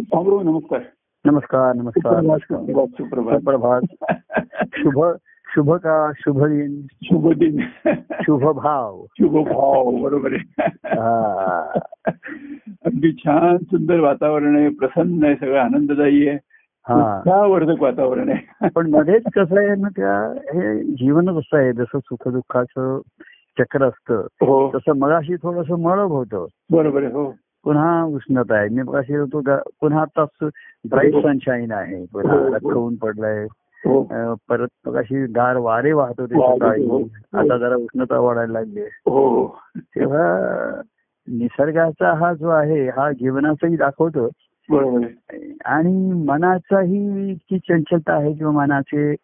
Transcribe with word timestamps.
भाऊ 0.00 0.42
नमस्कार. 0.42 0.80
नमस्कार 1.24 1.74
नमस्कार 1.74 2.86
सुप्रभात 2.86 3.80
शुभ 4.74 5.04
शुभ 5.54 5.72
का 5.72 6.10
शुभ 6.16 6.44
दिन? 6.44 6.82
शुभ 7.02 7.32
दिन. 7.32 7.60
शुभ 8.22 8.56
भाव. 8.56 9.04
शुभ 9.10 9.48
भाव 9.48 9.90
बरोबर 9.90 10.32
आहे. 10.32 10.62
हा. 10.84 11.78
अगदी 12.68 13.12
छान 13.12 13.56
सुंदर 13.56 14.00
वातावरण 14.00 14.56
आहे 14.56 14.68
प्रसन्न 14.68 15.24
आहे 15.24 15.34
सगळं 15.34 15.60
आनंददायी 15.60 16.28
आहे. 16.28 16.38
हा. 16.88 17.18
उत्साहवर्धक 17.18 17.82
वातावरण 17.82 18.28
आहे. 18.28 18.68
पण 18.68 18.90
मध्येच 18.90 19.22
कसं 19.36 19.58
आहे 19.58 19.74
ना 19.76 19.88
त्या 19.88 20.32
हे 20.54 20.84
जीवनच 20.84 21.34
असं 21.34 21.56
आहे 21.56 21.72
जसं 21.72 21.98
सुखदुःखाचं 21.98 23.00
चक्र 23.58 23.84
असतं 23.84 24.14
हो. 24.16 24.70
तसं 24.74 24.92
मगाशी 24.98 25.34
थोडस 25.34 25.70
मळब 25.70 26.12
होतं. 26.12 26.46
बरोबर 26.70 27.02
आहे 27.02 27.12
हो. 27.12 27.34
पुन्हा 27.64 28.04
उष्णता 28.04 28.56
आहे 28.56 28.68
मी 28.68 28.82
मगाशी 28.82 29.14
होतो 29.14 29.40
पुन्हा 29.80 30.00
आता 30.00 30.24
ब्राईट 30.88 31.16
सनशाईन 31.16 31.72
आहे 31.72 31.96
हो, 31.96 32.20
हो. 32.20 32.54
रखवून 32.54 32.96
पडलंय 32.96 33.46
हो 33.86 34.02
परत 34.48 34.68
मगाशी 34.86 35.26
गार 35.26 35.56
वारे 35.56 35.92
वाहत 35.92 36.20
होते 36.20 36.34
सकाळी. 36.34 37.02
आता 37.32 37.56
जरा 37.58 37.76
उष्णता 37.76 38.18
वाढायला 38.18 38.52
लागली 38.52 38.80
आहे. 38.80 38.88
तेव्हा 39.78 40.80
निसर्गाचा 41.28 42.12
हा 42.12 42.32
जो 42.34 42.48
आहे 42.48 42.88
हा 42.88 43.12
जीवनाचाही 43.12 43.76
दाखवतो 43.76 44.28
आणि 45.64 46.24
मनाचाही 46.26 47.30
इतकी 47.30 47.58
चंचलता 47.58 48.12
आहे 48.12 48.32
किंवा 48.32 48.52
मनाचे 48.52 49.14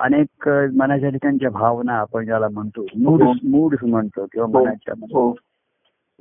अनेक 0.00 0.48
मनाच्या 0.48 1.10
ठिकाणच्या 1.10 1.50
भावना 1.50 1.92
आपण 1.92 2.24
ज्याला 2.24 2.48
म्हणतो 2.48 2.86
मूड. 2.96 3.22
मूड 3.44 3.74
म्हणतो 3.82 4.26
किंवा. 4.32 4.60
मनाच्या 4.60 4.94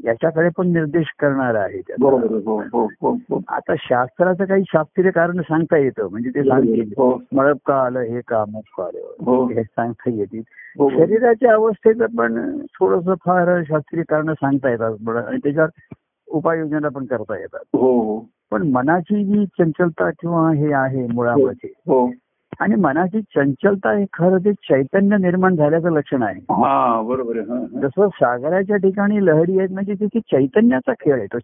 याच्याकडे 0.06 0.50
पण 0.58 0.68
निर्देश 0.68 1.06
करणार 1.20 1.56
आहे 1.56 1.78
हो 1.78 2.58
हो 2.74 2.92
हो. 3.12 3.40
आता 3.48 3.74
शास्त्राचं 3.78 4.46
काही 4.46 4.64
शास्त्रीय 4.68 5.12
कारण 5.12 5.42
सांगता 5.42 5.78
येतं. 5.78 6.08
म्हणजे 6.12 6.30
ते 6.30 6.44
सांगतील 6.44 6.94
हो. 6.98 7.22
मळप 7.34 7.58
का 7.66 7.76
आलं 7.76 8.00
हे 8.00 8.22
का 8.28 8.42
अमुक 8.42 8.64
का 8.78 8.84
हो. 8.84 9.46
आलं 9.46 9.54
हे. 9.54 9.64
सांगता 9.64 10.10
येतील. 10.10 10.42
शरीराच्या 10.90 11.54
अवस्थेचं 11.54 12.06
पण 12.06 12.60
थोडस 12.62 13.06
फार 13.26 13.64
शास्त्रीय 13.64 14.04
कारण 14.10 14.34
सांगता 14.34 14.70
येतात. 14.70 15.10
आणि 15.10 15.38
त्याच्यावर 15.44 15.70
उपाययोजना 16.28 16.90
पण 16.90 17.06
करता 17.06 17.40
येतात. 17.40 17.78
पण 18.52 18.68
मनाची 18.68 19.24
जी 19.26 19.46
चंचलता 19.46 20.10
किंवा 20.10 20.52
हे 20.52 20.74
आहे 20.74 21.08
मुळामध्ये 21.08 21.70
हो. 21.88 22.08
आणि 22.60 22.76
मनाची 22.76 23.22
चंचलता 23.22 23.92
हे 23.92 24.06
खरं 24.14 24.38
ते 24.38 24.54
चैतन्य 24.54 25.18
निर्माण 25.18 25.56
झाल्याचं 25.56 25.92
लक्षण 25.92 26.24
आहे. 26.24 26.40
हा 26.40 27.02
बरोबर 27.02 27.38
हा, 27.38 27.56
हा. 27.56 27.80
जसं 27.82 28.08
सागराच्या 28.08 28.78
ठिकाणी 28.78 29.26
लहरी 29.26 29.60
आहेत 29.60 29.70
म्हणजे 29.72 29.94
तिथे 29.94 30.20
चैतन्याचा 30.20 30.94
खेळ 30.94 31.14
आहे. 31.14 31.26
तो 31.26 31.38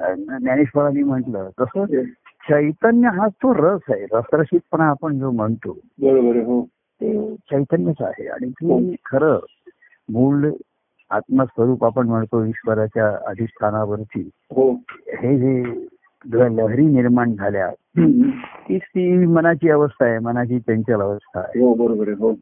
अ, 0.00 0.14
ज्ञानेश्वरांनी 0.14 1.02
म्हटलं. 1.02 1.48
तसं 1.60 1.84
चैतन्य 2.48 3.08
हा 3.08 3.26
तो 3.28 3.54
रस 3.54 3.80
आहे. 3.88 4.04
रसरशीतपणा 4.12 4.84
आपण 4.84 5.18
जो 5.18 5.30
म्हणतो 5.30 5.72
बरोबर 6.02 6.36
हो. 6.36 6.64
ते 7.00 7.36
चैतन्यच 7.36 7.96
आहे. 8.00 8.26
आणि 8.26 8.50
ते 8.50 8.94
खरं 9.04 9.38
मूळ 10.12 10.50
आत्मस्वरूप 11.10 11.84
आपण 11.84 12.06
म्हणतो 12.08 12.44
ईश्वराच्या 12.44 13.18
अधिष्ठानावरती. 13.26 14.30
हो. 14.50 14.72
हे 15.08 15.38
जे 15.38 15.62
लहरी 16.56 16.86
निर्माण 16.86 17.32
झाल्या. 17.32 17.70
तीच 17.98 18.82
ती 18.82 19.26
मनाची 19.26 19.70
अवस्था 19.70 20.04
आहे 20.06 20.18
मनाची 20.18 20.60
चंचल 20.60 21.00
अवस्था 21.00 21.40
आहे. 21.40 21.60
हो 21.60 21.74
बरोबर 21.74 22.08
आहे 22.08 22.16
हो. 22.20 22.34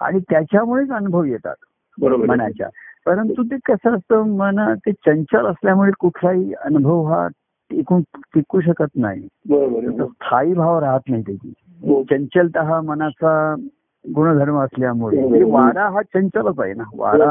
आणि 0.00 0.20
त्याच्यामुळेच 0.20 0.90
अनुभव 0.90 1.24
येतात 1.24 1.54
बरोबर. 2.00 2.26
मनाच्या. 2.26 2.68
परंतु 3.06 3.42
ते 3.42 3.56
कसं 3.56 3.96
असतं 3.96 4.22
मन 4.22 4.74
ते 4.74 4.92
चंचल 4.92 5.46
असल्यामुळे 5.46 5.90
कुठलाही 5.98 6.52
अनुभव 6.52 7.02
हा 7.02 7.28
टिकून 7.70 8.02
टिकू 8.16 8.60
शकत 8.60 8.86
नाही. 8.96 9.28
बरोबर 9.48 10.00
हो. 10.00 10.06
स्थायी 10.06 10.54
भाव 10.54 10.78
राहत 10.78 11.00
नाही 11.08 11.22
त्याची. 11.22 11.52
हो. 11.86 12.02
चंचलता 12.02 12.62
हा 12.62 12.80
मनाचा 12.80 13.54
गुणधर्म 14.14 14.58
असल्यामुळे. 14.58 15.20
म्हणजे 15.20 15.44
वारा 15.44 15.88
हा 15.88 16.02
चंचलच 16.02 16.60
आहे 16.60 16.74
ना. 16.74 16.82
वारा 16.94 17.30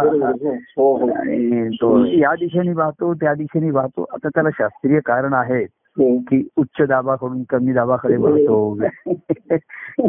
आणि 1.20 1.70
तो 1.82 2.06
या 2.06 2.36
दिशेने 2.36 2.74
वाहतो 2.74 3.14
त्या 3.14 3.34
दिशेने 3.34 3.72
वाहतो. 3.72 4.06
आता 4.14 4.30
त्याला 4.30 4.50
शास्त्रीय 4.54 5.00
कारण 5.06 5.34
आहे 5.34 5.64
हो 5.64 5.81
की 6.00 6.48
उच्च 6.58 6.88
दाबाकडून 6.88 7.44
कमी 7.50 7.74
दाबाकडे 7.74 8.18
वाहतो. 8.18 8.78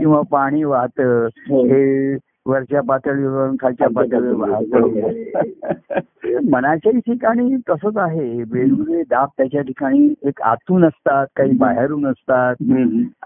किंवा 0.01 0.21
पाणी 0.31 0.65
वाहत 0.65 1.01
हो. 1.01 1.65
हे 1.65 2.15
वरच्या 2.47 2.81
पातळीवरून 2.81 3.57
खालच्या 3.61 3.89
पातळीवर 3.97 4.35
वाहत. 4.35 6.03
मनाच्याही 6.51 6.99
ठिकाणी 6.99 7.57
तसंच 7.57 7.97
आहे. 7.97 8.43
वेगवेगळे 8.43 9.03
दाब 9.03 9.29
त्याच्या 9.39 9.63
ठिकाणी 9.63 10.15
एक 10.23 10.43
आतून 10.43 10.85
असतात 10.85 11.27
काही 11.37 11.53
बाहेरून 11.53 12.07
असतात. 12.07 12.55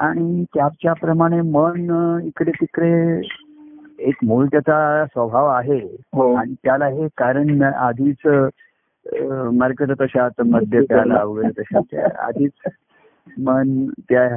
आणि 0.01 0.45
त्याच्याप्रमाणे 0.55 1.41
मन 1.41 1.91
इकडे 2.25 2.51
तिकडे 2.51 3.21
एक 3.99 4.15
मूळ 4.23 4.47
त्याचा 4.47 5.05
स्वभाव 5.07 5.47
आहे. 5.47 5.97
हो. 6.15 6.35
आणि 6.35 6.55
त्याला 6.65 6.87
हे 6.87 7.09
कारण 7.17 7.63
आधीच 7.63 8.29
मार्केट 9.55 9.91
तशात 10.01 10.31
मध्य 10.47 10.81
प्याला 10.81 11.25
वगैरे 11.25 11.63
तशा 11.63 11.79
आधीच 12.27 12.53
मन 13.39 13.87
त्या 13.87 14.37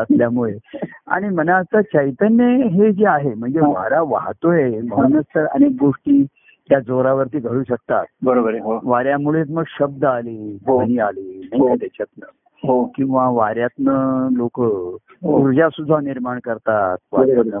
असल्यामुळे. 0.00 0.58
आणि 1.06 1.28
मनाचं 1.28 1.80
चैतन्य 1.80 2.44
हे 2.66 2.92
जे 2.92 3.06
आहे 3.06 3.34
म्हणजे 3.34 3.60
वारा 3.60 4.00
वाहतोय 4.00 4.80
म्हणूनच 4.80 5.24
तर 5.24 5.46
अनेक 5.46 5.72
गोष्टी 5.80 6.26
त्या 6.68 6.80
जोरावरती 6.80 7.38
घडू 7.38 7.62
शकतात. 7.68 8.04
बरोबर 8.22 8.50
आहे 8.50 8.58
हो. 8.58 8.80
वाऱ्यामुळेच 8.84 9.50
मग 9.50 9.62
शब्द 9.78 10.04
आले 10.04 10.58
हो. 10.66 10.78
ध्वनी 10.78 10.98
आले 10.98 11.48
हो. 11.58 11.76
त्याच्यातनं? 11.76 12.26
हो 12.28 12.41
किंवा 12.66 13.28
वाऱ्यातनं 13.28 14.28
लोक 14.32 14.60
ऊर्जा 15.22 15.68
सुद्धा 15.68 16.00
निर्माण 16.00 16.38
करतात 16.44 16.96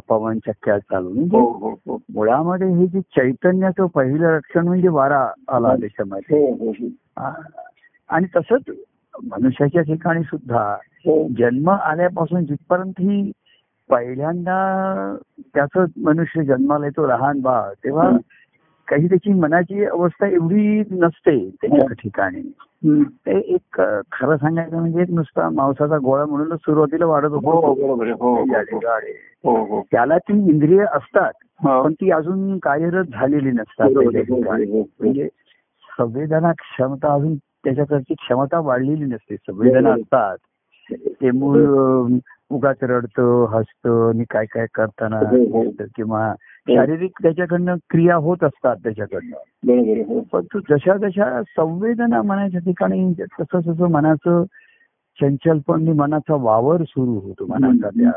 पवन 0.08 0.38
चक्क्या 0.38 0.78
चालून. 0.78 1.12
म्हणजे 1.12 1.36
हो 1.36 1.50
हो 1.50 1.70
हो. 1.86 1.98
मुळामध्ये 2.14 2.68
हे 2.68 2.86
जे 2.86 3.00
चैतन्याचं 3.00 3.86
पहिलं 3.86 4.36
लक्षण 4.36 4.66
म्हणजे 4.66 4.88
वारा 4.88 5.28
आला 5.48 5.74
त्याच्यामध्ये 5.76 6.38
हो 6.38 6.54
हो 6.54 6.70
हो. 6.70 6.86
आ- 7.16 7.30
आणि 8.08 8.26
तसंच 8.36 8.62
मनुष्याच्या 9.24 9.82
ठिकाणी 9.82 10.22
सुद्धा 10.22 10.76
हो. 10.84 11.28
जन्म 11.38 11.70
आल्यापासून 11.70 12.44
जिथपर्यंत 12.44 12.92
ही 12.98 13.30
पहिल्यांदा 13.90 15.16
त्याच 15.54 15.88
मनुष्य 16.04 16.42
जन्माला 16.44 16.86
येतो 16.86 17.06
लहान 17.06 17.40
बाळ 17.40 17.72
तेव्हा 17.84 18.10
काही 18.92 19.08
त्याची 19.08 19.32
मनाची 19.32 19.84
अवस्था 19.84 20.26
एवढी 20.26 20.82
नसते 20.90 21.50
त्याच्या 21.62 21.86
ठिकाणी 21.92 22.40
हम्म. 22.40 23.02
ते 23.02 23.38
एक 23.38 23.80
खरं 24.12 24.36
सांगायचं 24.36 24.76
म्हणजे 24.76 25.00
एक 25.02 25.10
नुसता 25.10 25.48
मांसाचा 25.50 25.98
गोळा 25.98 26.26
म्हणूनच 26.26 26.58
सुरुवातीला 26.58 27.06
वाढत 27.06 27.26
हो 27.26 27.38
होतो 27.38 27.94
हो. 27.94 28.90
हो 29.44 29.64
हो 29.64 29.82
त्याला 29.92 30.18
ती 30.18 30.32
इंद्रिय 30.32 30.84
असतात 30.92 31.32
हा. 31.64 31.82
पण 31.82 31.92
ती 31.92 32.10
अजून 32.10 32.58
कार्यरत 32.58 33.04
झालेली 33.04 33.50
नसतात. 33.50 33.90
हो, 33.96 34.10
ठिकाणी. 34.10 34.64
हो, 34.64 34.78
हो. 34.78 34.84
म्हणजे 35.00 35.28
संवेदना 35.98 36.52
क्षमता 36.52 37.14
अजून 37.14 37.34
त्याच्याकडची 37.34 38.14
क्षमता 38.14 38.60
वाढलेली 38.60 39.04
नसते 39.04 39.36
संवेदना. 39.36 39.90
असतात 39.90 40.36
ते 41.22 41.30
मूळ 41.30 41.58
उगाच 42.52 42.76
रडतं 42.82 43.44
हसतं 43.50 44.08
आणि 44.08 44.24
काय 44.30 44.44
काय 44.44 44.66
करताना 44.74 45.16
हो, 45.16 45.42
हो. 45.44 45.62
किंवा 45.96 46.32
शारीरिक 46.68 47.10
त्याच्याकडनं 47.22 47.76
क्रिया 47.90 48.16
होत 48.16 48.44
असतात 48.44 48.76
त्याच्याकडनं 48.76 50.02
हो 50.08 50.20
पण 50.32 50.40
तू 50.54 50.60
जशा 50.70 50.96
जशा 50.96 51.42
संवेदना 51.42 52.22
मनाच्या 52.22 52.60
ठिकाणी 52.60 53.12
तसं 53.22 53.58
तसं 53.60 53.90
मनाचं 53.90 54.42
चंचलपण 55.20 55.88
मनाचा 55.88 56.34
वावर 56.34 56.82
सुरू 56.82 57.12
होतो 57.12 57.46
मनाचा 57.48 57.88
त्या. 57.88 58.10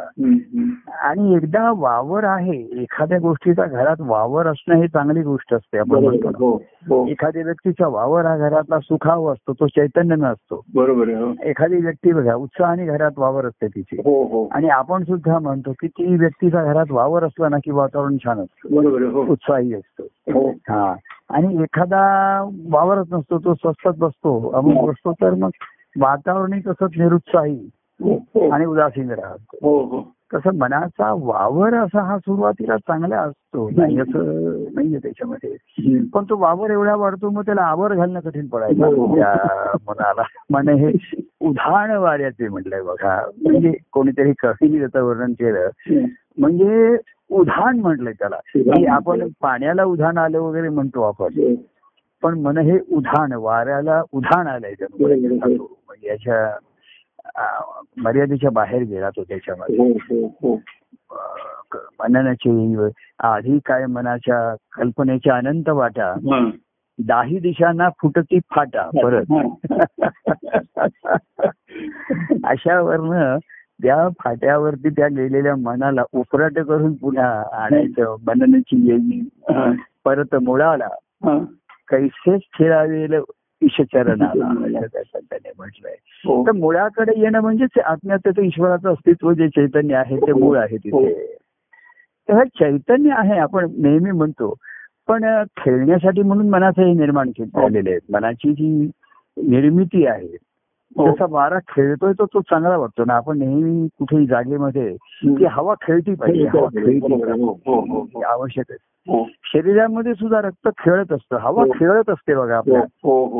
आणि 1.01 1.35
एकदा 1.35 1.71
वावर 1.71 2.23
आहे 2.23 2.81
एखाद्या 2.81 3.19
गोष्टीचा 3.19 3.65
घरात 3.65 3.95
वावर 3.99 4.47
असणं 4.47 4.75
हे 4.75 4.87
चांगली 4.87 5.21
गोष्ट 5.21 5.53
असते 5.53 5.77
आपण. 5.77 6.19
हो 6.35 6.61
हो. 6.89 7.07
एखाद्या 7.07 7.43
व्यक्तीचा 7.43 7.87
वावर 7.87 8.25
हा 8.25 8.37
घरातला 8.37 8.79
सुखाव 8.79 9.33
असतो 9.33 9.53
तो 9.53 9.67
चैतन्य 9.67 10.15
नसतो. 10.15 10.61
बरोबर 10.75 11.07
हो. 11.07 11.33
एखादी 11.43 11.75
व्यक्ती 11.75 12.13
बघा 12.13 12.35
उत्साहाने 12.35 12.85
घरात 12.85 13.11
वावर 13.17 13.45
असते 13.45 13.67
तिची. 13.67 13.97
आणि 14.51 14.69
आपण 14.69 15.03
सुद्धा 15.03 15.39
म्हणतो 15.39 15.71
की 15.71 15.87
ती 15.87 16.15
व्यक्तीचा 16.15 16.63
घरात 16.63 16.85
वावर 16.91 17.23
असला 17.23 17.49
ना 17.49 17.57
की 17.65 17.71
वातावरण 17.71 18.17
छान 18.17 18.39
असतं. 18.39 18.75
बरोबर 18.75 19.01
उत्साही 19.03 19.73
असतो. 19.73 20.03
हो. 20.33 20.49
हा. 20.49 20.95
आणि 21.29 21.61
एखादा 21.61 22.01
वावरच 22.69 23.07
नसतो 23.11 23.37
तो 23.37 23.53
स्वस्तात 23.53 23.93
बसतो 23.97 24.49
अमुक 24.49 24.89
बसतो 24.89 25.11
तर 25.11 25.33
मग 25.33 25.49
वातावरणही 25.99 26.61
तसंच 26.67 26.91
निरुत्साही 26.97 27.69
हो 28.03 28.13
हो. 28.13 28.49
आणि 28.49 28.65
उदासीन 28.65 29.11
राहतो. 29.11 29.83
हो 29.83 30.15
तसं 30.33 30.57
मनाचा 30.57 31.13
वावर 31.13 31.73
असा 31.73 32.01
हा 32.01 32.17
सुरुवातीला 32.17 32.77
चांगला 32.77 33.19
असतो. 33.19 33.69
नाही 33.77 33.99
असं 33.99 34.23
नाहीये 34.73 34.97
त्याच्यामध्ये. 34.97 35.55
पण 36.13 36.23
तो 36.23 36.37
वावर 36.37 36.69
एवढा 36.69 36.95
वाढतो 36.95 37.29
मग 37.29 37.41
त्याला 37.41 37.61
आवर 37.61 37.93
घालणं 37.95 38.19
कठीण. 38.19 38.47
पडायचं. 38.47 39.15
त्या 39.15 39.33
मनाला. 39.87 40.23
मन 40.49 40.69
हे 40.69 40.91
उधाण 41.39 41.91
वाऱ्याचे 41.91 42.47
म्हटलंय 42.47 42.81
बघा. 42.81 43.29
म्हणजे 43.41 43.73
कोणीतरी 43.91 44.33
कवीने 44.39 44.79
त्याचं 44.79 45.03
वर्णन 45.03 45.31
केलं. 45.31 45.69
म्हणजे 46.37 46.97
उधाण 47.29 47.79
म्हटलंय 47.79 48.13
त्याला. 48.13 48.37
आपण 48.95 49.27
पाण्याला 49.41 49.83
उधाण 49.83 50.17
आलं 50.17 50.39
वगैरे 50.39 50.69
म्हणतो 50.69 51.01
आपण. 51.01 51.55
पण 52.23 52.39
मन 52.39 52.57
हे 52.57 52.79
उधाण 52.91 53.33
वाऱ्याला 53.33 54.01
उधाण 54.11 54.47
आलंय 54.47 54.73
जणू. 54.79 55.65
याच्या 56.03 56.57
मर्यादेच्या 57.97 58.49
बाहेर 58.49 58.83
गेला 58.83 59.09
तो 59.09 59.23
त्याच्यामध्ये 59.23 59.77
हो 59.77 60.21
हो 60.21 60.37
हो 60.41 60.59
मननाची 61.99 62.75
आधी 63.19 63.59
काय 63.65 63.85
मनाच्या 63.85 64.55
कल्पनेच्या 64.71 65.35
अनंत 65.35 65.69
वाटा. 65.69 66.13
दाही 66.99 67.39
दिशांना 67.39 67.89
फुटती 67.89 68.39
फाटा 68.39 68.89
परत 69.03 69.23
अशावरनं 72.43 73.37
त्या 73.83 74.07
फाट्यावरती 74.23 74.89
त्या 74.89 75.07
गेलेल्या 75.07 75.55
मनाला 75.55 76.03
उपराट 76.13 76.59
करून 76.59 76.93
पुन्हा 76.93 77.43
आणायचं 77.53 78.15
मननाची 78.27 78.89
येईल. 78.89 79.27
परत 80.05 80.35
मुळाला. 80.35 80.87
कैसेच 81.91 82.41
खेळावेल 82.57 83.13
ईशचरणाला 83.61 84.49
त्याने 85.15 85.51
म्हटलंय. 85.57 85.95
हो. 86.25 86.47
तर 86.47 86.51
मुळाकडे 86.51 87.11
येणं 87.17 87.41
म्हणजेच 87.41 87.79
आत्म्याचं 87.79 88.41
ईश्वराचं 88.41 88.89
अस्तित्व 88.89 89.33
जे 89.33 89.47
चैतन्य 89.47 89.95
आहे 89.95 90.17
ते 90.17 90.33
मूळ 90.33 90.57
आहे 90.57 90.77
तिथे. 90.77 91.35
तर 92.29 92.33
हे 92.33 92.45
चैतन्य 92.45 93.13
आहे 93.17 93.37
आपण 93.39 93.67
नेहमी 93.77 94.11
म्हणतो. 94.11 94.55
पण 95.07 95.43
खेळण्यासाठी 95.57 96.21
म्हणून 96.21 96.49
मनाचं 96.49 96.81
हे 96.81 96.93
निर्माण 96.93 97.29
केलं 97.29 97.61
झालेलं 97.61 97.89
आहे. 97.89 97.99
मनाची 98.09 98.53
जी 98.53 98.91
निर्मिती 99.37 100.05
आहे 100.05 100.44
हो. 100.97 101.11
जसा 101.11 101.25
वारा 101.29 101.59
खेळतोय 101.59 102.13
तो 102.13 102.25
तो 102.25 102.41
चांगला 102.41 102.77
वाटतो 102.77 103.03
ना. 103.05 103.13
आपण 103.13 103.39
नेहमी 103.39 103.87
कुठेही 103.99 104.25
जागेमध्ये 104.25 104.95
ती 105.25 105.45
हवा 105.45 105.73
खेळती 105.81 106.13
पाहिजे 106.13 106.47
हवा 106.47 106.67
खेळती. 106.67 107.13
हो, 107.13 107.79
हो, 107.79 108.21
आवश्यक 108.21 108.65
आहे. 108.69 108.91
शरीरामध्ये 109.43 110.13
सुद्धा 110.13 110.41
रक्त 110.41 110.69
खेळत 110.79 111.13
असतं. 111.13 111.35
हवा. 111.35 111.63
खेळत 111.75 112.09
असते 112.09 112.35
बघा 112.35 112.57
आपल्या. 112.57 112.81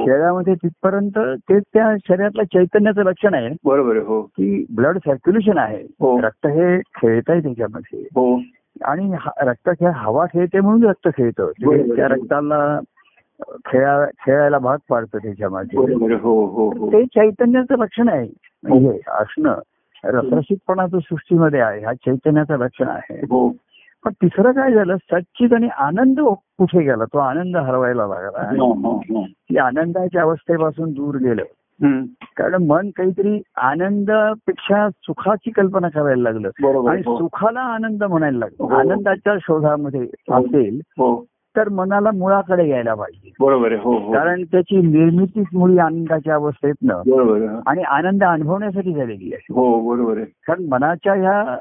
खेळामध्ये 0.06 0.56
तिथपर्यंत 0.56 1.20
तेच 1.50 1.64
त्या 1.74 1.96
शरीरातल्या 2.08 2.46
चैतन्याचं 2.46 3.04
लक्षण 3.04 3.34
आहे. 3.34 3.56
बरोबर 3.66 3.98
हो. 3.98 4.22
की 4.22 4.66
ब्लड 4.76 4.98
सर्क्युलेशन 4.98 5.58
आहे. 5.58 5.84
रक्त 6.02 6.48
हे 6.48 6.80
खेळत 6.80 7.30
आहे 7.30 7.42
त्याच्यामध्ये. 7.42 8.00
हो. 8.00 8.42
आणि 8.84 9.16
रक्त 9.42 9.70
खेळ 9.70 9.90
हवा 9.90 10.26
खेळते 10.26 10.60
म्हणून 10.60 10.90
रक्त 10.90 11.10
खेळतं. 11.18 11.52
ते. 11.52 11.96
त्या 11.96 12.08
रक्ताला 12.08 12.80
खेळा 13.42 14.06
खेळायला 14.06 14.58
भाग 14.58 14.78
पाडतं 14.90 15.18
त्याच्यामध्ये. 15.18 15.80
हो 16.16 16.46
हो 16.46 16.70
हो. 16.70 16.88
ते 16.88 17.06
चैतन्याचं 17.06 17.78
लक्षण 17.78 18.10
आहे. 18.10 18.30
म्हणजे 18.64 19.00
असणं 19.08 19.56
रसरशीतपणाचं 20.04 21.00
सृष्टीमध्ये 21.00 21.60
आहे 21.60 21.86
हा 21.86 21.94
चैतन्याचं 21.94 22.58
लक्षण 22.58 22.88
आहे. 22.88 23.26
पण 24.06 24.12
तिसरं 24.12 24.52
काय 24.52 24.74
झालं 24.74 24.96
सच्चित 24.98 25.54
आणि 25.54 25.68
आनंद 25.68 26.20
कुठे 26.20 26.82
गेला? 26.84 27.06
तो 27.06 27.18
आनंद 27.18 27.58
हरवायला 27.58 28.08
लागला. 28.08 28.52
की 29.50 29.58
आनंदाच्या 29.58 30.22
अवस्थेपासून 30.22 30.92
दूर 30.92 31.16
गेलं. 31.16 31.44
कारण 32.38 32.64
मन 32.64 32.90
काहीतरी 32.90 33.42
आनंदापेक्षा 33.58 34.90
सुखाची 34.90 35.52
कल्पना 35.52 35.90
करायला 35.90 36.32
लागलं. 36.32 36.50
आणि. 36.90 37.02
सुखाला 37.02 37.60
आनंद 37.60 38.04
म्हणायला 38.04 38.38
लागलं. 38.38 38.76
आनंदाच्या 38.76 39.38
शोधामध्ये 39.42 40.08
असेल 40.32 40.80
तर 41.58 41.70
मनाला 41.70 42.12
मुळाकडे 42.12 42.70
यायला 42.70 42.94
पाहिजे. 42.94 43.32
बरोबर 43.40 43.72
हो 43.72 43.98
हो. 43.98 44.14
कारण 44.14 44.44
त्याची 44.44 44.78
निर्मितीच 44.78 45.46
मुळी 45.54 45.78
आनंदाच्या 45.78 46.36
अवस्थेतनं 46.36 47.02
बरोबर 47.08 47.60
आणि 47.68 47.82
आनंद 47.82 48.24
अनुभवण्यासाठी 48.24 48.94
झालेली 48.94 49.34
आहे. 49.34 49.54
हो 49.54 49.96
बरोबर 49.96 50.18
आहे. 50.18 50.26
कारण 50.26 50.66
मनाच्या 50.70 51.14
ह्या 51.14 51.58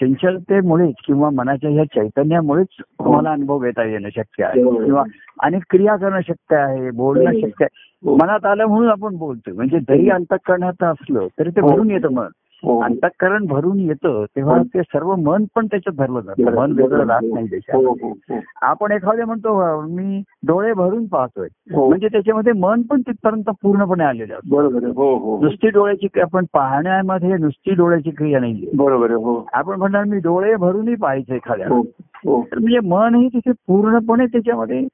चंचलतेमुळेच 0.00 0.94
किंवा 1.06 1.30
मनाच्या 1.30 1.70
ह्या 1.70 1.84
चैतन्यामुळेच 1.84 2.66
तुम्हाला 2.80 3.30
अनुभव 3.30 3.58
घेता 3.58 3.84
येणं 3.84 4.08
शक्य 4.16 4.44
आहे. 4.44 4.84
किंवा 4.84 5.02
अनेक 5.42 5.62
क्रिया 5.70 5.96
करणं 5.96 6.20
शक्य 6.20 6.56
आहे 6.56 6.90
बोलणं 6.90 7.24
बरोबर. 7.24 7.48
शक्य 7.48 7.64
आहे. 7.64 8.08
हो. 8.08 8.16
मनात 8.16 8.46
आलं 8.46 8.64
म्हणून 8.66 8.88
आपण 8.88 9.16
बोलतोय. 9.16 9.54
म्हणजे 9.54 9.78
जरी 9.80 10.10
अंतकरणात 10.10 10.82
असलं 10.82 11.26
तरी 11.38 11.50
ते 11.50 11.60
हो. 11.60 11.68
भरून 11.68 11.90
येतं 11.90 12.12
मन. 12.12 12.22
हो 12.22 12.28
अंतकरण 12.62 13.46
भरून 13.46 13.80
येतं 13.80 14.24
तेव्हा 14.36 14.56
हो. 14.58 14.62
ते 14.64 14.82
सर्व 14.82 15.14
मन 15.16 15.44
पण 15.54 15.66
त्याच्यात 15.66 15.96
भरलं 15.96 16.20
जातं. 16.20 16.54
मन 16.54 16.72
वेगळं 16.72 17.06
राहत 17.06 17.20
नाही 17.22 17.44
हो 17.44 17.46
त्याच्यात 17.46 17.76
हो 17.76 17.92
हो 18.02 18.38
आपण 18.62 18.92
एखादे 18.92 19.24
म्हणतो 19.24 19.58
"अं, 19.58 19.86
मी 19.90 20.22
डोळे 20.46 20.72
भरून 20.72 21.06
पाहतोय. 21.06 21.48
हो. 21.74 21.88
म्हणजे 21.88 22.08
त्याच्यामध्ये 22.08 22.52
मन 22.52 22.82
पण 22.82 23.00
तिथपर्यंत 23.00 23.50
पूर्णपणे 23.62 24.04
आलेलं 24.04 24.34
असतं. 24.34 24.56
बरोबर 24.56 24.84
हो 24.84 25.16
हो. 25.16 25.38
नुसती 25.42 25.68
डोळ्याची 25.68 26.06
क्रिया- 26.06 26.28
आपण 26.28 26.44
पाहण्यामध्ये 26.52 27.36
नुसती 27.36 27.74
डोळ्याची 27.74 28.10
क्रिया 28.10 28.40
नाहीये. 28.40 28.70
बरोबर 28.74 29.10
हो. 29.10 29.46
आपण 29.52 29.78
म्हणणार 29.78 30.04
मी 30.04 30.18
डोळे 30.18 30.54
भरूनही 30.56 30.94
पाहायचं 30.94 31.34
एखाद्या 31.34 31.68
हो 31.68 31.80
हो. 32.26 32.38
म्हणजे 32.40 32.78
मनही 32.88 33.28
तिथे 33.28 33.52
पूर्णपणे 33.66 34.26
त्याच्यामध्ये 34.26 34.86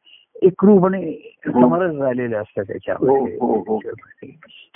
एकरूपणे 0.44 1.12
समरस 1.46 1.92
झालेलं 1.92 2.36
असतं 2.36 2.62
त्याच्यामध्ये. 2.62 3.38
हो, 3.40 3.46
हो, 3.46 3.78
हो. 3.78 3.78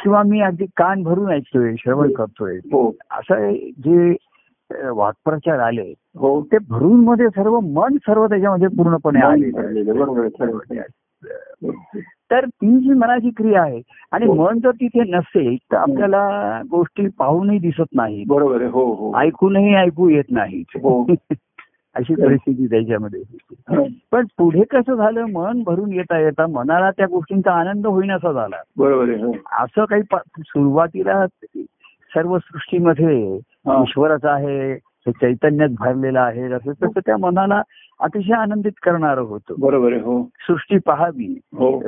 किंवा 0.03 0.23
मी 0.23 0.41
अगदी 0.41 0.67
कान 0.77 1.03
भरून 1.03 1.31
ऐकतोय 1.31 1.75
श्रवण 1.79 2.13
करतोय. 2.13 2.57
हो. 2.57 2.93
असं 3.11 3.51
जे 3.79 4.17
वाक्प्रचार 4.85 5.59
आले 5.59 5.95
हो. 6.17 6.43
ते 6.43 6.57
भरून 6.69 7.05
मध्ये 7.05 7.27
सर्व 7.27 7.61
मन 7.61 7.97
सर्व 7.97 8.27
त्याच्यामध्ये 8.27 8.69
पूर्णपणे 8.69 9.21
आहे. 9.27 9.51
तर 12.31 12.45
ती 12.45 12.79
जी 12.81 12.93
मनाची 12.93 13.31
क्रिया 13.31 13.63
आहे 13.63 13.81
आणि 14.13 14.27
हो. 14.27 14.35
मन 14.35 14.59
जर 14.59 14.71
तिथे 14.71 15.01
नसेल 15.01 15.57
तर 15.57 15.77
आपल्याला 15.77 16.61
गोष्टी 16.71 17.09
पाहूनही 17.09 17.59
दिसत 17.59 17.95
नाही 17.95 18.25
बरोबर 18.29 18.63
हो 18.63 18.93
हो. 18.93 19.19
ऐकूनही 19.19 19.75
ऐकू 19.75 20.09
येत 20.09 20.25
नाहीत. 20.31 20.65
हो. 20.77 21.07
अशी 21.99 22.15
परिस्थिती 22.15 22.67
त्याच्यामध्ये. 22.67 23.23
पण 24.13 24.27
पुढे 24.39 24.63
कसं 24.71 24.95
झालं 24.95 25.25
मन 25.25 25.63
भरून 25.63 25.93
येता 25.93 26.19
येता 26.19 26.47
मनाला 26.47 26.91
त्या 26.91 27.07
गोष्टींचा 27.07 27.53
आनंद 27.53 27.87
होईनासा 27.87 28.33
झाला 28.33 28.57
बरोबर 28.77 29.11
असं 29.53 29.85
काही 29.85 30.03
सुरुवातीला 30.39 31.27
सर्व 32.11 32.39
सृष्टीमध्ये. 32.39 33.39
ईश्वरच 33.71 34.25
आहे 34.25 34.88
चैतन्यात 35.07 35.69
भरलेलं 35.79 36.21
आहे. 36.21 36.53
असं 36.53 36.73
तसं 36.73 37.01
त्या 37.07 37.17
मनाला 37.17 37.63
अतिशय 38.01 38.33
आनंदित 38.33 38.73
करणारं 38.83 39.21
होतं. 39.21 39.55
बरोबर 39.59 39.93
हो. 39.93 40.29
सृष्टी 40.41 40.79
पहावी. 40.79 41.39
हो. 41.55 41.81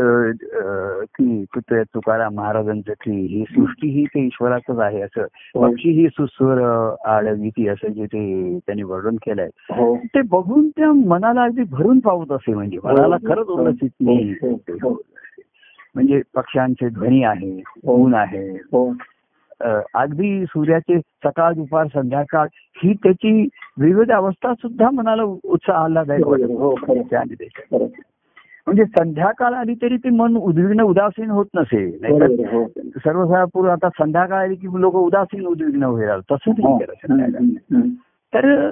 की 1.04 1.44
तुकाराम 1.70 2.34
महाराजांचं 2.34 2.92
की 2.92 3.26
ही 3.26 3.44
सृष्टी 3.44 3.88
ही 3.88 4.04
ते 4.04 4.26
ईश्वराचंच 4.26 4.78
आहे 4.78 5.00
असं. 5.00 5.22
हो. 5.22 5.70
पक्षी 5.70 5.90
ही 5.90 6.08
सुस्वर 6.08 6.94
आडवीती 7.04 7.68
असं 7.68 7.88
जे 7.88 8.06
ते 8.06 8.58
त्यांनी 8.66 8.82
वर्णन 8.82 9.16
केलंय. 9.16 9.48
हो. 9.70 9.96
ते 9.96 10.20
बघून 10.22 10.68
त्या 10.68 10.92
मनाला 10.92 11.42
अगदी 11.42 11.62
भरून 11.62 11.98
पावत 11.98 12.32
असे 12.32 12.54
म्हणजे 12.54 12.78
मनाला 12.84 13.16
खरंच 13.16 13.46
हो, 13.48 14.54
हो. 14.82 15.00
म्हणजे 15.94 16.22
पक्ष्यांचे 16.34 16.88
ध्वनी 16.88 17.22
आहे 17.22 17.62
ऊन 17.84 18.14
आहे. 18.14 18.48
हो. 18.48 18.92
अगदी 19.94 20.44
सूर्याचे 20.44 20.98
सकाळ 20.98 21.52
दुपार 21.52 21.86
संध्याकाळ 21.86 22.46
ही 22.54 22.94
त्याची 22.94 23.48
विविध 23.78 24.12
अवस्था 24.12 24.54
सुद्धा 24.54 24.90
मनाला 24.90 25.22
उत्साह 25.22 25.76
आल्हादायक. 25.76 26.24
हो, 26.24 26.74
निर्देशात. 26.86 27.62
खरं. 27.72 27.86
म्हणजे 28.66 28.84
संध्याकाळ 28.84 29.52
आली 29.54 29.74
तरी 29.74 29.96
ते 29.96 30.10
मन 30.10 30.36
उद्विग्न 30.36 30.80
उदासीन 30.80 31.30
होत 31.30 31.46
नसे 31.54 31.84
हो 32.52 32.66
सर्वसाधारण 32.78 33.70
आता 33.70 33.88
संध्याकाळ 33.88 34.44
आली 34.44 34.54
की 34.54 34.66
लोक 34.80 34.94
उदासीन 34.94 35.46
उद्विग्न 35.46 35.82
होईल 35.82 36.08
तसं 36.08 36.50
हो. 36.50 36.52
नाही 36.52 36.78
केलं 36.78 36.92
संध्याकाळ 36.92 37.44
हम्म, 37.44 37.76
हम्म. 37.76 37.90
तर 38.34 38.70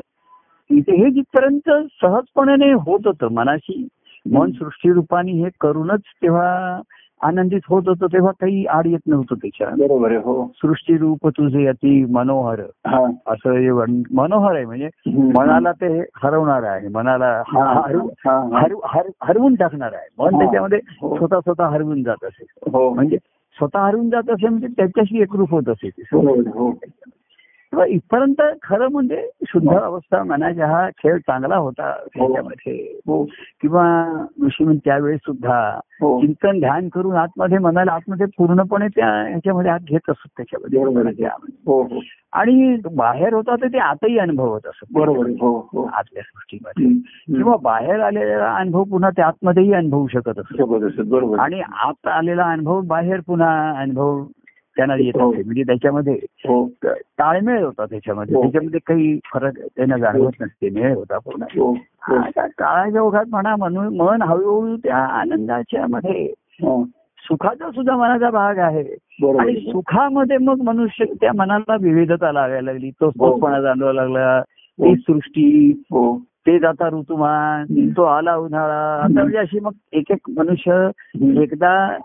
इथे 0.71 1.05
हे 1.05 1.11
जिथपर्यंत 1.11 1.71
सहजपणाने 2.03 2.73
होत 2.73 3.01
होतं 3.07 3.29
मनाशी 3.33 3.89
मन 4.33 4.51
सृष्टी 4.51 4.93
रूपाने 4.93 5.33
हे 5.33 5.49
करूनच 5.61 6.01
तेव्हा 6.23 6.81
आनंदित 7.23 7.61
होत 7.69 7.83
होतं 7.87 8.07
तेव्हा 8.07 8.33
काही 8.33 8.67
आड 8.67 8.87
येत 8.87 8.99
नव्हतं 9.07 9.35
त्याच्या 9.35 9.69
बरोबर 9.69 10.09
आहे 10.09 10.19
हो. 10.19 10.53
सृष्टी 10.55 10.97
रूप 10.99 11.29
तुझे 11.29 11.67
अति 11.67 12.05
मनोहर. 12.05 12.61
हा. 12.87 13.11
असं 13.27 13.53
हे 13.53 13.71
मनोहर 14.15 14.57
आहे 14.57 14.65
म्हणजे. 14.65 14.89
मनाला 15.07 15.73
ते 15.73 16.01
हरवणार 16.01 16.63
आहे. 16.63 16.89
मनाला 16.89 17.43
हरव-. 17.47 18.31
हरव- 18.57 18.81
हर- 18.85 19.11
हरवून 19.23 19.55
टाकणार 19.55 19.93
आहे. 19.93 20.09
मन 20.19 20.35
हा. 20.35 20.39
त्याच्यामध्ये 20.39 20.79
हो. 21.01 21.17
स्वतः 21.17 21.41
स्वतः 21.41 21.65
हरवून 21.65 22.03
जात 22.03 22.25
असे. 22.25 22.71
हो. 22.73 22.95
म्हणजे 22.95 23.17
स्वतः 23.55 23.81
हरवून 23.81 24.11
जात 24.11 24.31
असे 24.31 24.49
म्हणजे 24.49 24.67
त्याच्याशी 24.67 25.23
एकरूप 25.23 25.51
होत 25.51 25.69
असे 25.69 25.89
हो 27.75 27.85
इथपर्यंत 27.85 28.43
खरं 28.63 28.89
म्हणजे 28.89 29.31
शुद्ध 29.47 29.69
अवस्था 29.69 30.25
मनाचा 30.25 30.67
हा 30.67 30.89
खेळ 30.91 31.19
चांगला 31.19 31.57
होता 31.57 31.93
त्याच्यामध्ये 31.93 33.01
हो. 33.07 33.25
किंवा 33.61 34.15
ऋषी 34.45 34.77
त्यावेळेस 34.85 35.21
सुद्धा 35.27 35.81
हो. 36.01 36.21
चिंतन 36.21 36.61
ध्यान 36.61 36.89
करून 36.89 37.17
आतमध्ये 37.17 37.59
मनाला 37.59 37.93
आतमध्ये 37.93 38.27
पूर्णपणे 38.27 38.89
त्या 38.89 39.07
ह्याच्यामध्ये 39.07 39.71
हात 39.71 39.81
घेत 39.81 40.11
असत 40.11 40.29
त्याच्यामध्ये. 40.37 41.27
हो 41.67 41.83
हो. 41.83 42.01
आणि 42.33 42.77
बाहेर 42.95 43.35
होता 43.35 43.55
तर 43.57 43.67
ते 43.67 43.79
आतही 43.79 44.19
अनुभवत 44.19 44.61
असत. 44.67 44.85
बरोबर 44.93 45.29
हो 45.29 45.69
हो. 45.73 45.91
आतल्या 45.93 46.23
सृष्टीमध्ये. 46.23 46.99
किंवा 47.37 47.57
बाहेर 47.63 48.01
आलेला 48.01 48.55
अनुभव 48.57 48.85
पुन्हा 48.85 49.11
ते 49.11 49.23
आतमध्येही 49.23 49.73
अनुभवू 49.73 50.07
शकत 50.07 50.39
असतो. 50.39 50.67
बरोबर. 51.05 51.39
आणि 51.39 51.61
आत 51.61 52.09
आलेला 52.09 52.45
अनुभव 52.45 52.81
बाहेर 52.81 53.21
पुन्हा 53.27 53.81
अनुभव 53.81 54.25
त्यांना 54.79 54.95
येत 54.99 55.21
हो. 55.21 55.33
असे 55.33 55.43
म्हणजे 55.43 55.63
त्याच्यामध्ये 55.63 56.19
हो. 56.25 56.69
ताळमेळ 56.93 57.65
होता 57.65 57.85
त्याच्यामध्ये. 57.85 58.37
हो. 58.37 58.43
त्याच्यामध्ये 58.43 58.81
काही 58.87 59.19
फरक 59.35 59.53
त्यांना 59.77 59.97
जाणवत 59.97 60.31
नसते. 60.41 60.71
मेळ 60.71 60.95
होता 60.95 61.19
पूर्ण. 61.19 61.73
काळाच्या 62.37 63.03
ओघात 63.03 63.25
म्हणा 63.29 63.57
म्हणून 63.57 63.97
मन 63.97 64.23
हळूहळू 64.23 64.77
त्या 64.77 64.97
आनंदाच्या 64.97 65.87
मध्ये. 65.91 66.33
सुखाचा 67.19 67.71
सुद्धा 67.71 67.97
मनाचा 67.97 68.31
भाग 68.31 68.59
आहे. 68.59 68.85
आणि 69.39 69.55
सुखामध्ये 69.55 70.39
मग 70.39 70.61
मनुष्य 70.61 71.05
त्या 71.05 71.31
मनाला 71.37 71.77
विविधता 71.81 72.33
लागायला 72.33 72.73
लागली. 72.73 72.91
तो 72.91 73.11
स्पोर्टपणा 73.11 73.61
जाणवा 73.61 73.93
लागला. 73.93 74.43
ती 74.51 74.97
सृष्टी. 74.97 75.83
ते 76.47 76.59
जाता 76.59 76.89
ऋतुमान. 76.89 77.91
तो 77.97 78.03
आला 78.03 78.37
उन्हाळा. 78.37 78.95
आता 78.97 79.13
म्हणजे 79.13 79.39
अशी 79.39 79.61
मग 79.61 79.71
एक 79.93 80.11
एक 80.11 80.31
मनुष्य. 80.37 80.91
एकदा 81.43 81.99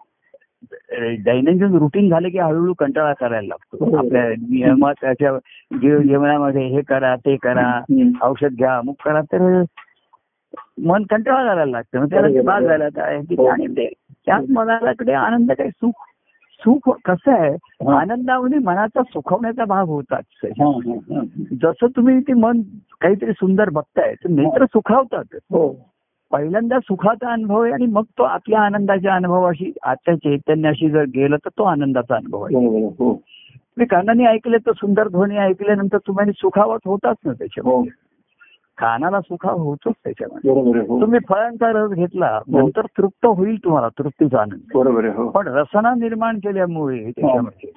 दैनंदिन 1.25 1.77
रुटीन 1.77 2.09
झाले 2.09 2.29
की 2.29 2.37
हळूहळू 2.37 2.73
कंटाळा 2.73 3.13
करायला 3.13 3.47
लागतो 3.47 3.77
बरोबर. 3.77 3.97
आपल्या 3.97 4.29
नियमात 4.29 4.93
त्याच्या 5.01 5.37
जीव 5.71 6.01
जीवनामध्ये 6.01 6.65
हे 6.67 6.81
करा 6.81 7.15
ते 7.15 7.35
करा. 7.35 7.81
औषध 8.21 8.55
घ्या 8.55 8.77
अमुक 8.77 8.95
करा 9.05 9.21
तर 9.21 9.61
मन 10.85 11.03
कंटाळा 11.03 11.43
करायला 11.43 11.71
लागतं 11.71 11.99
मग 11.99 12.09
त्याला 12.09 12.27
ते 12.27 12.33
बरोबर. 12.33 12.51
बाद 12.51 12.63
झाला 12.63 12.85
हो. 13.37 13.45
आणि 13.45 13.85
त्याच 14.25 14.45
मनाकडे 14.49 15.13
आनंद 15.13 15.51
काय 15.51 15.69
सुख 15.69 16.05
सुख 16.59 16.89
कसं 17.05 17.31
आहे 17.31 17.49
हा. 17.49 17.99
आनंदामध्ये 17.99 18.59
मनाचा 18.59 19.01
सुखवण्याचा 19.03 19.65
भाग 19.65 19.87
होताच 19.87 20.23
हा, 20.43 20.65
हा, 20.67 20.93
हा. 21.15 21.21
जसं 21.61 21.87
तुम्ही 21.95 22.19
ते 22.19 22.33
मन 22.33 22.61
काहीतरी 23.01 23.31
सुंदर 23.31 23.69
बघताय 23.69 24.13
तर 24.13 24.29
नेत्र 24.29 24.65
सुखावतात 24.65 25.35
हो 25.51 25.67
पहिल्यांदा 26.33 26.79
सुखाचा 26.79 27.31
अनुभव 27.31 27.63
आहे 27.63 27.73
आणि 27.73 27.85
मग 27.85 28.03
तो 28.03 28.23
आपल्या 28.23 28.61
आनंदाच्या 28.61 29.15
अनुभवाशी 29.15 29.73
आजच्या 29.83 30.15
चैतन्याशी 30.15 30.89
जर 30.89 31.03
गेलं 31.03 31.35
तर 31.35 31.49
तो 31.49 31.63
आनंदाचा 31.63 32.15
अनुभव 32.15 32.41
आहे. 32.41 32.55
बरोबर 32.55 32.77
हो 32.77 33.13
तुम्ही 33.75 33.85
कानाने 33.85 34.25
ऐकले 34.25 34.57
तर 34.57 34.71
सुंदर 34.71 35.07
ध्वनी 35.07 35.37
ऐकल्यानंतर 35.37 35.97
तुम्हाला 35.97 36.31
सुखावत 36.31 36.79
होताच 36.85 37.15
ना 37.25 37.29
हो. 37.29 37.33
त्याच्यामध्ये 37.33 37.91
कानाला 38.77 39.21
सुखाव 39.21 39.57
होतोच 39.57 39.93
त्याच्यामध्ये. 40.03 40.51
हो. 40.51 41.01
तुम्ही 41.01 41.19
फळांचा 41.29 41.71
रस 41.71 41.91
घेतला 41.91 42.39
नंतर 42.47 42.85
तृप्त 42.97 43.25
होईल 43.25 43.63
तुम्हाला 43.63 43.87
तृप्तीचा 43.87 44.41
आनंद. 44.41 44.59
बरोबर 44.75 45.05
हो. 45.05 45.29
पण 45.29 45.47
रसना 45.47 45.93
निर्माण 45.95 46.37
केल्यामुळे 46.37 47.03
त्याच्यामध्ये. 47.03 47.71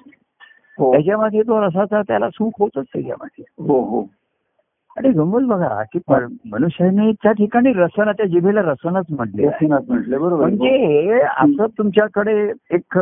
हो. 0.79 0.93
त्याच्यामध्ये 0.93 1.43
तो 1.43 1.67
रसाचा 1.67 2.03
त्याला 2.03 2.31
सुख 2.31 2.51
होतच 2.59 2.85
त्याच्यामध्ये. 2.93 3.45
हो 3.59 3.81
हो. 3.83 4.05
आणि 4.97 5.09
गंमत 5.09 5.43
बघा 5.43 5.83
की 5.83 5.99
मनुष्याने 6.53 7.12
त्या 7.12 7.33
ठिकाणी 7.33 7.73
रसना 7.73 8.12
त्या 8.12 8.26
जिभेला 8.26 8.61
रसनाच 8.62 9.07
म्हटले. 9.11 9.47
म्हटलं 9.47 10.21
बरोबर. 10.21 10.41
म्हणजे 10.47 11.21
असं 11.21 11.67
तुमच्याकडे 11.79 12.53
एक 12.71 12.99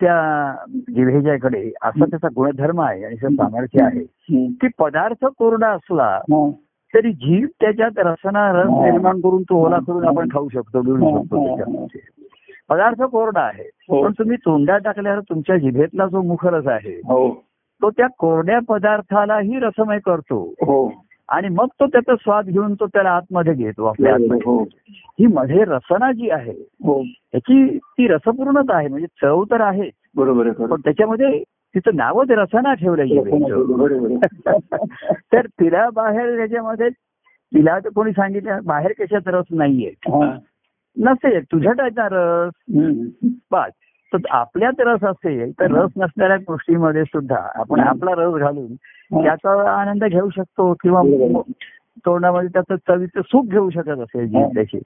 त्या 0.00 0.54
जिभेच्याकडे 0.72 1.70
असा 1.82 2.04
त्याचा 2.04 2.28
गुणधर्म 2.36 2.80
आहे 2.80 3.04
आणि 3.04 3.16
सामर्थ्य 3.16 3.84
आहे. 3.84 4.04
की 4.48 4.68
पदार्थ 4.78 5.24
कोरडा 5.24 5.68
असला. 5.68 6.20
तरी 6.94 7.12
जीभ 7.12 7.48
त्याच्यात 7.60 7.90
रसना 7.96 8.52
रस. 8.52 8.68
निर्माण 8.68 9.20
करून 9.20 9.42
तो 9.42 9.66
ओला 9.66 9.78
करून 9.86 10.04
आपण 10.04 10.28
खाऊ 10.32 10.48
शकतो 10.48 10.78
हा, 10.78 11.22
शकतो 11.22 11.46
त्याच्यामध्ये. 11.46 12.00
पदार्थ 12.68 13.02
कोरडा 13.02 13.40
आहे 13.40 13.70
हो. 13.88 14.02
पण 14.02 14.12
तुम्ही 14.12 14.36
तोंडात 14.36 14.80
टाकल्यावर 14.84 15.20
तुमच्या 15.20 15.56
जिभेतला 15.56 16.06
जो 16.06 16.22
मुखरस 16.22 16.66
आहे 16.66 17.00
हो. 17.04 17.30
तो 17.82 17.90
त्या 17.90 18.06
कोरड्या 18.18 18.58
पदार्थालाही 18.68 19.58
रसमय 19.58 19.98
करतो. 19.98 20.54
हो. 20.60 21.05
आणि 21.28 21.48
मग 21.48 21.66
तो 21.66 21.86
त्याचा 21.86 22.16
स्वाद 22.16 22.46
घेऊन 22.46 22.74
तो 22.74 22.86
त्याला 22.86 23.10
आतमध्ये 23.10 23.54
घेतो 23.54 23.84
आपल्या. 23.84 24.14
आतमध्ये 24.14 24.40
हो 24.44 24.64
ही 25.18 25.26
मध्ये 25.26 25.64
रसना 25.64 26.12
जी 26.12 26.30
आहे 26.30 26.68
हो 26.84 27.02
त्याची 27.02 27.78
ती 27.78 28.08
रसपूर्णच 28.08 28.66
आहे 28.68 28.88
म्हणजे 28.88 29.06
चव 29.06 29.44
तर 29.44 29.60
आहे 29.60 29.90
बरोबर. 30.16 30.50
पण 30.50 30.80
त्याच्यामध्ये 30.80 31.42
तिचं 31.48 31.96
नावच 31.96 32.30
रसना 32.30 32.74
ठेवलं. 32.74 33.04
तर 35.32 35.46
तिला 35.46 35.90
बाहेर 35.90 36.36
त्याच्यामध्ये 36.36 36.88
तिला 37.54 37.78
तर 37.78 37.88
कोणी 37.88 38.12
सांगितलं 38.12 38.58
बाहेर 38.64 38.92
कशात 38.98 39.20
रस 39.26 39.44
नाहीये 39.50 39.88
हा. 39.88 40.38
नसेल 40.98 41.42
आहे 41.62 41.88
ना 41.96 42.08
रस. 42.12 42.52
बस 43.50 43.70
तर 44.12 44.18
आपल्यात 44.30 44.72
रस 44.78 45.04
असेल 45.04 45.52
तर 45.52 45.70
रस 45.70 45.90
नसणाऱ्या 45.96 46.36
गोष्टीमध्ये 46.36 47.04
सुद्धा 47.04 47.48
आपण 47.54 47.80
आपला 47.80 48.10
रस 48.16 48.34
घालून 48.34 48.74
त्याचा 49.24 49.70
आनंद 49.80 50.04
घेऊ 50.04 50.30
शकतो 50.30 50.72
किंवा. 50.72 51.02
तोंडामध्ये 52.06 52.48
त्याचं 52.52 52.74
चवीचं 52.76 53.20
सुख 53.20 53.44
घेऊ 53.44 53.70
शकत 53.70 53.98
असेल 53.98 54.28
जी 54.28 54.36
हा. 54.36 54.48
त्याची 54.48 54.78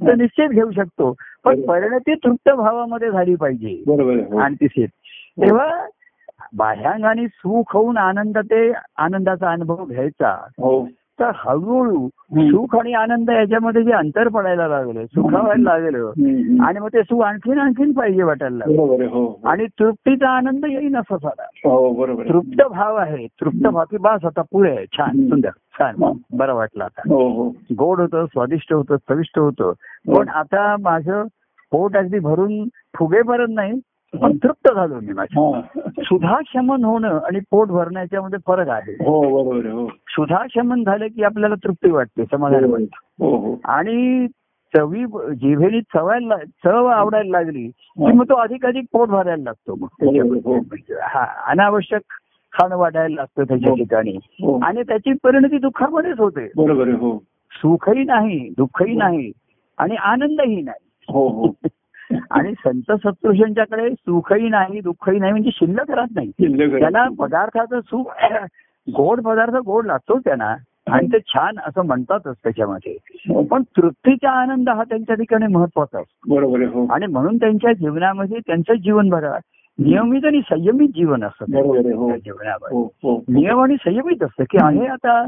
तर 0.00 0.14
निश्चित 0.14 0.48
घेऊ 0.48 0.70
शकतो 0.70 1.14
पण. 1.44 1.60
परिणती 1.60 2.14
तृप्त 2.14 2.50
भावामध्ये 2.50 3.10
झाली 3.10 3.34
पाहिजे. 3.34 3.68
हो. 3.68 4.38
आणि 4.38 4.54
तिथे 4.54 4.86
तेव्हा 5.40 5.86
बाह्यांगाने 6.56 7.26
सुख 7.26 7.64
होऊन 7.68 7.96
आनंद 7.96 8.38
ते 8.38 8.72
आनंदाचा 8.98 9.50
अनुभव 9.50 9.84
घ्यायचा 9.84 10.30
हो 10.58 10.88
तर 11.20 11.30
हळूहळू. 11.34 12.08
सुख 12.38 12.76
आणि 12.76 12.92
आनंद 12.92 13.30
याच्यामध्ये 13.30 13.82
जे 13.82 13.92
अंतर 13.92 14.28
पडायला 14.28 14.66
लागलं 14.68 15.04
सुखावायला 15.06 15.62
लागलं. 15.62 16.08
आणि 16.64 16.78
मग 16.80 16.88
ते 16.88 17.02
सुख 17.02 17.22
आणखीन 17.24 17.58
आणखीन 17.58 17.92
पाहिजे 17.92 18.22
वाटायला 18.22 18.56
लागलं 18.56 18.92
आहे. 18.92 19.06
हो 19.06 19.40
आणि 19.44 19.66
तृप्तीचा 19.78 20.28
आनंद 20.28 20.64
येईन 20.64 20.96
असा 20.96 21.14
हो 21.64 22.04
आहे. 22.04 22.28
तृप्त 22.28 22.62
भाव 22.62 22.96
आहे 22.96 23.26
तृप्त 23.40 23.66
भाव 23.66 23.84
की 23.90 23.96
बास 23.96 24.24
आता 24.24 24.42
पुढे 24.42 24.70
आहे. 24.70 24.84
छान. 24.92 25.28
सुंदर 25.28 25.50
छान 25.78 26.02
हा. 26.02 26.12
बरं 26.32 26.54
वाटलं 26.54 26.84
आता 26.84 27.02
हो 27.08 27.28
हो 27.28 27.48
गोड 27.78 28.00
होतं 28.00 28.26
स्वादिष्ट 28.26 28.72
होतं 28.72 28.96
चविष्ट 28.96 29.38
होतं 29.38 29.72
पण 30.16 30.28
आता 30.28 30.76
माझं 30.80 31.24
पोट 31.72 31.96
अगदी 31.96 32.18
भरून 32.18 32.68
फुगेपर्यंत 32.98 33.54
नाही 33.54 33.72
पण 34.22 34.36
तृप्त 34.36 34.74
झालो 34.74 34.94
मी 34.94 35.12
माझ्या. 35.12 35.56
हा. 35.56 35.80
सुधा 35.98 36.38
शमन 36.46 36.84
होणं 36.84 37.18
आणि 37.18 37.40
पोट 37.50 37.68
भरण्याच्या 37.68 38.22
मध्ये 38.22 38.38
फरक 38.46 38.68
आहे. 38.68 38.92
हो 38.92 39.44
बरोबर. 39.44 39.70
हो. 39.70 39.88
सुधा 40.08 40.38
शमन 40.54 40.84
झालं 40.84 41.06
की 41.06 41.22
आपल्याला 41.22 41.54
तृप्ती 41.54 41.90
वाटते 41.90 42.24
समाधान 42.24 42.64
वाटतं. 42.64 43.24
हो 43.24 43.36
हो. 43.36 43.56
आणि 43.64 44.26
चवी 44.76 45.04
जिभेनी 45.36 45.80
चवायला 45.80 46.36
चव 46.64 46.84
आवडायला 46.86 47.40
लागली 47.40 47.68
की 47.68 48.12
मग 48.12 48.24
तो 48.24 48.34
अधिक 48.34 48.66
अधिक 48.66 48.84
पोट 48.92 49.08
भरायला 49.08 49.42
लागतो 49.42 49.74
मग. 49.74 49.88
हो. 50.02 50.56
अनावश्यक 51.46 52.00
खाणं 52.52 52.76
वाटायला 52.76 53.14
लागतं 53.14 53.44
त्याच्या. 53.44 53.74
ठिकाणी. 53.74 54.18
आणि 54.62 54.82
त्याची 54.82 55.12
परिणती 55.12 55.58
दुःखामध्येच 55.58 56.18
होते. 56.18 56.52
बरोबर 56.56 57.16
सुखही 57.52 58.04
नाही 58.04 58.48
दुःखही 58.48 58.94
नाही 58.94 59.32
आणि 59.78 59.94
आनंदही 59.94 60.62
नाही. 60.62 60.90
हो 61.08 61.28
हो. 61.28 61.46
आणि 62.30 62.52
संत 62.54 62.92
सत्पुरुषांच्याकडे 62.92 63.88
सुखही 63.90 64.48
नाही 64.48 64.80
दुःखही 64.80 65.18
नाही 65.18 65.32
म्हणजे 65.32 65.50
शिल्लक 65.52 65.90
राहत 65.90 66.14
नाही. 66.14 66.30
त्याला 66.80 67.06
पदार्थाचं 67.18 67.80
सुख 67.80 68.10
गोड 68.88 69.20
पदार्थ 69.20 69.54
गोड 69.56 69.86
लागतो 69.86 70.18
त्यांना 70.18 70.54
आणि 70.86 71.06
ते 71.06 71.18
छान 71.18 71.58
असं 71.58 71.86
म्हणतातच 71.86 72.34
त्याच्यामध्ये 72.44 72.92
हो. 73.28 73.42
पण 73.42 73.62
तृप्तीचा 73.76 74.30
आनंद 74.30 74.68
हा 74.68 74.82
त्यांच्या 74.84 75.14
ठिकाणी 75.16 75.46
महत्त्वाचा 75.46 75.98
असतो 75.98 76.34
बरोबर. 76.34 76.62
हो 76.64 76.86
आणि 76.86 77.06
म्हणून 77.06 77.36
त्यांच्या 77.36 77.72
जीवनामध्ये 77.72 78.38
त्यांचं 78.46 78.74
जीवन 78.74 79.08
बघा 79.08 79.36
नियमित 79.78 80.24
आणि 80.24 80.40
संयमित 80.40 80.88
जीवन 80.88 81.24
असतं. 81.24 81.56
हो. 81.56 82.10
जीवनामध्ये 82.16 83.16
नियम 83.28 83.60
आणि 83.60 83.76
संयमित 83.76 84.22
असतं 84.22 84.44
की 84.50 84.58
आहे 84.62 84.86
आता 84.86 85.20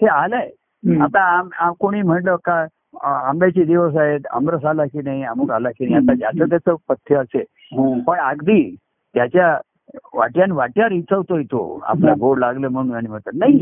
हे 0.00 0.06
आलंय. 0.06 0.48
आता 1.00 1.70
कोणी 1.78 2.02
म्हणलं 2.02 2.36
का 2.36 2.64
आंब्याचे 3.02 3.64
दिवस 3.64 3.96
आहेत 3.96 4.20
आमरस 4.30 4.64
आला 4.64 4.84
की 4.84 5.02
नाही 5.02 5.22
अमुक 5.22 5.50
आला 5.50 5.70
की 5.70 5.84
नाही 5.84 5.96
आता 5.96 6.14
ज्याचं 6.14 6.50
त्याचं 6.50 6.74
पथ्य 6.88 7.16
असेल 7.16 7.44
हा. 7.50 8.00
पण 8.06 8.18
अगदी 8.18 8.76
त्याच्या 9.14 9.58
वाट्यान 10.14 10.52
वाट्यावर 10.52 10.92
इचवतोय 10.92 11.42
तो. 11.42 11.80
आपला 11.82 12.12
गोड 12.20 12.38
लागलं 12.38 12.68
म्हणून 12.68 12.96
आणि 12.96 13.08
म्हणतात 13.08 13.32
नाही 13.34 13.58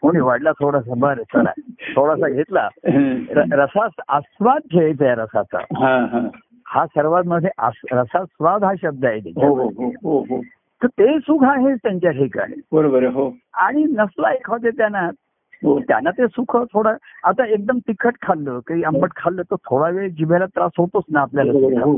कोणी 0.00 0.20
वाढला 0.20 0.50
थोडासा 0.52 0.94
बरं 0.96 1.22
चला. 1.22 1.50
थोडासा 1.96 2.28
घेतला. 2.28 2.68
रसा 3.52 3.86
आस्वाद 4.08 4.60
घ्यायचा 4.72 5.04
आहे 5.04 5.14
रसाचा. 5.14 5.58
हा 6.66 6.86
सर्वात 6.86 7.22
मध्ये 7.26 7.50
आस- 7.58 7.88
रसास्वाद 7.92 8.64
हा 8.64 8.72
शब्द 8.82 9.04
आहे 9.04 9.18
हो 9.18 9.68
हो 10.20 10.40
तर 10.82 10.86
ते 10.86 11.18
सुख 11.18 11.44
आहे 11.44 11.74
त्यांच्या 11.74 12.10
ठिकाणी. 12.10 12.60
बरोबर. 12.72 13.02
हो. 13.02 13.34
आणि 13.54 13.84
नसला 13.84 14.32
एखादे 14.32 14.70
त्यांना 14.70 15.10
त्यांना 15.64 16.10
ते 16.10 16.26
सुख 16.26 16.56
थोडं 16.74 16.96
आता 17.24 17.46
एकदम 17.46 17.78
तिखट 17.78 18.14
खाल्लं 18.22 18.58
काही 18.66 18.82
आंबट 18.82 19.10
खाल्लं 19.16 19.42
तर 19.42 19.56
थोडा 19.66 19.88
वेळ 19.88 20.08
जिभेला 20.08 20.46
त्रास 20.46 20.70
होतोच 20.78 21.04
ना 21.10 21.20
आपल्याला. 21.20 21.52
हो 21.80 21.92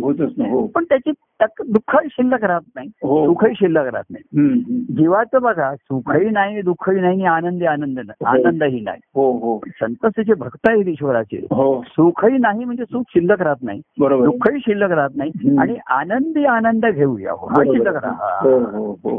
हो 0.50 0.66
पण 0.66 0.85
त्याची 0.85 1.11
दुःखही 1.42 2.09
शिल्लक 2.11 2.45
राहत 2.45 2.61
नाही 2.76 2.88
हो. 3.02 3.25
सुखही 3.26 3.54
शिल्लक 3.54 3.87
राहत 3.87 4.11
नाही. 4.11 4.61
जीवाचं 4.95 5.42
बघा 5.42 5.75
सुखही 5.75 6.28
नाही 6.31 6.62
दुःखही 6.62 7.00
नाही 7.00 7.25
आनंदी 7.25 7.66
आनंद 7.66 7.99
नाही 7.99 8.25
आनंदही 8.26 8.81
नाही 8.81 9.00
हो 9.14 9.31
हो 9.33 9.59
संत 9.81 10.07
त्याचे 10.07 10.35
भक्त 10.35 10.69
आहेत 10.69 10.88
ईश्वराचे 10.88 11.37
हो 11.50 11.81
सुखही 11.87 12.38
नाही 12.38 12.64
म्हणजे 12.64 12.85
सुख 12.85 13.02
शिल्लक 13.09 13.42
राहत 13.42 13.62
नाही. 13.62 13.81
दुःखही 14.00 14.61
शिल्लक 14.61 14.90
राहत 14.90 15.16
नाही. 15.16 15.57
आणि 15.59 15.76
आनंदी 15.90 16.45
आनंद 16.47 16.87
घेऊया 16.87 17.33
हो. 17.33 17.47
हा 17.47 17.62
शिल्लक. 17.64 18.02
राहा 18.04 18.38
हो 18.42 18.59
हो 18.59 18.92
हो 19.04 19.19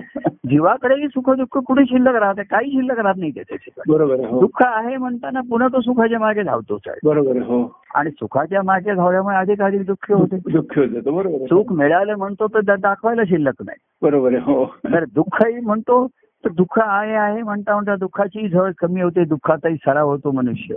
जीवाकडेही 0.49 1.07
सुख 1.07 1.29
दुःख 1.29 1.57
कुठे 1.57 1.83
शिल्लक 1.85 2.15
राहते 2.15 2.43
काही 2.43 2.71
शिल्लक 2.71 2.99
राहत 2.99 3.17
नाही 3.17 3.31
त्याच्या 3.31 3.83
बरोबर. 3.87 4.25
हो 4.25 4.32
दुःख 4.39 4.63
आहे 4.65 4.97
म्हणताना 4.97 5.41
पुन्हा 5.41 5.67
तो 5.67 5.81
सुखाच्या 5.81 6.19
मागे 6.19 6.43
धावतोच 6.43 6.81
आहे. 6.87 6.99
बरोबर 7.03 7.37
हो. 7.37 7.81
आणि 7.95 8.11
सुखाच्या 8.11 8.61
मागे 8.63 8.93
धावल्यामुळे 8.93 9.35
अधिक 9.35 9.61
अधिक 9.61 9.85
दुःख 9.85 10.11
होते. 10.11 10.37
दुःखी 10.37 10.81
होते 10.81 10.99
बरोबर 10.99 11.45
सुख 11.45 11.73
मिळालं 11.73 12.15
म्हणतो 12.15 12.47
तर 12.47 12.75
दाखवायला 12.75 13.21
शिल्लक 13.27 13.53
नाही. 13.61 13.77
बरोबर 14.01 14.27
आहे 14.27 14.37
हो. 14.37 14.65
तर 14.65 15.03
दुःखही 15.03 15.59
म्हणतो 15.59 16.07
तर 16.45 16.51
दुःख 16.51 16.79
आहे 16.79 17.15
आहे 17.15 17.41
म्हणता 17.41 17.73
म्हणता 17.73 17.95
दुःखाची 17.95 18.49
झळ 18.49 18.71
कमी 18.77 19.01
होते 19.01 19.25
दुःखाचाही 19.25 19.75
सराव 19.75 20.09
होतो 20.09 20.31
मनुष्य. 20.31 20.75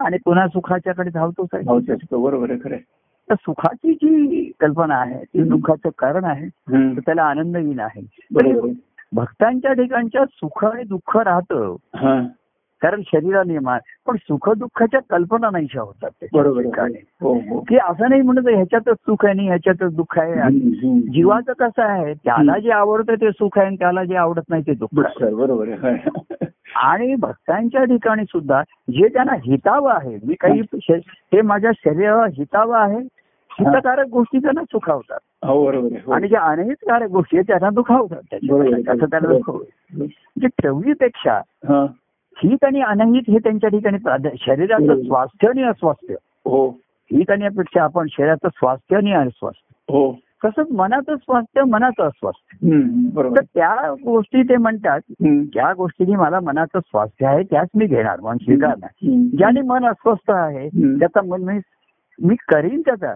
आणि 0.00 0.16
पुन्हा 0.24 0.48
सुखाच्याकडे 0.48 1.10
धावतोच 1.10 1.48
आहे. 1.52 1.62
हो 1.66 2.22
बरोबर 2.22 2.50
आहे 2.50 2.58
खरं. 2.64 2.76
तर 3.30 3.34
सुखाची 3.34 3.92
जी 3.94 4.50
कल्पना 4.60 4.94
आहे 4.94 5.24
ती 5.24 5.42
दुःखाचं 5.42 5.88
कारण 5.98 6.24
आहे. 6.24 6.48
तर 6.96 7.00
त्याला 7.06 7.22
आनंदहीन 7.22 7.80
आहे. 7.80 8.06
भक्तांच्या 9.12 9.72
ठिकाणच्या 9.72 10.24
सुख 10.24 10.64
आणि 10.64 10.82
दुःख 10.84 11.16
राहतं 11.16 11.76
हा. 11.94 12.26
कारण 12.82 13.00
शरीरा 13.06 13.42
नियमा 13.46 13.78
पण 14.06 14.16
सुख 14.16 14.50
दुःखाच्या 14.50 15.00
कल्पना 15.10 15.50
नाहीशा 15.52 15.80
होतात 15.80 16.24
बरोबर 16.32 16.64
हो 17.20 17.34
हो. 17.34 17.60
की 17.60 17.76
असं 17.76 18.08
नाही 18.08 18.22
म्हणत 18.22 18.48
ह्याच्यातच 18.48 18.94
सुख 18.94 19.24
आहे 19.24 19.34
नाही 19.34 19.48
ह्याच्यातच 19.48 19.96
दुःख 19.96 20.18
आहे. 20.18 20.32
हम्म. 20.32 21.00
जीवाचं 21.00 21.52
कसं 21.52 21.82
आहे 21.82 22.14
त्याला 22.14 22.58
जे 22.58 22.70
आवडतं 22.70 23.14
ते 23.14 23.30
सुख 23.30 23.58
आहे 23.58 23.66
आणि 23.66 23.76
त्याला 23.76 24.04
जे 24.04 24.16
आवडत 24.16 24.42
नाही 24.48 24.62
ते 24.66 24.74
दुःख 24.74 25.22
आहे. 25.22 25.34
बरोबर. 25.34 25.68
आणि 26.76 27.14
भक्तांच्या 27.14 27.84
ठिकाणी 27.84 28.24
सुद्धा 28.24 28.62
जे 28.90 29.08
त्यांना 29.08 29.32
हितावं 29.32 29.92
आहे 29.92 30.18
मी 30.24 30.34
काही 30.34 30.62
हे 31.32 31.42
माझ्या 31.42 31.70
शरीराला 31.84 32.26
हितावं 32.26 32.76
आहे 32.76 32.98
हितकारक 33.60 34.06
गोष्टी 34.06 34.38
त्यांना 34.38 34.62
सुखावतात. 34.64 35.18
हो. 35.44 35.66
आणि 36.12 36.28
ज्या 36.28 36.40
अनहितकारक 36.40 37.10
गोष्टी 37.10 37.36
आहेत 37.36 37.46
त्यांना 37.48 37.70
दुखावतात. 37.70 38.20
त्याच्या. 38.30 38.92
असं 38.92 39.06
त्यांना 39.06 39.38
दुःख 39.38 39.50
म्हणजे 39.96 40.46
ठेवणीपेक्षा 40.46 41.40
हित 42.36 42.64
आणि 42.64 42.80
अनहित 42.80 43.22
हे 43.28 43.38
त्यांच्या 43.38 43.70
ठिकाणी 43.70 43.98
शरीराचं. 44.38 45.02
स्वास्थ्य 45.02 45.48
आणि 45.48 45.62
अस्वास्थ्य 45.62 46.14
हो 46.46 46.68
हित 47.12 47.30
आणि 47.30 47.44
अपेक्षा 47.46 47.82
आपण 47.82 48.06
शरीराचं 48.10 48.48
स्वास्थ्य 48.48 48.96
आणि 48.96 49.12
अस्वास्थ्य 49.12 49.92
हो 49.92 50.18
तसंच 50.44 50.66
मनाचं 50.72 51.16
स्वास्थ्य 51.16 51.62
मनाचं 51.64 52.02
अस्वास्थ्य 52.02 52.68
तर 53.36 53.40
त्या 53.40 53.94
गोष्टी 54.04 54.42
ते 54.42 54.56
म्हणतात. 54.56 55.00
ज्या 55.52 55.72
गोष्टींनी 55.72 56.16
मला 56.16 56.40
मनाचं 56.40 56.78
स्वास्थ्य 56.80 57.26
आहे 57.26 57.42
त्याच 57.42 57.68
मी 57.74 57.86
घेणार 57.86 58.20
मन 58.20 58.36
स्वीकारणार. 58.36 58.90
ज्याने 59.36 59.60
मन 59.60 59.84
अस्वस्थ 59.84 60.30
आहे. 60.30 60.68
त्याचा 60.98 61.20
मन 61.22 61.42
मी 61.42 61.58
मी 62.22 62.34
करीन 62.34 62.80
त्याचा. 62.80 63.14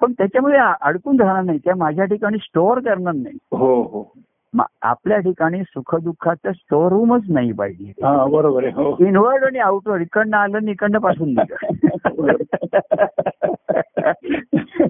पण 0.00 0.12
त्याच्यामध्ये 0.12 0.58
आ- 0.58 0.74
अडकून 0.82 1.20
राहणार 1.20 1.42
नाही 1.42 1.58
त्या 1.58 1.74
माझ्या 1.76 2.04
ठिकाणी 2.04 2.38
स्टोअर 2.38 2.78
करणार 2.78 3.14
नाही 3.14 3.38
हो 3.52 3.82
हो 3.82 4.12
म- 4.56 4.62
आपल्या 4.82 5.18
ठिकाणी 5.18 5.62
सुखदुःखाचं 5.62 6.52
स्टोअर 6.52 6.92
रूमच 6.92 7.22
नाही 7.28 7.52
पाहिजे. 7.52 7.92
हा 8.02 8.24
बरोबर 8.26 8.64
आहे 8.64 8.72
हो. 8.72 8.96
इनवर्ड 9.00 9.44
आणि 9.44 9.58
आउटवर्ड 9.58 10.02
इकडनं 10.02 10.36
आलं 10.36 10.56
आणि 10.56 10.70
इकडनं 10.70 10.98
पाठवून 10.98 11.34
दिलं. 11.34 11.54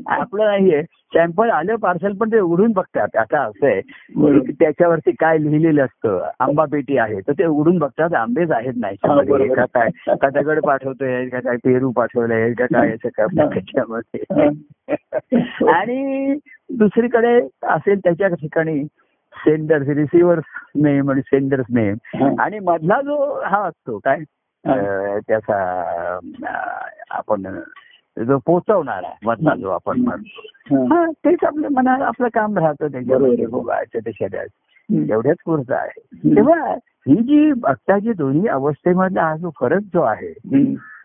आपलं 0.06 0.44
नाहीये. 0.44 0.82
सॅम्पल 1.14 1.50
आलं 1.50 1.76
पार्सल 1.76 2.12
पण 2.12 2.32
ते 2.32 2.40
उघडून 2.40 2.72
बघतात. 2.72 3.16
आता 3.16 3.40
असं 3.42 3.66
आहे 3.66 3.80
त्याच्यावरती 4.52 5.10
काय 5.10 5.38
लिहिलेलं 5.38 5.84
असतं 5.84 6.28
आंबा 6.40 6.64
पेटी 6.72 6.98
आहे 6.98 7.20
तर 7.20 7.32
ते 7.32 7.44
उघडून 7.44 7.78
बघतात. 7.78 8.14
आंबेच 8.14 8.50
आहेत 8.50 8.72
नाही. 8.76 8.96
का 9.54 9.64
काय? 9.64 10.16
का 10.16 10.28
दगड 10.28 10.60
पाठवतोय 10.60 11.28
का 11.28 11.40
काय 11.40 11.56
पेरू 11.56 11.90
पाठवलंय 11.90 12.52
का 12.52 12.66
काय 12.66 12.92
असं 12.92 13.08
काय 13.08 13.26
त्याच्यामध्ये. 13.54 14.48
आणि 15.72 16.34
दुसरीकडे 16.70 17.40
असेल 17.62 17.98
त्याच्या 17.98 18.28
ठिकाणी 18.28 18.84
सेंडर्स 19.36 19.88
रिसिव्हर्स 19.88 20.44
नेम 20.74 21.10
आणि 21.10 21.20
सेंडर्स 21.20 21.66
नेम. 21.70 21.94
आणि 22.40 22.58
मधला 22.58 23.00
जो 23.00 23.42
हा 23.44 23.62
असतो 23.62 23.98
काय 23.98 24.18
त्याचा 25.26 26.18
आपण 27.10 27.42
जो 28.26 28.38
पोचवणारा 28.46 29.10
मधला 29.24 29.54
जो 29.54 29.70
आपण 29.70 30.00
म्हणतो 30.00 30.94
हा. 30.94 31.06
तेच 31.06 31.38
आपलं 31.44 31.68
मना 31.68 32.06
आपलं 32.06 32.28
काम 32.34 32.58
राहतं 32.58 32.86
त्याच्यामध्ये 32.86 33.36
बरोबर. 33.36 33.50
भोगायचं. 33.50 34.36
एवढ्याच 35.08 35.36
पुरतं 35.46 35.74
आहे 35.74 36.00
तेव्हा 36.36 36.74
ही 37.08 37.16
जी 37.16 37.52
भक्ताची 37.52 38.12
दोन्ही 38.12 38.48
अवस्थेमधला 38.48 39.22
हा 39.22 39.36
जो 39.36 39.50
फरक 39.60 39.80
जो 39.80 40.02
आहे. 40.02 40.34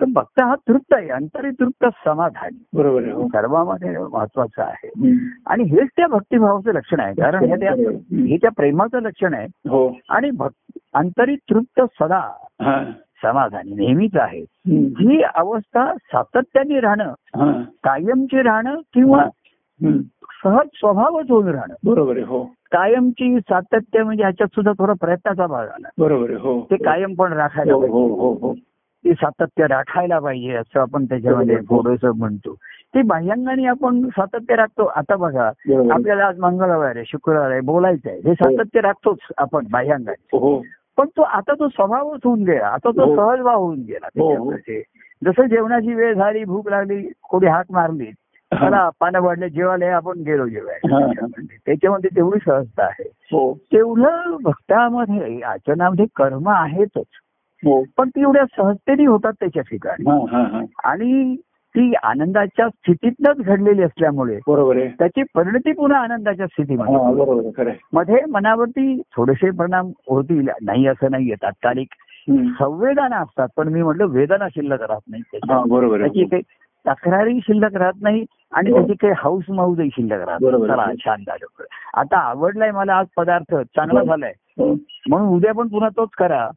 तर 0.02 0.06
भक्त 0.14 0.42
हा 0.42 0.56
तृप्त 0.56 0.94
आहे 0.94 1.10
अंतरी 1.10 1.50
तृप्त 1.52 1.86
समाधान. 2.06 2.50
बरोबर 2.74 3.04
आहे 3.04 3.12
हो. 3.12 3.28
सर्वांमध्ये 3.28 3.98
महत्वाचं 3.98 4.62
आहे. 4.62 4.90
आणि 5.46 5.64
हेच 5.64 5.90
त्या 5.98 6.08
भक्तिभावाचं 6.08 6.72
लक्षण 6.72 7.00
आहे 7.00 7.14
कारण 7.14 7.44
हे 7.44 7.56
त्या 7.56 7.72
हे 8.30 8.38
त्या 8.38 8.52
प्रेमाचं 8.52 9.02
लक्षण 9.02 9.34
आहे. 9.34 9.48
हो. 9.70 9.96
आणि 10.10 10.30
अंतरी 10.94 11.36
तृप्त 11.36 11.82
सदा 11.82 12.32
समाधानी 13.24 13.74
नेहमीच 13.74 14.16
आहे. 14.16 14.46
ही 15.00 15.22
अवस्था 15.36 15.94
सातत्याने 15.98 16.80
राहणं. 16.80 17.14
कायमची 17.84 18.42
राहणं 18.42 18.76
किंवा. 18.94 19.26
सहज 20.44 20.68
स्वभावच 20.74 21.26
होऊन 21.30 21.48
राहणं. 21.48 21.74
बरोबर 21.84 22.16
आहे 22.16 22.26
हो. 22.26 22.44
कायमची 22.44 23.40
सातत्य 23.40 24.04
म्हणजे 24.04 24.24
ह्याच्यात 24.24 24.48
सुद्धा 24.48 24.72
थोडा 24.72 24.94
प्रयत्नाचा 24.94 25.48
भाग 25.48 25.68
आला. 25.68 25.90
बरोबर 25.98 26.30
आहे 26.30 26.40
हो. 26.40 26.68
ते 26.72 26.76
कायम 26.76 27.14
पण 27.14 27.34
राखायला 27.34 27.74
हो 27.74 27.88
हो 27.88 28.08
हो 28.08 28.34
हो. 28.34 28.54
ते 29.06 29.14
सातत्य 29.14 29.66
राखायला 29.68 30.20
पाहिजे 30.20 30.54
असं 30.54 30.80
आपण 30.80 31.06
त्याच्यामध्ये. 31.06 31.56
थोडस 31.70 32.04
म्हणतो 32.18 32.54
ते 32.96 33.02
बाह्यांगाने 33.02 33.66
आपण 33.66 34.02
सातत्य 34.10 34.56
राखतो 34.56 34.86
आता 34.96 35.16
बघा. 35.16 35.46
आपल्याला 35.92 36.26
आज 36.26 36.40
मंगळवार 36.40 36.96
आहे 36.96 37.06
शुक्रवार 37.08 37.52
आहे 37.52 37.60
बोलायचं 37.62 38.10
आहे 38.10 38.20
हे 38.20 38.34
सातत्य 38.34 38.82
राखतोच 38.82 39.18
आपण 39.38 39.68
बाह्यांगाने 39.72 40.38
हो 40.38 40.62
पण 40.98 41.08
तो 41.08 41.22
आता 41.22 41.54
तो 41.54 41.68
स्वभावच 41.70 42.20
होऊन 42.24 42.44
गेला 42.44 42.68
आता 42.68 42.90
तो 42.92 43.06
हो. 43.06 43.16
सहजभाव 43.16 43.60
होऊन 43.60 43.80
गेला 43.82 44.08
हो, 44.20 44.34
हो. 44.36 44.52
जसं 45.22 45.48
जेवणाची 45.48 45.94
वेळ 45.94 46.14
झाली 46.14 46.44
भूक 46.44 46.70
लागली 46.70 47.02
कोणी 47.24 47.48
हाक 47.48 47.72
मारली 47.72 48.12
चला 48.52 48.90
पानं 49.00 49.20
वाढले 49.20 49.50
जेवायला 49.50 49.96
आपण 49.96 50.20
गेलो 50.20 50.48
जेवायला 50.48 50.96
हा. 50.96 51.12
त्याच्यामध्ये. 51.66 52.10
तेवढी 52.16 52.40
सहजता 52.46 52.84
आहे 52.84 53.10
हो 53.32 53.54
तेवढं 53.72 54.36
भक्तामध्ये 54.44 55.40
आचरणामध्ये 55.42 56.06
कर्म 56.16 56.50
आहेतच 56.50 56.98
हो 56.98 57.04
पण 57.98 58.10
ती 58.10 58.22
एवढ्या 58.22 58.46
सहजतेने 58.46 59.06
होतात 59.06 59.34
त्याच्या 59.40 59.64
ठिकाणी. 59.64 60.10
हा 60.10 60.18
हा 60.32 60.58
हा. 60.58 60.62
आणि 60.84 61.36
ती 61.76 61.94
आनंदाच्या 62.04 62.70
स्थितीतनच 62.70 63.38
घडलेली 63.38 63.82
असल्यामुळे 63.82 64.40
बरोबर 64.48 64.80
त्याची 64.80 65.24
परिणती 65.36 65.72
पुन्हा 65.72 66.00
आनंदाच्या 66.00 66.46
हा 66.46 66.48
स्थितीमध्ये. 66.48 67.74
मध्ये 67.94 68.26
मनावरती 68.30 69.02
थोडेसे 69.16 69.50
परिणाम 69.50 69.88
होतील 69.88 70.50
नाही 70.62 70.88
असं 70.88 71.12
नाहीये 71.12 71.36
तात्कालिक. 71.36 71.88
संवेदना 72.32 73.18
असतात 73.18 73.48
पण 73.58 73.68
मी 73.68 73.84
म्हटलं 73.84 74.06
वेदना 74.06 74.48
शिल्लक 74.48 74.82
राहत 74.82 75.02
नाही. 75.08 75.24
हा 75.36 75.64
त्याची 75.98 76.42
तक्रारी 76.88 77.40
शिल्लक 77.44 77.76
राहत 77.76 78.02
नाही 78.02 78.26
आणि 78.52 78.70
हो. 78.72 78.78
त्याची 78.78 78.94
काही 78.94 79.14
हाऊस 79.18 79.44
माऊजही 79.50 79.90
शिल्लक 79.94 80.28
राहत. 80.28 80.40
चला 80.40 80.86
छान 81.06 81.22
झालं 81.22 81.64
आता 81.94 82.18
आवडलाय 82.18 82.72
मला 82.72 82.96
आज 82.96 83.06
पदार्थ 83.18 83.56
चांगला 83.56 84.00
हो. 84.00 84.06
झालाय 84.06 84.34
हो. 84.58 84.74
म्हणून 85.10 85.28
उद्या 85.28 85.54
पण 85.54 85.68
पुन्हा 85.68 85.90
तोच 85.90 86.10
करा. 86.18 86.50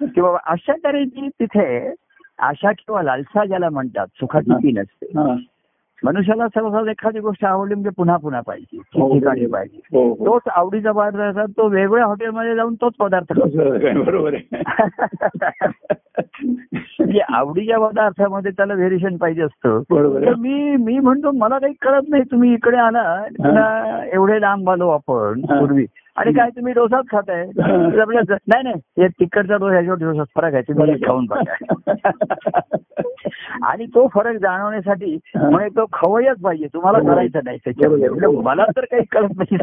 की 0.00 0.20
बाबा 0.20 0.38
अशा 0.46 0.72
तऱ्हेची 0.84 1.28
तिथे 1.28 1.94
आशा 2.38 2.72
किंवा 2.72 3.02
लालसा 3.02 3.44
ज्याला 3.44 3.68
म्हणतात 3.70 4.06
सुखाची 4.06 4.54
ती 4.54 4.72
नसते. 4.72 5.06
मनुष्याला 6.04 6.48
सर्वसाधारण 6.48 6.88
एखादी 6.88 7.20
गोष्ट 7.20 7.44
आवडली 7.44 7.74
म्हणजे 7.74 7.90
पुन्हा 7.90 8.16
पुन्हा 8.16 8.40
पाहिजे. 8.40 8.78
हो. 8.94 9.08
ठिकठिकाणी 9.08 9.46
पाहिजे. 9.46 9.80
हो 9.92 10.08
हो. 10.08 10.26
तोच 10.26 10.42
आवडीचा 10.48 10.92
पदार्थ 10.92 11.16
असतात, 11.16 11.48
तो 11.48 11.68
वेगवेगळ्या 11.68 12.06
हॉटेलमध्ये 12.06 12.54
जाऊन 12.54 12.74
तोच 12.74 12.92
पदार्थ. 12.94 13.40
बरोबर 13.98 14.34
म्हणजे 17.00 17.20
आवडीच्या 17.28 17.78
पदार्थामध्ये 17.78 18.52
त्याला 18.52 18.74
व्हेरिएशन 18.74 19.16
पाहिजे 19.16 19.42
असतं. 19.42 19.80
तर 19.80 20.34
मी 20.34 20.76
मी 20.76 20.98
म्हणतो 20.98 21.30
मला 21.30 21.58
काही 21.58 21.74
कळत 21.82 22.02
नाही 22.08 22.22
तुम्ही 22.22 22.52
इकडे 22.52 22.76
आला 22.76 23.24
एवढे 24.12 24.40
लांब 24.40 24.70
आलो 24.70 24.88
आपण 24.88 25.40
हा. 25.50 25.60
पूर्वी. 25.60 25.86
आणि 26.16 26.32
काय 26.32 26.50
तुम्ही 26.50 26.72
डोसाच 26.72 27.04
खाताय? 27.10 27.50
नाही 28.48 28.62
नाही. 28.62 29.02
हे 29.02 29.08
तिकडचा 29.08 29.56
डोसा 29.56 29.72
ह्याच्यावर 29.72 29.98
डोसा 29.98 30.22
फरक 30.22 30.54
आहे. 30.54 30.62
तुम्ही. 30.62 30.94
खाऊन 30.94 31.26
बघा. 31.30 31.64
आणि 33.62 33.86
तो 33.86 34.08
फरक 34.08 34.36
जाणवण्यासाठी. 34.36 35.18
म्हणजे 35.36 35.68
तो 35.68 35.84
खवयच 35.92 36.40
पाहिजे. 36.40 36.66
तुम्हाला. 36.66 36.98
करायचं 36.98 37.40
नाही 37.44 37.58
त्याच्यामध्ये. 37.58 38.42
मला 38.42 38.64
तर 38.76 38.84
काही 38.84 39.02
कळत 39.12 39.28
नाही 39.36 39.56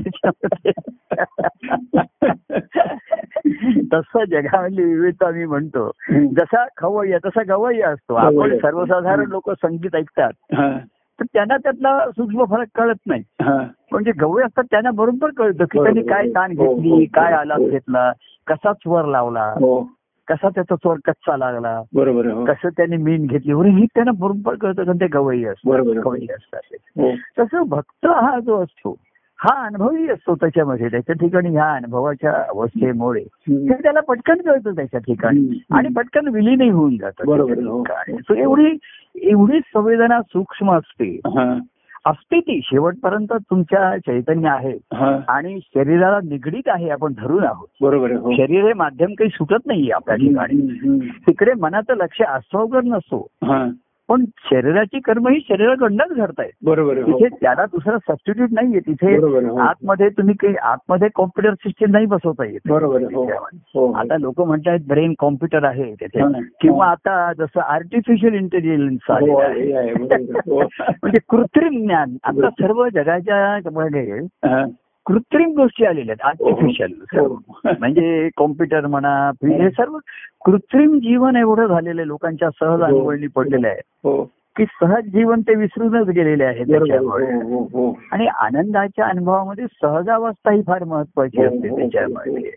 तसं 3.94 4.24
जगामधली 4.32 4.84
विविधता 4.84 5.32
मी 5.32 5.46
म्हणतो. 5.46 5.92
जसा 6.12 6.66
खवय्या 6.78 7.18
तसा 7.18 7.42
गवय्या 7.48 7.90
असतो. 7.90 8.14
आपण. 8.14 8.58
सर्वसाधारण 8.58 9.20
लोक 9.20 9.52
संगीत 9.52 9.96
ऐकतात. 9.96 10.32
तर 11.20 11.26
त्यांना 11.34 11.58
त्यातला 11.58 11.98
सूक्ष्म 12.10 12.44
फरक 12.46 12.68
कळत 12.76 12.96
नाही 13.06 13.22
हा. 13.42 13.58
म्हणजे 13.92 14.12
गवळी 14.20 14.44
असतात 14.44 14.64
त्यांना 14.72 14.92
बरोबर 14.92 15.30
कळतं 15.38 15.66
की 15.66 15.84
त्यांनी. 15.84 16.02
काय 16.02 16.30
ताण 16.30 16.58
हो, 16.58 16.66
हो, 16.66 16.76
घेतली 16.76 17.06
काय 17.14 17.34
हो, 17.34 17.40
आलाप 17.40 17.60
हो. 17.60 17.70
घेतला 17.70 18.12
कसा 18.48 18.74
स्वर 18.74 19.06
लावला 19.06 19.54
हो 19.60 19.80
कसा 20.28 20.50
त्याचा 20.50 20.76
स्वर 20.76 20.98
कच्चा 21.06 21.36
लागला 21.38 21.82
बरोबर 21.94 22.28
हो 22.28 22.44
कसं 22.46 22.70
त्यांनी 22.78 22.98
मीन 22.98 23.26
घेतली 23.26 23.54
वगैरे 23.54 23.74
हे 23.76 23.86
त्यांना 23.86 24.12
बरोबर 24.20 24.56
कळतं 24.56 24.84
कारण 24.84 24.98
ते 24.98 25.08
गवई 25.08 25.44
असतात. 25.44 25.82
गवई 25.98 26.26
असतात 26.36 26.76
हो 27.00 27.12
तसं 27.40 27.64
भक्त 27.70 28.06
हा 28.06 28.40
जो 28.40 28.62
असतो 28.64 28.96
हा 29.40 29.54
अनुभवही 29.66 30.08
असतो 30.10 30.36
त्याच्यामध्ये 30.36 30.88
त्याच्या 30.90 31.16
ठिकाणी 31.16 31.50
ह्या 31.50 31.72
अनुभवाच्या 31.72 32.32
अवस्थेमुळे 32.50 33.24
त्याला 33.74 34.00
पटकन 34.00 34.42
कळतं 34.42 34.76
त्याच्या 34.76 35.00
ठिकाणी. 35.00 35.60
आणि 35.72 35.90
पटकन 35.96 36.28
विलीनही 36.28 36.70
होऊन 36.70 36.96
जातं 36.98 37.32
हो. 37.32 37.84
एवढी 38.36 38.72
एवढी 39.22 39.60
संवेदना 39.60 40.22
सूक्ष्म 40.22 40.72
असते. 40.74 41.20
असते 42.06 42.40
ती. 42.40 42.60
शेवटपर्यंत 42.64 43.34
तुमच्या 43.34 43.98
चैतन्य 43.98 44.50
आहे. 44.50 44.78
आणि 45.28 45.60
शरीराला 45.62 46.20
निगडीत 46.24 46.68
आहे 46.68 46.90
आपण 46.90 47.14
धरून 47.18 47.44
आहोत. 47.44 47.68
बरोबर 47.82 48.12
हो. 48.12 48.32
शरीर 48.32 48.66
हे 48.66 48.74
माध्यम 48.74 49.14
काही 49.14 49.30
सुटत 49.30 49.66
नाहीये 49.66 49.92
आपल्या 49.92 50.16
ठिकाणी. 50.16 51.00
तिकडे 51.00 51.54
मनाचं 51.54 51.94
लक्ष 51.94 52.22
अस्वावर 52.22 52.84
नसतो. 52.84 53.28
पण 54.10 54.24
शरीराची 54.38 55.00
कर्म 55.00 55.28
ही 55.28 55.40
शरीराकडनंच 55.40 56.18
घडतायत 56.18 56.52
बरोबर 56.64 56.98
आहे 56.98 57.12
हो. 57.12 57.18
तिथे 57.18 57.36
त्याला 57.42 57.66
दुसरा 57.66 57.98
सबस्टिट्यूट 57.98 58.50
नाहीये 58.52 58.80
तिथे 58.80 59.16
हो. 59.16 59.58
आतमध्ये 59.58 60.10
तुम्ही 60.10 60.36
काही 60.36 60.56
आतमध्ये 60.56 61.08
कॉम्प्युटर 61.16 61.54
सिस्टीम 61.54 61.92
नाही 61.92 62.06
बसवता 62.06 62.46
येत 62.46 62.60
बरोबर 62.68 63.04
आहे 63.04 63.16
हो. 63.76 63.92
आता 63.92 64.18
लोक 64.18 64.42
म्हणतात 64.42 64.80
ब्रेन 64.88 65.14
कॉम्प्युटर 65.20 65.64
आहे 65.64 65.94
तिथे 65.94 66.22
हा. 66.22 66.40
किंवा 66.62 66.88
आता 66.88 67.34
जसं 67.34 67.60
आर्टिफिशियल 67.60 68.34
इंटेलिजन्स 68.34 69.10
आहे. 69.10 69.74
म्हणजे 71.04 71.20
कृत्रिम 71.30 71.86
ज्ञान 71.86 72.16
आता 72.24 72.50
सर्व 72.50 72.88
जगाच्या 72.90 73.70
मध्ये. 73.74 74.20
कृत्रिम 75.08 75.52
गोष्टी 75.52 75.86
आलेल्या 75.86 76.16
आहेत 76.24 76.48
आर्टिफिशियल 76.48 76.94
हो. 77.14 77.28
म्हणजे 77.80 78.30
कॉम्प्युटर 78.38 78.88
म्हणा 78.88 79.14
हे 79.44 79.70
सर्व 79.70 79.98
कृत्रिम 80.46 80.98
जीवन 81.00 81.36
एवढं 81.36 81.68
झालेलं 81.68 82.02
आहे 82.02 82.08
लोकांच्या 82.08 82.50
सहज 82.50 82.80
हो. 82.80 82.86
अनुभवणी 82.86 83.28
पडलेलं 83.28 83.68
आहे 83.68 83.82
हो 84.04 84.24
की 84.56 84.66
सहज 84.66 85.04
जीवन 85.04 85.42
ते 85.42 85.56
विसरूनच 85.56 86.08
गेलेले 86.08 86.44
आहे. 86.44 86.64
त्याच्यामुळे 86.64 87.34
हो, 87.34 87.42
हो, 87.42 87.64
हो. 87.74 87.94
आणि 88.12 88.28
आनंदाच्या 88.28 89.06
अनुभवामध्ये 89.06 89.66
सहजावस्था 89.82 90.52
ही 90.52 90.62
फार 90.62 90.84
महत्वाची 90.84 91.42
हो, 91.42 91.46
असते 91.46 91.70
हो, 91.70 91.78
त्याच्यामध्ये 91.78 92.52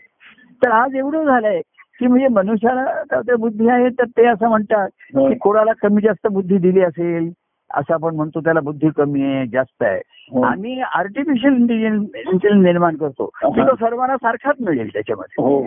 तर 0.63 0.71
आज 0.71 0.97
एवढं 0.97 1.25
झालंय 1.25 1.61
की 2.01 2.07
म्हणजे 2.07 2.29
मनुष्याला 2.29 3.35
बुद्धी 3.37 3.69
आहे 3.69 3.89
तर 3.89 4.05
ते 4.05 4.27
असं 4.27 4.49
म्हणतात 4.49 4.89
हो. 5.15 5.29
की 5.29 5.35
कोणाला 5.35 5.73
कमी 5.83 6.03
जास्त 6.03 6.27
बुद्धी 6.27 6.59
दिली 6.59 6.81
असेल 6.81 7.31
असं 7.75 7.95
आपण 7.95 8.15
म्हणतो 8.15 8.41
त्याला 8.41 8.61
बुद्धी 8.61 8.89
कमी 8.97 9.23
आहे 9.23 9.47
जास्त 9.47 9.83
आहे. 9.83 10.01
आम्ही 10.45 10.81
आर्टिफिशियल 10.81 11.53
इंटेलिजन्स 11.53 12.45
निर्माण 12.45 12.97
करतो. 12.97 13.27
की 13.27 13.61
तो 13.61 13.75
सर्वांना 13.75 14.17
सारखाच 14.17 14.57
मिळेल 14.61 14.93
त्याच्यामध्ये. 14.93 15.43
हो. 15.43 15.67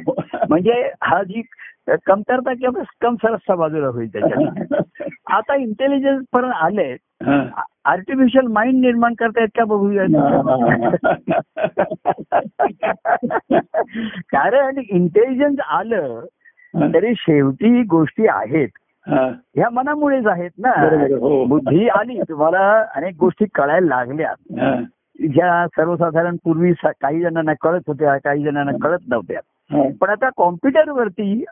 म्हणजे 0.49 0.91
हा 1.03 1.23
जी 1.23 1.41
कमतरता 1.87 2.53
किंवा 2.53 2.83
कम 3.01 3.15
सरसता 3.15 3.55
बाजूला 3.55 3.87
होईल 3.87 4.13
त्याच्यात. 4.13 4.37
आता 5.27 5.55
इंटेलिजन्स 5.55 6.25
पर्यंत 6.33 6.53
आले. 6.55 6.97
आर्टिफिशियल 7.85 8.47
माइंड 8.47 8.85
निर्माण 8.85 9.13
करतायत 9.13 9.47
का 9.57 9.65
बघूया? 9.65 10.03
कारण 14.19 14.81
इंटेलिजन्स 14.89 15.59
आलं 15.59 16.25
तरी 16.75 17.13
शेवटी 17.17 17.83
गोष्टी 17.83 18.27
आहेत. 18.27 18.67
ह्या 19.07 19.69
मनामुळेच 19.69 20.27
आहेत 20.27 20.49
ना 20.57 20.69
हो. 21.19 21.45
बुद्धी 21.45 21.87
आली 21.87 22.21
तुम्हाला 22.21 22.85
अनेक 22.95 23.15
गोष्टी 23.19 23.45
कळायला 23.45 23.87
लागल्या. 23.87 24.33
ज्या 25.19 25.67
सर्वसाधारण 25.67 26.35
पूर्वी 26.43 26.73
काही 26.83 27.21
जणांना 27.21 27.53
कळत 27.61 27.81
होत्या 27.87 28.17
काही 28.17 28.43
जणांना 28.43 28.71
कळत 28.81 28.99
नव्हत्या. 29.07 29.39
पण 30.01 30.09
आता 30.09 30.29
कॉम्प्युटरवरती 30.37 31.45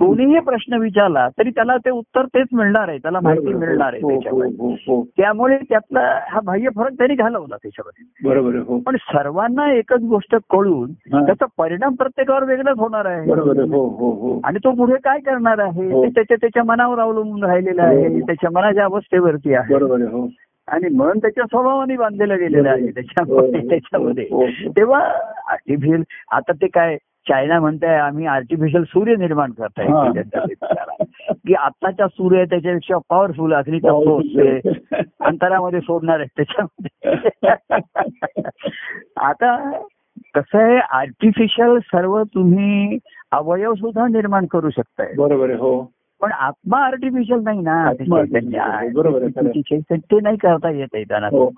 कोणीही 0.00 0.38
प्रश्न 0.46 0.78
विचारला 0.80 1.28
तरी 1.38 1.50
त्याला 1.50 1.76
ते 1.76 1.90
उत्तर 1.90 2.24
तेच 2.34 2.48
मिळणार 2.52 2.88
आहे 2.88 2.98
त्याला 2.98 3.20
माहिती. 3.22 3.52
मिळणार 3.52 3.92
आहे 3.92 4.00
हो, 4.02 4.08
हो, 4.08 4.14
त्याच्यामध्ये 4.14 4.74
हो. 4.86 5.02
त्यामुळे 5.16 5.56
त्यातला 5.68 6.00
हा 6.30 6.40
बाह्य 6.44 6.70
फरक 6.76 6.92
त्यांनी 6.98 7.14
घालवला 7.14 7.56
त्याच्यामध्ये 7.62 8.28
बरोबर 8.28 8.78
पण 8.86 8.96
सर्वांना 9.02 9.70
एकच 9.72 10.02
गोष्ट 10.08 10.36
कळून. 10.50 10.92
त्याचा 11.12 11.46
परिणाम 11.58 11.94
प्रत्येकावर 11.94 12.44
वेगळाच 12.44 12.78
होणार 12.78 13.06
आहे 13.06 13.30
आणि 14.44 14.58
तो 14.64 14.74
पुढे 14.74 14.96
काय 15.04 15.18
करणार 15.20 15.58
आहे. 15.58 15.88
ते 16.02 16.08
त्याच्या 16.08 16.36
त्याच्या 16.40 16.64
मनावर 16.64 16.98
अवलंबून 16.98 17.44
राहिलेलं 17.44 17.82
आहे. 17.82 18.20
त्याच्या 18.20 18.50
मनाच्या 18.54 18.84
अवस्थेवरती 18.84 19.54
आहे 19.54 19.74
आणि 20.68 20.88
मन 20.96 21.18
त्याच्या 21.18 21.44
स्वभावाने 21.44 21.96
बांधलेलं 21.96 22.38
गेलेलं 22.38 22.68
आहे 22.68 22.86
त्याच्यामध्ये 22.90 23.60
त्याच्यामध्ये. 23.68 24.24
तेव्हा 24.76 25.00
आता 26.36 26.52
ते 26.52 26.66
काय 26.66 26.96
चायना 27.28 27.60
म्हणताय 27.60 27.98
आम्ही 27.98 28.26
आर्टिफिशियल 28.26 28.84
सूर्य 28.84 29.16
निर्माण 29.16 29.50
करताय. 29.50 29.86
हा. 29.86 30.12
की 31.30 31.54
आत्ताच्या 31.54 32.08
सूर्य 32.08 32.44
त्याच्यापेक्षा 32.44 32.96
पॉवरफुल 33.08 33.54
सोर्स 33.54 34.38
आहे. 34.38 34.60
अंतरामध्ये 35.20 35.80
सोडणार 35.80 36.20
आहे 36.20 36.28
त्याच्यामध्ये. 36.36 37.02
आता 39.16 39.80
कसं 40.34 40.58
आहे 40.58 40.78
आर्टिफिशियल 40.78 41.78
सर्व 41.78 42.22
तुम्ही 42.22 42.98
अवयव 43.32 43.74
सुद्धा 43.74 44.06
निर्माण 44.06 44.46
करू 44.46 44.70
शकताय. 44.70 45.12
बरोबर 45.18 45.50
हो. 45.50 45.92
पण 46.20 46.32
आत्मा 46.32 46.78
आर्टिफिशियल 46.78 47.40
नाही 47.40 47.60
ना 47.60 47.92
ते 49.88 50.20
नाही 50.20 50.36
करता 50.36 50.70
येत 50.70 50.86
आहे 50.94 51.04
त्यांना 51.04 51.26
हो. 51.26 51.52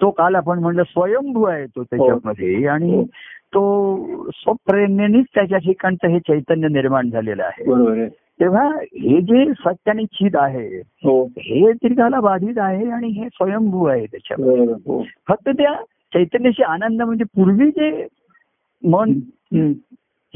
तो 0.00 0.10
काल 0.10 0.34
आपण 0.34 0.58
म्हणलं 0.58 0.82
स्वयंभू 0.82 1.44
आहे 1.44 1.66
तो 1.66 1.84
त्याच्यामध्ये. 1.84 2.66
आणि 2.66 2.94
हो. 2.94 3.04
तो 3.54 4.28
स्वप्रेरणेनेच 4.34 5.26
त्याच्या 5.34 5.58
ठिकाणचं 5.58 6.08
हे 6.08 6.18
चैतन्य 6.18 6.68
निर्माण 6.68 7.10
झालेलं 7.10 7.42
आहे. 7.42 7.64
तेव्हा 8.40 8.68
हे 8.82 9.20
जे 9.20 9.52
सत्य 9.52 9.90
आणि 9.90 10.04
चित 10.04 10.30
आहे 10.34 10.78
हो. 10.78 11.24
हे 11.24 11.72
त्रिकाला 11.72 12.20
बाधित 12.20 12.58
आहे 12.58 12.90
आणि 12.90 13.08
हे 13.08 13.28
स्वयंभू 13.28 13.84
आहे 13.84 14.06
आहे, 14.12 14.72
हो. 14.72 15.04
फक्त 15.28 15.48
त्या 15.48 15.74
चैतन्याची 16.14 16.62
आनंद 16.62 17.02
म्हणजे 17.02 17.24
पूर्वी 17.24 17.70
जे 17.70 18.06
मन. 18.84 19.12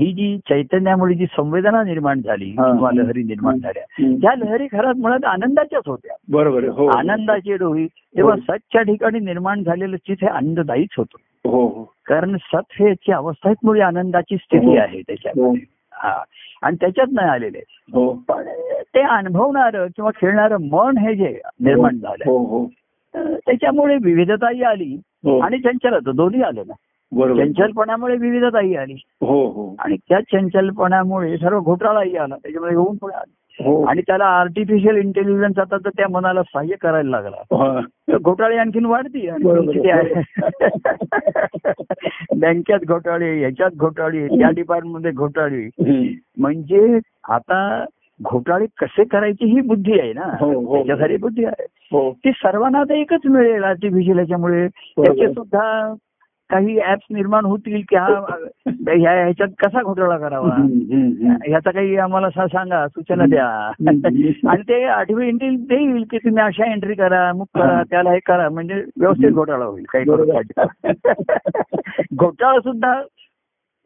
ही 0.01 0.13
जी 0.13 0.39
चैतन्यामुळे 0.39 1.15
जी 1.15 1.27
संवेदना 1.27 1.83
निर्माण 1.83 2.21
झाली. 2.21 2.51
किंवा 2.51 2.91
लहरी 2.95 3.23
निर्माण 3.23 3.59
झाल्या. 3.59 3.83
त्या 4.17 4.35
लहरी 4.39 4.67
खरंच 4.67 4.97
मुळात 4.97 5.25
आनंदाच्याच 5.25 5.83
होत्या. 5.87 6.17
बरोबर 6.29 6.65
हो. 6.65 6.87
आनंदाची 6.87 7.57
डोही 7.57 7.87
तेव्हा. 7.87 8.37
सतच्या 8.37 8.83
ठिकाणी 8.83 9.19
निर्माण 9.19 9.63
झालेलं 9.63 9.97
चित 9.97 10.17
हे 10.23 10.27
आनंददायीच 10.27 10.89
होतं. 10.99 11.17
हो 11.47 11.67
हो. 11.67 11.85
कारण 12.07 12.37
सत 12.37 12.67
हे 12.71 12.89
याची 12.89 13.13
अवस्था 13.13 13.53
मुळे 13.63 13.81
आनंदाची 13.81 14.37
स्थिती 14.37 14.67
हो. 14.67 14.77
आहे 14.77 15.01
त्याच्यामध्ये. 15.01 15.63
हा. 15.93 16.23
आणि 16.63 16.77
त्याच्यात 16.81 17.07
नाही 17.13 17.29
आलेले. 17.29 17.61
हो. 17.93 18.15
पण 18.29 18.49
ते 18.95 19.01
अनुभवणारं 19.01 19.87
किंवा 19.87 20.11
खेळणारं 20.17 20.57
मन 20.61 20.99
हे 20.99 21.15
जे 21.15 21.41
निर्माण 21.61 21.99
झालं 21.99 22.31
हो 22.31 22.39
हो. 22.39 22.67
त्याच्यामुळे 23.17 23.97
विविधताही 24.03 24.63
आली 24.63 25.01
हो. 25.25 25.39
आणि 25.39 25.59
चंचलता 25.59 26.13
दोन्ही 26.13 26.43
आलं 26.43 26.63
ना. 26.67 26.73
चंचलपणामुळे 27.45 28.17
विविधताही 28.17 28.77
आली. 28.77 28.95
हो 29.21 29.47
हो. 29.47 29.75
आणि 29.79 29.97
त्या 29.97 30.21
चंचलपणामुळे 30.21 31.39
सर्व 31.39 31.61
घोटाळाही 31.61 32.17
आला. 32.17 32.37
त्याच्यामध्ये 32.37 32.77
होऊन 32.77 32.97
पण 32.97 33.11
आला. 33.11 33.21
हो 33.21 33.38
आणि 33.61 34.01
त्याला 34.01 34.25
आर्टिफिशियल 34.25 34.97
इंटेलिजन्स 34.97 35.59
आता 35.59 35.77
तर 35.77 35.89
त्या 35.89 36.07
मनाला 36.09 36.43
सहाय्य 36.43 36.77
करायला 36.81 37.11
लागला. 37.11 37.37
हा. 37.41 37.81
तर 37.81 38.19
घोटाळे 38.19 38.57
आणखीन 38.57 38.85
वाढती 38.85 39.29
आणि 39.29 39.45
बरोबर. 39.45 39.73
किती 39.73 39.91
आहे. 39.91 40.15
बँकेत 42.37 42.87
घोटाळे 42.89 43.39
ह्याच्यात 43.39 43.71
घोटाळे 43.77 44.29
त्या 44.29 44.51
डिपार्टमेंटमध्ये 44.51 45.11
घोटाळे. 45.11 45.69
म्हणजे 46.39 46.99
आता 47.29 47.85
घोटाळे 48.23 48.67
कसे 48.79 49.05
करायची 49.05 49.45
ही 49.45 49.61
बुद्धी 49.61 50.01
आहे 50.01 50.13
ना. 50.13 50.37
हो, 50.41 50.61
हो. 50.61 50.77
त्याच्यासाठी 50.77 51.17
बुद्धी 51.17 51.45
आहे. 51.45 51.67
हो. 51.93 52.13
ती 52.13 52.31
सर्वांना 52.31 52.79
आता 52.79 52.95
एकच 52.95 53.21
मिळेल 53.25 53.65
आर्टिफिशियल 53.65 54.19
याच्यामुळे 54.19 54.69
त्याचे 54.69 55.29
सुद्धा 55.29 55.95
काही 56.51 56.81
ऍप्स 56.81 57.07
निर्माण 57.11 57.45
होतील 57.45 57.83
की 57.89 57.97
हा 57.97 58.07
ह्या 58.69 59.13
ह्याच्यात 59.13 59.49
कसा 59.59 59.83
घोटाळा 59.83 60.19
करावा. 60.19 60.57
ह्याचा 61.47 61.71
काही 61.71 61.97
आम्हाला 61.97 62.31
सांगा 62.31 62.89
सूचना 62.89 63.27
द्या. 63.27 63.73
आणि 64.49 64.63
ते 64.63 64.85
आठवी 64.85 65.29
एंट्री 65.29 65.51
देईल 65.51 66.05
की 66.11 66.19
तुम्ही 66.19 66.43
अशा 66.43 66.73
एंट्री 66.73 66.95
करा 66.95 67.33
मुक 67.33 67.49
करा. 67.55 67.83
त्याला 67.91 68.11
हे 68.11 68.19
करा 68.19 68.49
म्हणजे 68.49 68.75
व्यवस्थित 68.75 69.31
घोटाळा 69.31 69.65
होईल 69.65 69.85
काही. 69.89 70.05
घोटाळा 72.15 72.61
सुद्धा 72.61 73.03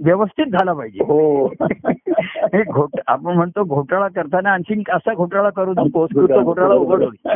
व्यवस्थित 0.05 0.47
झाला 0.47 0.73
पाहिजे 0.73 1.05
हो 1.05 1.47
हे 2.55 2.63
घोट 2.63 3.01
आपण 3.07 3.35
म्हणतो 3.35 3.65
घोटाळा 3.65 4.09
करताना 4.09 4.51
आणखी 4.51 4.83
असा 4.91 5.15
घोटाळा 5.15 5.51
करू 5.51 5.73
नकोस 5.73 6.09
की 6.13 6.21
तो 6.21 6.43
घोटाळा 6.43 6.75
उघड 6.75 7.03
होईल 7.03 7.29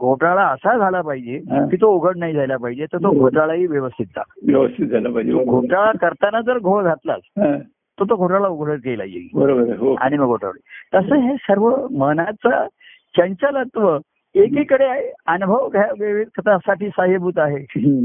घोटाळा 0.00 0.42
असा 0.42 0.78
झाला 0.78 1.00
पाहिजे. 1.00 1.38
की 1.38 1.76
तो 1.76 1.86
उघड 1.94 2.16
नाही 2.16 2.34
झाला 2.34 2.56
पाहिजे 2.56 2.86
तर 2.86 2.98
तो. 2.98 3.10
घोटाळाही 3.10 3.66
व्यवस्थित 3.66 4.06
झाला 4.06 4.52
व्यवस्थित 4.52 4.86
झालं 4.86 5.12
पाहिजे 5.12 5.44
घोटाळा 5.44 5.92
करताना 6.00 6.40
जर 6.40 6.58
घोळ 6.58 6.82
घातलाच. 6.84 7.20
तर 7.98 8.04
तो 8.10 8.16
घोटाळा 8.16 8.48
उघड 8.48 8.72
केला 8.72 9.04
येईल 9.04 9.28
बरोबर 9.34 9.76
हो 9.76 9.94
आणि 9.94 10.16
मग 10.18 10.26
घोटाळे 10.26 10.60
तसं 10.94 11.14
हे 11.14 11.36
सर्व 11.40 11.86
मनाचं 11.90 12.66
चंचलत्व 13.16 13.98
एकीकडे 14.34 15.12
अनुभव 15.26 15.68
घ्या 15.68 15.86
विवेकतासाठी 16.00 16.88
साहेबूत 16.88 17.32
आहे. 17.36 17.58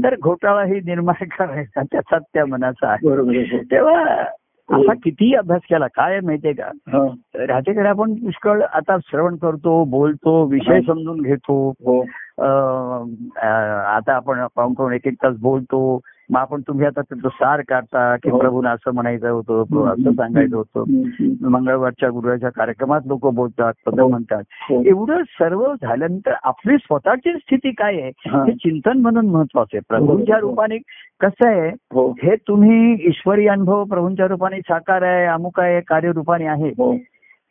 तर 0.04 0.14
घोटाळा 0.22 0.64
ही 0.64 0.80
निर्माण 0.80 1.24
करायचा 1.38 1.82
त्याचा 1.92 2.18
त्या 2.18 2.46
मनाचा 2.46 2.88
आहे 2.88 3.08
हो. 3.08 3.58
तेव्हा 3.70 4.24
असा 4.72 4.92
कितीही 4.94 5.34
अभ्यास 5.34 5.60
केला 5.64 5.86
काय 5.86 6.20
माहितीये 6.20 6.54
का? 6.54 6.64
हा. 6.64 7.14
राहतेकडे 7.34 7.88
आपण 7.88 8.14
पुष्कळ 8.14 8.62
आता 8.62 8.96
श्रवण 8.98 9.36
करतो 9.36 9.84
बोलतो 9.84 10.44
विषय. 10.44 10.80
समजून 10.80 11.20
घेतो. 11.20 11.70
हो. 11.70 12.00
आता 13.80 14.12
आपण 14.14 14.92
एक 14.92 15.06
एक 15.06 15.14
तास 15.14 15.36
बोलतो. 15.40 16.00
मग 16.32 16.38
आपण 16.38 16.60
तुम्ही 16.60 16.86
आता 16.86 17.00
त्याचं 17.00 17.28
सार 17.30 17.60
काढता 17.68 18.14
की 18.16 18.30
हो. 18.30 18.38
प्रभून 18.38 18.66
असं 18.66 18.94
म्हणायचं 18.94 19.28
होतं 19.28 19.62
प्रभू 19.62 19.84
असं 19.84 20.12
सांगायचं 20.12 20.56
होतं. 20.56 21.48
मंगळवारच्या 21.48 22.08
गुरुवारच्या 22.10 22.50
कार्यक्रमात 22.50 23.00
लोक 23.06 23.26
बोलतात 23.30 23.72
पद 23.86 24.00
हो. 24.00 24.08
म्हणतात 24.08 24.42
हो. 24.70 24.82
एवढं 24.86 25.22
सर्व 25.30 25.64
झाल्यानंतर 25.72 26.34
आपली 26.44 26.76
स्वतःची 26.76 27.32
स्थिती 27.34 27.70
काय 27.72 28.00
आहे 28.00 28.10
हा. 28.28 28.44
चिंतन 28.54 29.00
म्हणून 29.00 29.26
महत्वाचं 29.26 29.76
आहे 29.76 29.82
प्रभूंच्या. 29.88 30.38
रूपाने 30.40 30.78
कसं 31.20 31.48
आहे 31.48 31.68
हो 31.92 32.12
तुम्ही 32.48 32.92
ईश्वरी 33.08 33.46
अनुभव 33.48 33.84
प्रभूंच्या 33.84 34.26
रूपाने 34.26 34.60
साकार 34.60 35.02
आहे 35.02 35.24
अमुक 35.26 35.60
आहे 35.60 35.80
कार्यरूपाने 35.86 36.46
आहे 36.48 36.70
हो 36.78 36.94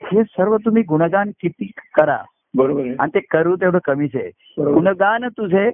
सर्व 0.02 0.56
तुम्ही 0.58 0.84
गुणगान 0.84 1.30
किती 1.42 1.70
करा 1.96 2.18
बरोबर 2.54 2.86
आणि 3.00 3.10
ते 3.10 3.20
करू 3.32 3.56
तेवढं 3.56 3.80
कमीच 3.84 4.16
आहे 4.16 4.64
गुणगान 4.64 5.28
तुझे 5.38 5.70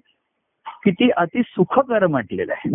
किती 0.83 1.09
अति 1.09 1.41
सुखकर 1.45 2.07
म्हटलेलं 2.07 2.53
आहे. 2.53 2.69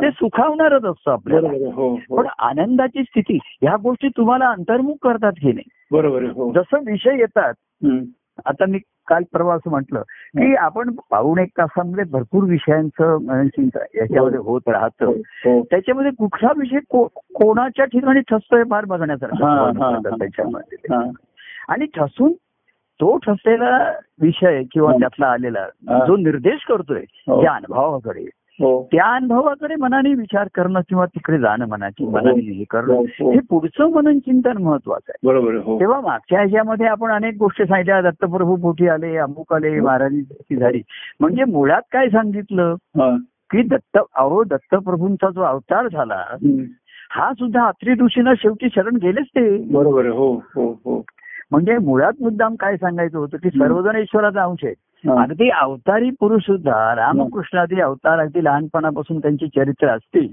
ते 0.00 0.10
सुखावणारच 0.10 0.84
असतं 0.84 1.10
आपल्याला 1.10 1.48
हो 1.48 1.88
हो. 1.88 2.16
पण 2.16 2.26
आनंदाची 2.38 3.02
स्थिती 3.02 3.38
ह्या 3.62 3.76
गोष्टी 3.76 4.08
तुम्हाला 4.08 4.48
अंतर्मुख 4.48 4.94
करतात 5.02 5.32
की 5.32 5.52
नाही 5.52 5.70
बरोबर 5.90 6.22
हो 6.24 6.52
जसं 6.52 6.78
विषय 6.86 7.18
येतात. 7.18 7.54
आता 8.46 8.64
मी 8.68 8.78
काल 9.08 9.22
परवा 9.32 9.54
असं 9.54 9.70
म्हटलं 9.70 10.02
की 10.36 10.54
आपण 10.54 10.90
पाऊण 11.10 11.38
एक 11.38 11.48
तासामध्ये 11.58 12.04
भरपूर 12.04 12.44
विषयांचं 12.44 13.18
चिंतन 13.48 13.78
याच्यामध्ये 13.94 14.38
होत 14.38 14.60
राहतं 14.68 15.12
त्याच्यामध्ये 15.60 16.10
कुठला 16.10 16.52
विषय 16.56 16.78
कोणाच्या 17.34 17.84
ठिकाणी 17.84 18.20
ठसतोय 18.20 18.62
फार 18.62 18.84
बघण्यासारखं. 18.84 19.98
त्याच्यामध्ये. 20.18 21.10
आणि 21.68 21.86
ठसून 21.86 22.32
तो 23.02 23.16
ठसलेला 23.16 23.76
विषय 24.20 24.62
किंवा. 24.72 24.92
त्यातला 24.92 25.26
आलेला. 25.26 25.66
जो 26.06 26.16
निर्देश 26.16 26.64
करतोय 26.64 27.00
हो. 27.26 27.42
त्या 27.42 27.52
अनुभवाकडे 27.52 28.24
हो 28.60 28.70
त्या 28.92 29.04
अनुभवाकडे 29.14 29.74
मनाने 29.74 30.12
विचार 30.14 30.48
करणं 30.54 30.80
किंवा 30.80 31.06
तिकडे 31.06 31.38
जाणं 31.38 31.66
मनाची 31.68 32.04
हो. 32.04 32.10
मनाने 32.10 32.52
हे 32.52 32.64
करणं 32.70 32.92
हो, 32.94 33.32
पुढचं 33.50 33.90
मनन 33.90 34.18
चिंतन 34.18 34.58
महत्वाचं 34.58 35.10
आहे 35.10 35.26
बरोबर 35.26 35.54
हो 35.54 35.80
तेव्हा 35.80 36.00
मागच्या 36.00 36.38
ह्याच्यामध्ये 36.38 36.86
आपण 36.86 37.12
अनेक 37.12 37.34
गोष्टी 37.38 37.64
सांगितल्या 37.64 38.00
दत्तप्रभू 38.00 38.56
पोटी 38.56 38.88
आले 38.88 39.16
अमुक 39.16 39.52
आले 39.52 39.80
महाराजांची 39.80 40.56
झाली 40.56 40.82
म्हणजे 41.20 41.44
मुळात 41.44 41.82
काय 41.92 42.08
सांगितलं. 42.08 42.74
की 43.50 43.62
दत्त 43.62 43.98
अहो 44.16 44.44
दत्तप्रभूंचा 44.44 45.30
जो 45.30 45.42
अवतार 45.42 45.88
झाला. 45.88 46.24
हा 47.10 47.32
सुद्धा 47.32 47.66
अत्री 47.66 47.92
ऋषीना 47.92 48.32
शेवटी 48.38 48.68
शरण 48.74 48.96
गेलेच 48.96 49.26
ते 49.26 49.56
बरोबर 49.74 50.06
हो 50.06 50.32
हो 50.54 50.80
हो 50.84 51.04
म्हणजे 51.52 51.76
मुळात 51.78 52.12
मुद्दाम 52.20 52.54
काय 52.60 52.76
सांगायचं 52.76 53.18
होतं 53.18 53.36
की 53.36 53.50
सर्वजण 53.50 53.96
ईश्वराचा 53.96 54.42
अंश 54.42 54.64
आहे. 54.64 54.74
अगदी 55.18 55.48
अवतारी 55.50 56.10
पुरुष 56.20 56.42
सुद्धा 56.42 56.94
रामकृष्णादी 56.96 57.80
अवतार 57.80 58.18
अगदी 58.18 58.44
लहानपणापासून 58.44 59.18
त्यांची 59.18 59.46
चरित्र 59.46 59.88
असतील. 59.88 60.26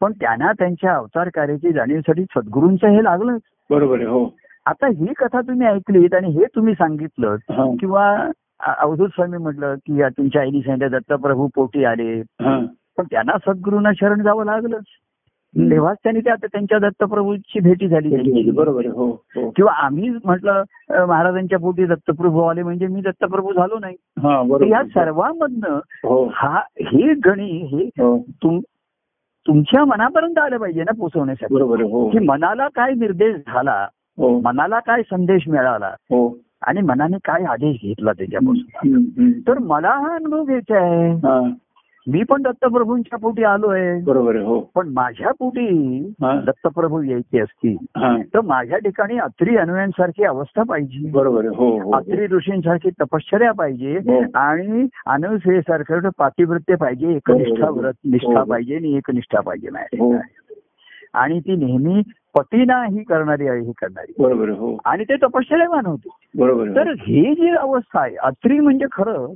पण 0.00 0.12
त्यांना 0.12 0.52
त्यांच्या 0.52 0.94
अवतार 0.94 1.28
कार्याची 1.34 1.72
जाणीवसाठी 1.72 2.24
सद्गुरूंचं 2.36 2.88
हे 2.88 3.04
लागलं 3.04 3.36
बरोबर 3.70 3.96
आहे 3.96 4.06
हो 4.06 4.24
आता 4.66 4.86
ही 4.86 5.12
कथा 5.16 5.40
तुम्ही 5.40 5.66
ऐकलीत 5.66 6.14
आणि 6.14 6.28
हे 6.28 6.44
तुम्ही 6.56 6.74
सांगितलं. 6.74 7.36
किंवा 7.80 8.30
अवधूत 8.78 9.08
स्वामी 9.08 9.38
म्हटलं 9.38 9.74
की 9.74 10.00
या 10.00 10.08
तुमच्या 10.08 10.42
आईने 10.42 10.60
सांगितलं 10.60 10.98
दत्तप्रभू 10.98 11.48
पोटी 11.54 11.84
आले. 11.84 12.22
पण 12.98 13.04
त्यांना 13.10 13.36
सद्गुरूंना 13.46 13.90
शरण 14.00 14.22
जावं 14.22 14.44
लागलंच. 14.44 14.84
तेव्हाच 15.58 15.96
त्यांनी 16.02 16.20
ते 16.20 16.30
आता 16.30 16.46
त्यांच्या 16.46 16.78
दत्तप्रभूची 16.78 17.60
भेटी 17.60 17.88
झाली. 17.88 18.50
बरोबर 18.50 18.86
हो 18.86 19.06
हो. 19.36 19.50
किंवा 19.50 19.72
आम्ही 19.72 20.10
म्हटलं 20.24 20.62
महाराजांच्या 20.90 21.58
पोटी 21.58 21.86
दत्तप्रभू 21.86 22.40
आले 22.40 22.62
म्हणजे 22.62 22.86
मी 22.86 23.00
दत्तप्रभू 23.00 23.52
झालो 23.52 23.78
नाही. 23.80 23.96
हा 24.18 24.42
या. 24.68 24.82
सर्वांमधनं 24.84 25.78
हो. 26.04 26.28
हा 26.34 26.60
हे 26.80 27.14
गणी 27.26 27.50
हे 27.72 27.84
हो. 28.02 28.18
तुम 28.42 28.60
तुमच्या 29.46 29.84
मनापर्यंत 29.84 30.38
आलं 30.38 30.56
पाहिजे 30.56 30.82
ना 30.82 30.92
पोचवण्यासाठी. 30.98 31.54
बरोबर 31.54 31.82
हो. 31.82 32.08
की 32.08 32.18
मनाला 32.18 32.68
काय 32.68 32.94
निर्देश 32.94 33.36
झाला 33.36 33.86
मनाला 34.44 34.78
काय 34.80 35.02
संदेश 35.02 35.48
मिळाला 35.48 35.94
आणि 36.62 36.80
मनाने 36.80 37.16
काय 37.24 37.44
आदेश 37.44 37.76
घेतला 37.82 38.12
त्याच्यापासून. 38.12 39.32
तर 39.48 39.58
मला 39.58 39.88
हा 39.88 40.14
अनुभव 40.14 40.44
घ्यायचा 40.44 40.78
आहे. 40.78 41.12
मी 42.06 42.22
पण 42.22 42.42
दत्तप्रभूंच्या 42.42 43.18
पोटी 43.18 43.44
आलोय 43.44 44.00
बरोबर 44.00 44.36
आहे 44.36 44.44
हो 44.44 44.58
पण 44.74 44.88
माझ्या 44.88 45.30
पोटी. 45.38 45.66
दत्तप्रभू 46.20 47.00
यायचे 47.02 47.38
असतील. 47.40 47.76
तर 48.34 48.40
माझ्या 48.40 48.78
ठिकाणी 48.78 49.18
अत्री 49.18 49.56
अन्वयांसारखी 49.56 50.24
अवस्था 50.24 50.62
पाहिजे 50.62 51.10
बरोबर 51.10 51.46
हो 51.46 51.52
हो, 51.54 51.78
हो 51.82 51.90
अत्री 51.90 52.26
ऋषींसारखी 52.26 52.90
तपश्चर्या 53.00 53.52
पाहिजे 53.52 53.96
हो. 53.98 54.20
आणि 54.34 54.86
अनुसयेसारखं 55.06 56.08
पातिवृत्य 56.18 56.74
पाहिजे 56.74 57.14
एकनिष्ठा. 57.16 57.70
व्रत 57.70 57.94
निष्ठा. 58.04 58.42
पाहिजे 58.44 58.76
आणि 58.76 58.96
एकनिष्ठा 58.96 59.40
पाहिजे 59.40 59.70
माझ्या. 59.70 60.18
आणि 61.14 61.40
ती 61.40 61.56
नेहमी 61.56 62.02
पतीना 62.34 62.82
ही 62.84 63.02
करणारी 63.02 63.48
आहे 63.48 63.60
ही 63.60 63.72
करणारी 63.72 64.12
बरोबर 64.18 64.48
हो 64.48 64.76
आणि 64.84 65.04
ते 65.04 65.16
तपश्चर्यमान 65.16 65.86
होते 65.86 66.08
बरोबर 66.38 66.70
तर 66.76 66.90
ही 67.00 67.34
जी 67.34 67.50
अवस्था 67.50 68.00
आहे 68.00 68.14
अत्री 68.16 68.58
म्हणजे 68.60 68.86
खरं 68.92 69.26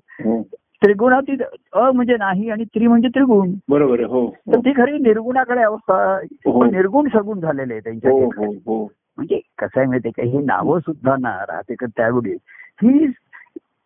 हो 0.83 0.87
त्रिगुणातीत 0.87 1.39
अ 1.73 1.91
म्हणजे 1.91 2.17
नाही 2.17 2.51
आणि 2.51 2.65
त्रि 2.65 2.87
म्हणजे 2.87 3.09
त्रिगुण. 3.09 3.55
बरोबर 3.69 3.99
आहे 3.99 4.05
हो 4.05 4.35
तर 4.53 4.59
ती 4.59 4.73
खरी 4.77 4.99
निर्गुणाकडे 4.99 5.63
अवस्था 5.63 6.19
हो. 6.47 6.65
निर्गुण 6.65 7.09
सगुण 7.09 7.41
झालेले 7.41 7.73
आहे 7.73 7.81
त्यांच्या 7.81 8.11
हो. 8.11 8.31
हो 8.37 8.55
हो. 8.67 8.93
म्हणजे 9.17 9.41
कसं 9.59 9.81
आहे 9.81 9.87
माहितीये 9.87 10.23
का? 10.23 10.31
ही 10.31 10.45
नावं 10.45 10.79
सुद्धा 10.79 11.17
ना 11.21 11.45
राहते 11.49 11.75
का 11.75 11.87
त्यावेळी? 11.87 12.37
ही 12.83 13.07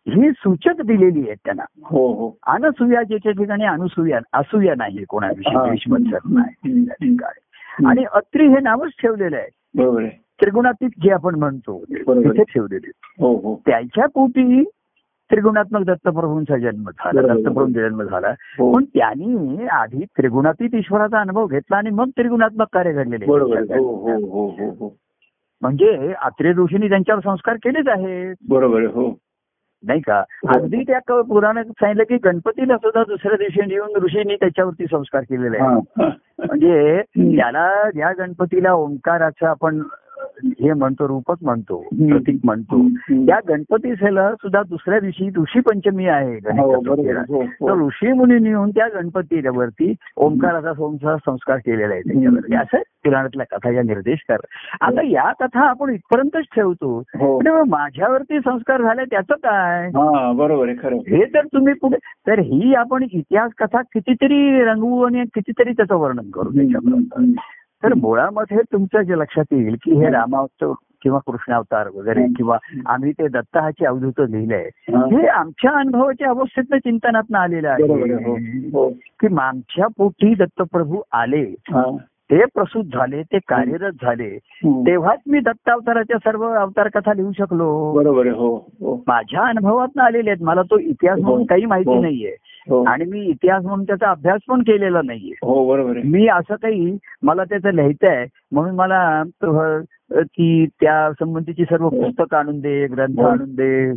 ही 0.07 0.31
सूचक 0.31 0.81
दिलेली 0.81 1.19
आहेत 1.19 1.37
त्यांना. 1.45 1.63
हो 1.85 2.13
हो. 2.13 2.37
अनसुया 2.47 3.03
ज्याच्या 3.03 3.31
ठिकाणी 3.31 3.65
अनुसूया 3.65 4.19
असूया 4.33 4.73
नाही 4.77 5.03
कोणाविषयी 5.03 5.55
हा. 5.55 5.61
आणि 7.89 8.05
अत्री 8.13 8.47
हे 8.47 8.59
नावच 8.59 8.91
ठेवलेलं 9.01 9.35
आहे. 9.35 9.47
त्रिगुणातीत 10.07 10.89
जे 11.03 11.11
आपण 11.11 11.35
म्हणतो. 11.35 11.83
तिथे 11.89 12.43
ठेवलेले 12.43 12.91
हो 13.19 13.35
हो. 13.35 13.61
त्याच्या 13.65 14.05
पोटी 14.05 14.63
त्रिगुणात्मक 15.31 15.81
दत्तप्रभूंचा 15.81 16.57
जन्म 16.57 16.89
झाला. 16.89 17.21
दत्तप्रभूंचा 17.21 17.81
जन्म 17.81 18.03
झाला. 18.03 18.27
हो. 18.27 18.73
पण 18.73 18.83
त्यांनी 18.83 19.65
आधी 19.67 20.05
त्रिगुणातीत 20.05 20.75
ईश्वराचा 20.75 21.19
अनुभव 21.19 21.45
घेतला 21.45 21.77
आणि 21.77 21.89
मग 21.89 22.09
त्रिगुणात्मक 22.09 22.67
कार्य 22.73 22.93
घडलेले 22.93 23.25
बरोबर 23.25 23.57
आहे 23.57 23.79
हो 23.79 24.47
हो 24.79 24.95
म्हणजे 25.61 26.13
आत्रे 26.21 26.51
ऋषींनी 26.53 26.89
त्यांच्यावर 26.89 27.21
संस्कार 27.21 27.55
केलेच 27.55 27.87
आहेत. 27.87 28.35
बरोबर 28.49 28.77
आहे 28.77 28.87
हो. 28.87 29.17
नाही 29.83 29.99
का? 29.99 30.23
अगदी 30.47 30.83
त्या 30.83 31.21
पुराणात 31.21 31.65
सांगितलं 31.65 32.03
की 32.03 32.17
गणपतीला 32.17 32.77
सुद्धा 32.77 33.03
दुसऱ्या 33.03 33.37
दिवशी 33.37 33.73
येऊन 33.73 33.95
ऋषींनी 33.95 34.35
त्याच्यावरती 34.35 34.85
संस्कार 34.85 35.21
केलेले 35.21 35.57
हा, 35.57 35.67
आहेत. 35.69 36.01
हा. 36.01 36.09
म्हणजे 36.39 37.01
त्याला 37.15 37.89
ज्या 37.89 38.11
गणपतीला 38.11 38.73
ओंकाराचं 38.73 39.45
आपण 39.45 39.81
हे 40.45 40.73
म्हणतो 40.73 41.07
रूपक 41.07 41.35
म्हणतो 41.41 41.77
प्रतीक 41.81 42.39
म्हणतो. 42.43 42.87
त्या 43.25 43.39
गणपतीला 43.49 44.31
सुद्धा 44.31 44.61
दुसऱ्या 44.69 44.99
दिवशी 44.99 45.29
ऋषी 45.37 45.59
पंचमी 45.59 46.07
आहे 46.07 46.35
हो. 46.35 46.75
हो, 46.75 47.41
हो. 47.41 47.43
तर 47.43 47.73
ऋषी 47.73 48.11
मुनी 48.11 48.49
येऊन 48.49 48.69
त्या 48.69 48.87
गणपतीवरती 48.87 49.93
ओंकाराचा 50.17 50.73
संसार 50.73 51.15
संस्कार 51.15 51.57
केलेला 51.57 51.93
आहे 51.93 52.01
त्याच्यावरती. 52.01 52.55
असं 52.55 52.77
पुराणातल्या 52.77 53.57
कथा 53.57 53.71
या 53.71 53.81
निर्देश 53.81 54.25
कर. 54.29 54.37
आता 54.81 55.01
या 55.03 55.31
कथा 55.31 55.69
आपण 55.69 55.89
इथपर्यंतच 55.89 56.43
ठेवतो. 56.55 57.03
माझ्यावरती 57.69 58.39
संस्कार 58.39 58.81
झाले 58.81 59.03
त्याचं 59.05 59.33
काय? 59.33 59.87
हा 59.87 60.31
बरोबर 60.31 60.67
आहे 60.67 60.77
खरं 60.83 60.95
हे 60.95 61.25
तर 61.25 61.45
तुम्ही 61.45 61.73
पुढे 61.73 61.97
तर 62.27 62.39
ही 62.39 62.73
आपण 62.73 63.05
इतिहास 63.11 63.51
कथा 63.57 63.81
कितीतरी 63.81 64.63
रंगवू 64.63 65.01
आणि 65.01 65.23
कितीतरी 65.35 65.71
त्याचं 65.71 65.95
वर्णन 65.95 66.29
करू 66.29 66.49
त्याच्यापर्यंत. 66.49 67.35
तर 67.83 67.93
मुळामध्ये 67.93 68.57
तुमच्या 68.57 69.01
जे 69.01 69.13
लक्षात 69.13 69.43
येईल 69.51 69.75
की 69.83 69.91
हे 69.91 70.09
रामावतार 70.09 70.73
किंवा 71.01 71.19
कृष्णावतार 71.19 71.87
वगैरे 71.95 72.23
किंवा 72.37 72.57
आम्ही 72.85 73.11
ते 73.11 73.27
दत्ताची 73.27 73.85
अवधूत 73.85 74.13
लिहिलंय 74.19 74.69
हा. 74.89 75.05
आमच्या 75.27 75.71
अनुभवाच्या 75.71 76.29
अवस्थेतनं 76.29 76.77
चिंतनातनं 76.77 77.37
आलेलं 77.37 77.69
आहे. 77.69 77.83
हो. 78.13 78.35
हो. 78.73 78.89
की 78.89 79.27
मागच्या 79.27 79.87
पोटी 79.97 80.35
दत्तप्रभू 80.35 81.01
आले. 81.11 81.55
ते 82.33 82.45
प्रसूत 82.45 82.83
झाले 82.93 83.21
ते 83.23 83.37
कार्यरत 83.47 84.03
झाले. 84.03 84.29
तेव्हाच 84.85 85.19
मी 85.27 85.39
दत्तावताराच्या 85.39 86.17
सर्व 86.17 86.43
अवतार 86.51 86.87
कथा 86.93 87.13
लिहू 87.13 87.31
शकलो 87.31 87.67
बरोबर 87.93 88.27
हो 88.27 88.55
हो 88.81 88.95
माझ्या 89.07 89.41
अनुभवात 89.41 89.99
आलेले 89.99 90.29
आहेत 90.29 90.43
मला 90.43 90.61
तो 90.61 90.77
इतिहास 90.79 91.19
म्हणून 91.19 91.39
हो. 91.39 91.45
काही 91.45 91.65
माहिती 91.65 91.89
हो. 91.89 92.01
नाहीये 92.01 92.35
हो 92.69 92.83
आणि 92.83 93.05
मी 93.05 93.21
इतिहास 93.21 93.63
म्हणून 93.63 93.85
त्याचा 93.85 94.09
अभ्यास 94.11 94.39
पण 94.47 94.61
केलेला 94.61 95.01
नाहीये 95.01 95.33
हो 95.43 95.67
बरोबर 95.67 95.99
मी 96.03 96.27
असं 96.27 96.55
काही 96.55 96.97
मला 97.23 97.43
त्याचं 97.43 97.73
लिहायचं 97.73 98.07
आहे 98.07 98.25
म्हणून 98.51 98.75
मला 98.75 99.23
तो, 99.23 99.81
त्या 100.81 101.11
संबंधीची 101.11 101.63
सर्व 101.63 101.89
पुस्तकं 101.89 102.37
आणून 102.37 102.59
दे 102.59 102.85
ग्रंथ 102.87 103.19
हो. 103.19 103.25
आणून 103.25 103.53
दे 103.55 103.89
हो. 103.89 103.95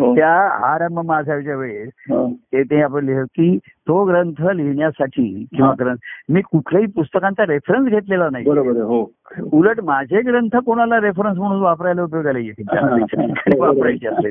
त्या 0.00 0.32
आरंभ 0.72 0.98
माझाच्या 0.98 1.56
वेळेस 1.56 1.90
हा. 2.10 2.26
ते 2.52 2.62
ते 2.62 2.82
आपण 2.82 3.04
लिहिलं 3.04 3.24
की 3.24 3.58
तो 3.58 4.04
ग्रंथ 4.04 4.42
लिहिण्यासाठी 4.54 5.44
किंवा 5.56 5.68
हा. 5.68 5.74
ग्रंथ 5.80 5.96
मी 6.28 6.40
कुठल्याही 6.40 6.86
पुस्तकांचा 6.86 7.46
रेफरन्स 7.46 7.88
घेतलेला 7.90 8.28
नाही 8.32 8.44
बरोबर 8.44 8.80
हो 8.80 9.12
उलट 9.52 9.80
माझे 9.80 10.20
ग्रंथ 10.20 10.56
कोणाला 10.56 11.00
रेफरन्स 11.00 11.38
म्हणून 11.38 11.60
वापरायला 11.62 12.02
उपयोगाला 12.02 12.38
येतील 12.38 13.58
वापरायचे 13.58 14.08
असले. 14.08 14.30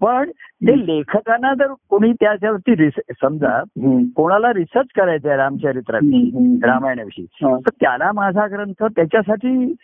पण 0.00 0.30
ते 0.66 0.86
लेखकांना 0.86 1.54
जर 1.54 1.72
कोणी 1.90 2.12
त्याच्यावरती 2.12 2.88
समजा. 2.90 3.62
कोणाला 4.16 4.52
रिसर्च 4.52 4.86
करायचं 4.96 5.28
आहे 5.28 5.36
रामचरित्राविषयी. 5.36 6.58
रामायणाविषयी 6.62 7.26
हा. 7.42 7.56
तर 7.56 7.70
त्याला 7.70 8.12
माझा 8.12 8.46
ग्रंथ 8.46 8.84
त्याच्यासाठी 8.84 9.74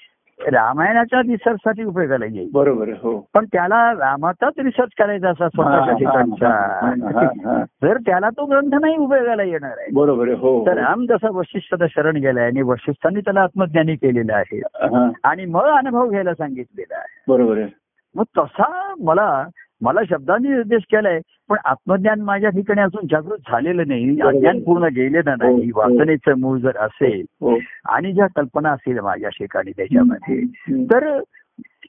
रामायणाच्या 0.47 1.21
रिसर्चसाठी 1.21 1.85
उपयोगाला 1.85 2.25
येईल. 2.25 2.49
बरोबर 2.53 2.89
हो. 2.89 3.27
पण 3.35 3.45
त्याला 3.45 3.93
रामाचाच 3.93 4.53
रिसर्च 4.59 4.89
करायचा 4.99 5.29
असा 5.31 5.45
हा, 5.45 5.49
स्वतःच्या 5.49 5.81
हा, 5.81 5.85
हा, 5.85 5.91
हा, 5.91 5.99
ठिकाणचा 5.99 7.51
हा. 7.51 7.65
तर 7.65 7.97
त्याला 7.97 8.31
तो 8.31 8.45
ग्रंथ 8.47 8.75
नाही 8.81 8.97
उपयोगाला 8.97 9.43
येणार 9.43 9.75
आहे. 9.79 9.91
बरोबर 9.93 10.29
आहे 10.29 10.37
हो 10.37 10.67
तर 10.67 10.77
राम 10.77 11.07
जसा 11.09 11.29
वशिष्ठाचा 11.31 11.87
शरण 11.91 12.17
गेलाय 12.17 12.45
आणि 12.47 12.63
वशिष्ठांनी 12.63 13.21
त्याला 13.21 13.41
आत्मज्ञानी 13.41 13.95
केलेलं 13.95 14.35
आहे. 14.35 14.59
हा. 14.75 15.11
आणि 15.25 15.45
मग 15.45 15.65
अनुभव 15.65 16.09
घ्यायला 16.09 16.35
सांगितलेला 16.35 16.95
आहे. 16.95 17.25
बरोबर 17.29 17.59
आहे. 17.59 17.67
मग 18.15 18.25
तसा 18.39 18.95
मला 19.01 19.45
मला 19.81 20.01
शब्दांनी 20.11 20.49
निर्देश 20.49 20.83
केलाय 20.83 21.21
पण 21.53 21.59
आत्मज्ञान 21.65 22.21
माझ्या 22.21 22.51
ठिकाणी 22.51 22.81
अजून 22.81 23.07
जागृत 23.11 23.39
झालेलं 23.39 23.83
नाही. 23.87 24.21
अज्ञान 24.21 24.61
पूर्ण 24.61 24.85
गेलेलं 24.85 25.35
नाही. 25.39 25.71
हो, 25.71 25.81
हो. 25.81 25.81
वासनेचं 25.81 26.39
मूळ 26.39 26.59
जर 26.59 26.77
असेल 26.77 27.25
हो 27.41 27.59
आणि 27.85 28.13
ज्या 28.13 28.27
कल्पना 28.27 28.71
असतील 28.71 28.99
माझ्या 28.99 29.29
ठिकाणी 29.29 29.71
त्याच्यामध्ये. 29.71 30.41
तर 30.85 31.21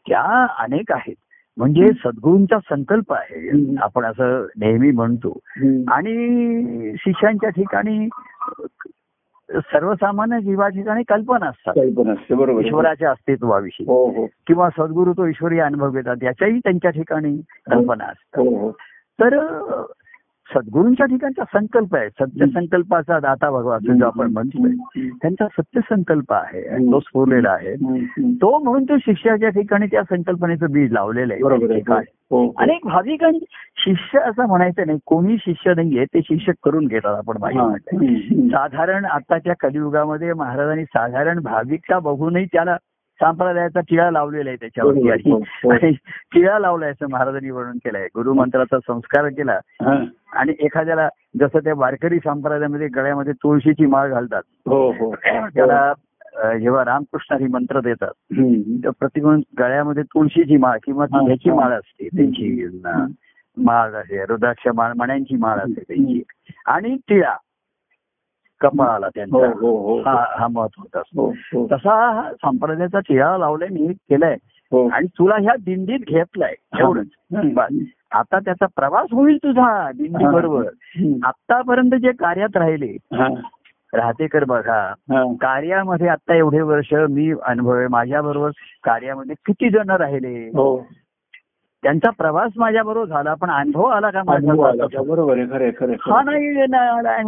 त्या 0.07 0.45
अनेक 0.59 0.91
आहेत. 0.91 1.15
म्हणजे 1.57 1.89
सद्गुरूंचा 1.91 2.59
संकल्प 2.59 3.13
आहे. 3.13 3.49
आपण 3.81 4.05
असं 4.05 4.47
नेहमी 4.57 4.91
म्हणतो. 4.91 5.39
आणि 5.87 6.91
शिष्यांच्या 6.99 7.49
ठिकाणी 7.49 8.09
सर्वसामान्य 9.55 10.39
जीवा 10.41 10.67
ठिकाणी 10.67 11.03
कल्पना 11.03 11.45
असतात. 11.45 11.73
बरोबर. 12.35 12.65
ईश्वराच्या 12.65 13.11
अस्तित्वाविषयी. 13.11 13.85
किंवा 14.47 14.69
सद्गुरू 14.69 15.13
तो 15.13 15.25
ईश्वरी 15.25 15.59
अनुभव 15.59 15.89
घेतात 15.91 16.15
याच्याही 16.23 16.59
त्यांच्या 16.59 16.91
ठिकाणी 16.91 17.37
कल्पना 17.71 18.03
असतात. 18.03 18.43
तर 19.21 19.39
सद्गुरूंच्या 20.55 21.05
ठिकाणचा 21.05 21.43
संकल्प 21.43 21.95
आहे. 21.95 22.09
सत्य 22.09 22.45
संकल्पाचा 22.45 23.19
दाता 23.19 23.49
भगवान 23.49 23.97
जो 23.97 24.05
आपण 24.05 24.31
म्हणतोय 24.31 24.71
त्यांचा 25.07 25.47
सत्य 25.47 25.79
संकल्प 25.89 26.33
आहे 26.33 26.67
आणि 26.67 26.87
तो 26.87 26.99
स्फुरलेला 26.99 27.51
आहे. 27.51 27.75
तो 28.35 28.59
म्हणून 28.59 28.83
तो 28.83 28.97
शिष्याच्या 28.97 29.49
ठिकाणी 29.49 29.85
त्या 29.85 30.03
संकल्पनेचं 30.03 30.71
बीज 30.71 30.91
लावलेलं 30.91 31.33
आहे. 31.33 31.41
ठिकाणी. 31.75 32.11
हो, 32.31 32.45
हो. 32.45 32.53
अनेक 32.57 32.79
भाविकां 32.83 33.31
शिष्य 33.77 34.19
असं 34.19 34.47
म्हणायचं 34.47 34.83
नाही. 34.85 34.97
कोणी 35.05 35.37
शिष्य 35.37 35.73
नाहीये 35.73 36.05
ते 36.05 36.21
शिष्य 36.21 36.53
करून 36.63 36.87
घेतात 36.87 37.15
आपण 37.15 37.37
हम्म. 37.43 38.47
साधारण 38.47 39.05
आताच्या 39.05 39.53
कलियुगामध्ये 39.59 40.33
महाराजांनी 40.33 40.83
साधारण 40.83 41.39
भाविकता 41.39 41.99
बघूनही 41.99 42.45
त्याला 42.45 42.77
संप्रदायाचा 43.21 43.79
टिळा 43.79 44.11
लावलेला 44.11 44.49
आहे 44.49 44.57
त्याच्यावरती. 44.61 45.31
हो, 45.31 45.37
हो. 45.37 45.73
टिळा 46.33 46.59
लावलाय 46.59 46.91
असं 46.91 47.05
महाराजांनी 47.11 47.49
वर्णन 47.49 47.77
केलंय 47.77 48.07
गुरुमंत्राचा 48.15 48.79
संस्कार 48.79 49.27
केला. 49.27 49.59
आणि 50.33 50.53
एखाद्याला 50.59 51.07
जसं 51.39 51.59
त्या 51.59 51.73
वारकरी 51.77 52.17
संप्रदायामध्ये 52.17 52.87
गळ्यामध्ये 52.87 53.33
तुळशीची 53.33 53.85
माळ 53.85 54.09
घालतात 54.09 54.41
हो 54.67 54.91
हो 54.91 55.15
त्याला 55.15 55.93
जेव्हा 56.57 56.85
रामकृष्ण 56.85 57.35
ही 57.35 57.47
मंत्र 57.47 57.79
देतात. 57.79 58.11
तर 58.83 58.89
प्रतिमा 58.89 59.35
गळ्यामध्ये 59.59 60.03
तुळशीची 60.03 60.57
माळ 60.57 60.77
किंवा 60.83 61.05
ह्याची. 61.11 61.51
माळ 61.51 61.71
असते 61.71 62.07
त्यांची 62.07 62.79
माळ 63.57 63.93
आहे 63.93 64.25
रुद्राक्ष 64.25 64.67
माळ 64.75 64.93
मण्यांची 64.97 65.35
माळ 65.35 65.57
असते 65.57 65.81
त्यांची 65.81 66.21
आणि 66.65 66.95
टिळा 67.07 67.35
कपाळाला 68.63 69.07
त्यांचा. 69.15 69.37
हो 69.37 69.77
हो 69.77 69.99
हा. 69.99 70.25
हा 70.39 70.47
महत्त्वाचा 70.47 70.99
असतो. 70.99 71.25
हो 71.25 71.31
हो. 71.31 71.67
तसा 71.71 72.29
संप्रदायाचा 72.31 72.99
टिळा 72.99 73.37
लावलाय 73.37 73.69
मी 73.71 73.93
केलाय. 73.93 74.35
आणि 74.87 75.07
तुला 75.07 75.35
ह्या 75.35 75.55
दिंडीत 75.65 75.99
घेतलाय 76.07 76.53
एवढंच. 76.79 77.07
आता 78.11 78.39
त्याचा 78.39 78.65
प्रवास 78.65 79.07
होईल 79.11 79.37
तुझा 79.37 79.91
दिंडी 79.91 80.25
बरोबर. 80.25 80.65
आतापर्यंत 81.23 81.91
जे 81.91 82.11
कार्यात 82.11 82.57
राहिले. 82.57 82.97
राहतेकर 83.93 84.43
बघा. 84.43 84.93
कार्यामध्ये 85.41 86.07
आता 86.07 86.35
एवढे 86.35 86.61
वर्ष 86.61 86.93
मी 86.93 87.33
अनुभव 87.45 87.77
आहे 87.77 87.87
माझ्या 87.87 88.21
बरोबर 88.21 88.49
कार्यामध्ये 88.83 89.35
किती 89.45 89.69
जण 89.69 89.89
राहिले? 89.89 90.49
त्यांचा 91.83 92.09
प्रवास 92.09 92.51
माझ्या 92.55 92.83
बरोबर 92.83 93.07
झाला 93.07 93.33
पण 93.33 93.49
अनुभव 93.49 93.85
आला 93.85 94.09
का 94.09 94.21
माझा? 94.25 95.01
बरोबर 95.01 95.61
आहे 95.61 95.95
हा. 96.03 96.21
नाही 96.21 96.47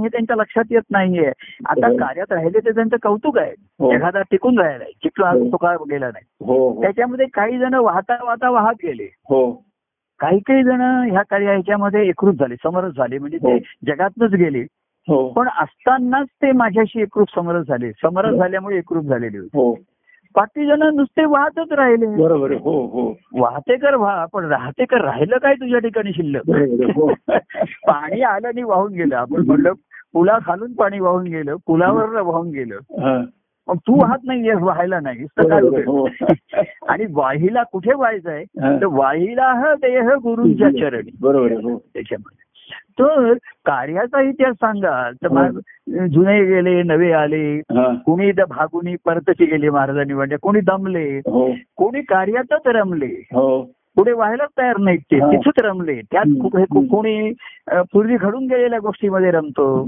हे 0.02 0.08
त्यांच्या 0.08 0.36
लक्षात 0.36 0.72
येत 0.72 0.82
नाहीये 0.92 1.32
आता 1.66 1.88
हो. 1.88 1.96
कार्यात 1.98 2.32
राहिले 2.32 2.60
ते 2.60 2.72
त्यांचं 2.72 2.96
कौतुक 3.04 3.38
आहे 3.38 3.54
हो. 3.80 3.92
एखादा 3.92 4.22
टिकून 4.22 4.60
राहिलाय 4.60 4.92
चिकला 5.04 5.30
हो. 5.30 5.46
तो 5.52 5.58
काय 5.58 5.76
गेला 5.90 6.08
नाही 6.08 6.26
हो 6.46 6.58
हो 6.70 6.82
त्याच्यामध्ये 6.82 7.26
काही 7.34 7.58
जण 7.60 7.74
वाहता 7.74 8.24
वाहता 8.24 8.50
वाहत 8.50 8.76
गेले 8.84 9.08
हो 9.30 9.52
काही 10.20 10.40
काही 10.40 10.64
जण 10.64 10.82
ह्या 11.12 11.22
कार्या 11.22 11.52
ह्याच्यामध्ये 11.52 12.08
एकरूप 12.08 12.36
झाले 12.36 12.56
समरस 12.56 12.94
झाले 12.94 13.18
म्हणजे 13.20 13.38
ते 13.38 13.54
हो. 13.54 13.58
जगातच 13.88 14.34
गेले 14.34 14.62
हो 15.08 15.28
पण 15.30 15.48
असतानाच 15.62 16.28
ते 16.42 16.52
माझ्याशी 16.52 17.02
एकरूप 17.02 17.34
समरस 17.36 17.68
झाले 17.68 17.92
समरस 17.92 18.32
हो. 18.32 18.38
झाल्यामुळे 18.38 18.78
एकरूप 18.78 19.06
झालेले 19.06 19.38
होते 19.38 19.58
हो 19.58 19.74
बाकी 20.36 20.66
जण 20.66 20.84
नुसते 20.96 21.26
वाहतच 21.26 21.72
राहिले. 21.72 22.24
बरोबर 22.24 22.52
हो 22.52 22.86
हो. 22.86 23.18
वाहते 23.34 23.78
कर 23.78 23.96
व्हा 23.96 24.26
पण 24.26 24.46
राहते 24.46 24.86
कर 24.86 25.02
राहिलं 25.02 25.38
काय 25.38 25.54
तुझ्या 25.54 25.80
ठिकाणी 25.80 26.12
शिल्लक? 26.14 26.50
हो. 26.98 27.14
पाणी 27.88 28.22
आलं 28.22 28.48
आणि 28.48 28.64
वाहून 28.64 28.94
गेलं. 28.94 29.16
आपण 29.16 29.46
म्हणलं 29.48 29.74
पुला 30.14 30.38
खालून 30.46 30.74
पाणी 30.74 31.00
वाहून 31.00 31.24
गेलं 31.24 31.56
पुलावर 31.68 32.22
वाहून 32.22 32.50
गेलं. 32.50 32.76
हा. 32.76 33.24
मग 33.68 33.78
तू 33.78 34.02
वाहत 34.02 34.18
नाहीयेस 34.24 34.58
व्हायला 34.58 35.00
नाही? 35.00 35.24
हो. 35.88 36.08
आणि 36.88 37.06
वाहीला 37.12 37.64
कुठे 37.64 37.94
व्हायचंय. 37.94 38.44
तर 38.82 38.86
वाहीला 38.86 39.54
ह 39.54 39.74
देह 39.74 40.10
गुरुंच्या 40.24 40.70
चरणी. 40.70 41.12
बरोबर 41.22 41.52
हो. 41.52 41.78
त्याच्यामध्ये. 41.94 42.45
तर 42.72 43.34
कार्याचा 43.66 44.22
इतिहास 44.22 44.56
सांगा. 44.56 45.12
तर 45.12 45.28
मग 45.30 45.60
जुने 46.06 46.46
गेले 46.46 46.84
नवे 46.84 47.12
आले. 47.12 47.58
हा. 47.58 47.94
कोणी 48.06 48.32
भागुनी 48.32 48.96
परतची 49.06 49.46
गेले 49.46 49.70
महाराजांनी 49.70 50.14
म्हणजे 50.14 50.36
कोणी 50.42 50.60
दमले? 50.60 51.18
हो. 51.18 51.54
कोणी 51.76 52.02
कार्यातच 52.02 52.68
रमले? 52.68 53.14
हो. 53.34 53.72
पुढे 53.96 54.12
व्हायलाच 54.12 54.50
तयार 54.58 54.78
नाहीत 54.78 55.00
ते. 55.00 55.18
हा. 55.20 55.32
तिथंच 55.32 55.60
रमले. 55.60 56.02
त्यात 56.12 56.48
कोणी 56.92 57.32
पूर्वी 57.94 58.18
घडून 58.18 58.46
गेलेल्या 58.46 58.80
गोष्टीमध्ये 58.80 59.32
रमतो. 59.32 59.86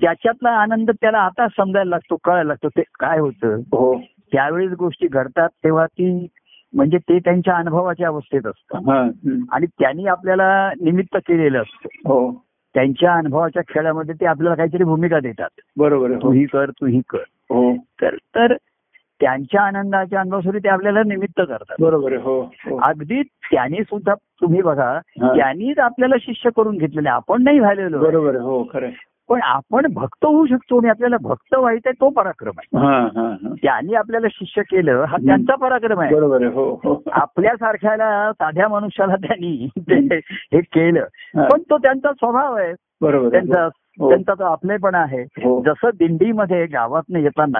त्याच्यातला 0.00 0.50
आनंद 0.50 0.90
त्याला 0.90 1.18
आता 1.18 1.46
समजायला 1.56 1.88
लागतो 1.88 2.16
कळायला 2.24 2.48
लागतो 2.48 2.68
ते 2.68 2.82
काय 3.00 3.18
होतं. 3.18 3.54
हो. 3.54 4.00
त्यावेळेस 4.32 4.72
गोष्टी 4.72 5.06
घडतात 5.06 5.48
तेव्हा 5.64 5.86
ती 5.86 6.26
म्हणजे 6.74 6.98
ते 6.98 7.18
त्यांच्या 7.18 7.54
अनुभवाच्या 7.54 8.08
अवस्थेत 8.08 8.46
असतं. 8.46 8.78
हा. 8.78 9.10
आणि 9.52 9.66
त्यांनी 9.66 10.06
आपल्याला 10.06 10.70
निमित्त 10.80 11.16
केलेलं 11.16 11.58
असतं. 11.58 11.88
हो. 12.08 12.46
त्यांच्या 12.74 13.14
अनुभवाच्या 13.14 13.62
खेळामध्ये 13.68 14.14
ते 14.14 14.26
आपल्याला 14.26 14.56
काहीतरी 14.56 14.84
भूमिका 14.84 15.20
देतात. 15.20 15.48
बरोबर 15.76 16.10
आहे. 16.10 16.22
तू 16.22 16.26
हो 16.26 16.32
ही 16.32 16.44
कर 16.44 16.70
तू 16.70 16.86
ही 16.86 17.00
कर. 17.08 17.18
हो. 17.50 17.74
तर 17.76 18.14
तर 18.14 18.54
त्यांच्या 19.20 19.62
आनंदाच्या 19.62 20.20
अनुभवासाठी 20.20 20.58
ते 20.58 20.68
आपल्याला 20.68 21.02
निमित्त 21.06 21.40
करतात. 21.40 21.76
बरोबर 21.80 22.12
हो. 22.12 22.40
हो. 22.40 22.76
अगदी 22.76 23.22
त्यांनी 23.22 23.82
सुद्धा 23.82 24.14
तुम्ही 24.14 24.62
बघा 24.62 24.90
हा. 25.22 25.36
त्यांनीच 25.36 25.78
आपल्याला 25.78 26.14
शिष्य 26.20 26.50
करून 26.56 26.76
घेतलेले 26.76 27.08
आपण 27.08 27.42
नाही 27.42 27.60
झालेलो 27.60 27.98
बरोबर 27.98 28.36
हो 28.36 28.68
खरं. 28.72 28.90
पण 29.28 29.40
आपण 29.42 29.86
भक्त 29.94 30.24
होऊ 30.24 30.46
शकतो 30.46 30.78
आणि 30.78 30.88
आपल्याला 30.88 31.16
भक्त 31.20 31.54
व्हायचंय 31.54 31.92
तो 31.92 32.10
पराक्रम 32.10 32.52
आहे. 32.58 32.78
हा 32.78 33.00
हा 33.00 33.28
हा. 33.28 33.54
त्यांनी 33.62 33.94
आपल्याला 33.94 34.26
शिष्य 34.30 34.62
केलं 34.62 35.04
हा 35.08 35.16
त्यांचा 35.16 35.54
पराक्रम 35.54 36.00
आहे. 36.00 36.14
बरोबर 36.14 36.42
आहे 36.42 36.54
हो 36.54 36.80
हो. 36.84 37.02
आपल्यासारख्याला 37.12 38.32
साध्या 38.32 38.68
मनुष्याला 38.68 39.16
त्यांनी 39.16 39.68
हे 40.52 40.60
केलं. 40.60 41.04
पण 41.34 41.62
तो 41.70 41.78
त्यांचा 41.78 42.12
स्वभाव 42.12 42.54
आहे. 42.54 42.72
बरोबर 43.00 43.24
आहे. 43.24 43.30
त्यांचा 43.30 43.68
हो. 44.00 44.08
त्यांचा 44.08 44.34
तो 44.34 44.44
आपलेपणा 44.44 44.98
आहे. 44.98 45.22
हो. 45.22 45.62
जसं 45.66 45.90
दिंडीमध्ये 45.94 46.66
गावातनं 46.66 47.18
येताना 47.18 47.58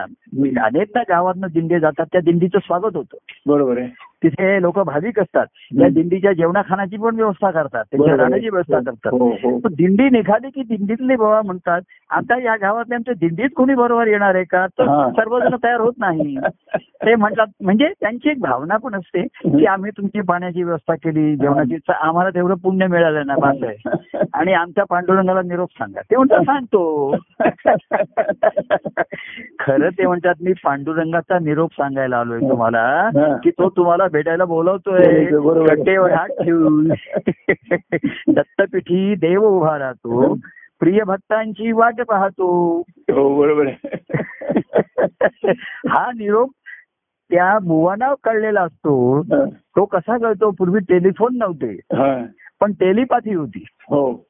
अनेकदा 0.64 1.02
गावातनं 1.08 1.46
दिंडी 1.52 1.78
जातात 1.78 2.06
त्या 2.12 2.20
दिंडीचं 2.20 2.58
स्वागत 2.58 2.96
होतं. 2.96 3.16
बरोबर 3.46 3.78
आहे. 3.78 3.88
तिथे 4.22 4.62
लोक 4.62 4.78
भाविक 4.78 5.20
असतात 5.20 5.46
त्या 5.78 5.88
दिंडीच्या 5.88 6.32
जेवणाखानाची 6.32 6.96
पण 6.96 7.14
व्यवस्था 7.14 7.50
करतात. 7.50 7.84
त्यांच्या. 7.90 8.16
राहण्याची 8.16 8.48
व्यवस्था 8.48 8.78
करतात. 8.78 9.12
हो 9.12 9.30
हो. 9.30 9.58
पण 9.58 9.74
दिंडी 9.74 10.08
निघाली 10.10 10.50
की 10.50 10.62
दिंडीतले 10.62 11.16
बाबा 11.16 11.42
म्हणतात 11.42 11.80
आता 12.10 12.42
या 12.42 12.56
गावातले 12.56 12.94
आमच्या 12.94 13.14
दिंडीत 13.20 13.48
कोणी 13.56 13.74
बरोबर 13.74 14.06
येणार 14.06 14.34
आहे 14.34 14.44
का? 14.44 14.66
तर 14.66 14.88
हा. 14.88 15.10
सर्वजण 15.10 15.56
तयार 15.64 15.80
होत 15.80 15.92
नाही. 15.98 16.36
ते 17.06 17.14
म्हणतात 17.14 17.46
म्हणजे 17.60 17.88
त्यांची 18.00 18.30
एक 18.30 18.40
भावना 18.40 18.76
पण 18.76 18.94
असते 18.94 19.22
की 19.22 19.66
आम्ही 19.66 19.90
तुमची 19.90 20.20
पाण्याची 20.20 20.62
व्यवस्था 20.62 20.94
केली 20.94 21.36
जेवणाची 21.36 21.76
आम्हाला 22.00 22.30
तेवढं 22.30 22.54
पुण्य 22.54 22.86
मिळालं 22.86 23.26
ना 23.26 23.34
बस 23.36 23.64
आहे. 23.64 23.76
आणि 24.34 24.52
आमच्या 24.52 24.84
पांडुरंगाला 24.84 25.42
निरोप 25.42 25.68
सांगा. 25.72 26.00
ते 26.00 26.16
म्हणतात 26.16 26.40
सांगतो. 26.40 27.16
खरं 29.58 29.88
ते 29.98 30.06
म्हणतात 30.06 30.34
मी 30.40 30.52
पांडुरंगाचा 30.52 31.38
निरोप 31.38 31.70
सांगायला 31.72 32.16
आलोय 32.16 32.38
हा. 32.38 32.50
तुम्हाला 32.50 33.10
हा. 33.14 33.36
की 33.36 33.50
तो 33.50 33.68
तुम्हाला 33.68 34.05
भेटायला 34.08 34.44
बोलवतोय. 34.44 35.24
गड्डेवर 35.66 36.12
हात 36.12 36.28
ठेवून. 36.28 36.92
दत्तपीठी 38.28 39.14
देव 39.14 39.44
उभा 39.44 39.78
राहतो. 39.78 40.34
प्रिय 40.80 41.04
भक्तांची 41.04 41.72
वाट 41.72 42.00
पाहतो. 42.00 42.78
हो 42.88 43.40
बरोबर 43.40 43.66
हा 45.88 46.10
निरोप 46.12 46.50
त्या 47.30 47.58
बुवाना 47.58 48.14
कळलेला 48.24 48.62
असतो. 48.62 49.20
हा. 49.20 49.44
तो 49.44 49.84
कसा 49.84 50.18
कळतो? 50.18 50.50
पूर्वी 50.50 50.80
टेलिफोन 50.80 51.38
नव्हते. 51.38 51.72
हा. 51.72 52.26
पण 52.60 52.72
टेलिपाथी 52.72 53.34
होती. 53.34 53.64
हो. 53.80 54.25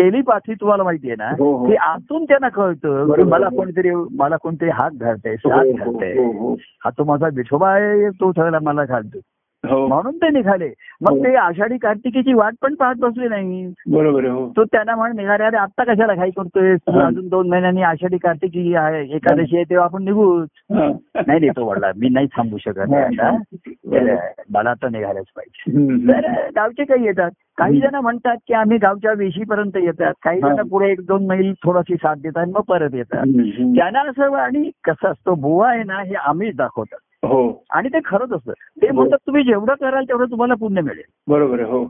टेलिपाथी 0.00 0.54
तुम्हाला 0.54 0.82
माहितीये 0.82 1.14
ना 1.18 1.30
हो, 1.38 1.56
हो. 1.56 1.66
की 1.66 1.74
आतून 1.74 2.24
त्यांना 2.24 2.48
कळतं 2.48 3.12
की. 3.16 3.22
मला 3.22 3.48
कोणीतरी 3.48 3.90
मला 3.94 4.36
कोणतरी 4.36 4.68
हात 4.68 4.90
घालतंय 4.90 5.32
हो, 5.32 5.50
साथ 5.50 5.64
हो, 5.64 5.72
घालतंय 5.76 6.12
हो, 6.12 6.56
तो 6.86 7.04
माझा 7.04 7.28
विठोबा 7.34 7.70
आहे 7.70 8.10
तो 8.10 8.32
सगळा 8.32 8.58
मला 8.62 8.84
घालतो 8.84 9.18
म्हणून 9.64 10.16
ते 10.16 10.28
निघाले 10.28 10.68
मग 11.00 11.10
हो. 11.10 11.22
ते 11.24 11.34
आषाढी 11.36 11.76
कार्तिकीची 11.78 12.32
वाट 12.32 12.54
पण 12.62 12.74
पाहत 12.74 12.94
बसले 12.98 13.28
नाही 13.28 13.66
बरोबर 13.92 14.24
हो 14.26 14.46
तो 14.56 14.64
त्यांना 14.64 14.94
म्हणून 14.96 15.16
निघाले 15.16 15.44
अरे 15.44 15.56
आता 15.56 15.84
कशाला 15.84 16.14
घाई 16.14 16.30
करतोय 16.30 16.72
हा. 16.72 17.06
अजून 17.06 17.28
दोन 17.28 17.48
महिन्यांनी 17.48 17.82
आषाढी 17.82 18.18
कार्तिकी 18.18 18.74
आहे 18.74 19.02
एकादशी 19.16 19.56
आहे 19.56 19.64
तेव्हा 19.64 19.84
आपण 19.84 20.04
निघू 20.04 20.30
हा. 20.40 20.86
नाही 21.16 21.38
नाही 21.38 21.48
तो 21.48 21.66
वडला 21.66 21.90
मी 21.96 22.08
नाही 22.08 22.26
थांबू 22.26 22.58
शकत 22.58 22.94
हा. 22.94 23.00
आता 23.00 23.30
मला 24.50 24.70
आता 24.70 24.88
निघायलाच 24.88 25.24
पाहिजे. 25.36 26.08
तर 26.08 26.48
गावचे 26.56 26.84
काही 26.84 27.04
येतात 27.04 27.30
काही 27.58 27.80
जण 27.80 27.94
म्हणतात 27.94 28.36
की 28.48 28.54
आम्ही 28.54 28.78
गावच्या 28.78 29.12
वेशीपर्यंत 29.12 29.76
येतात 29.76 30.14
काही 30.22 30.40
जण 30.40 30.56
हा. 30.56 30.62
पुढे 30.70 30.90
एक 30.92 31.00
दोन 31.06 31.26
मैल 31.26 31.52
थोडीशी 31.64 31.96
साथ 31.96 32.16
देतात 32.16 32.46
मग 32.46 32.62
परत 32.68 32.94
येतात. 32.94 33.26
त्यांना 33.76 34.00
असं 34.00 34.36
आणि 34.36 34.70
कसं 34.84 35.08
असतं 35.08 35.40
बुवा 35.40 35.70
आहे 35.70 35.82
ना 35.82 36.02
हे 36.02 36.14
आम्हीच 36.14 36.56
दाखवतात 36.56 36.98
हो. 37.22 37.64
आणि 37.70 37.88
ते 37.88 37.98
खरंच 38.04 38.32
असतं. 38.32 38.52
ते 38.82 38.90
म्हणतात 38.90 39.18
तुम्ही 39.26 39.44
जेवढं 39.44 39.74
कराल 39.74 40.04
तेवढं 40.04 40.24
तुम्हाला 40.24 40.54
पुण्य 40.54 40.80
मिळेल. 40.80 41.02
बरोबर 41.28 41.60
हो. 41.60 41.84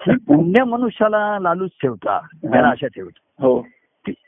ही 0.00 0.16
पुण्य 0.16 0.64
मनुष्याला 0.64 1.38
लालूच 1.40 1.70
ठेवता 1.82 2.20
त्याला 2.42 2.68
आशा 2.68 2.86
ठेवतो. 2.86 3.46
हो. 3.48 3.66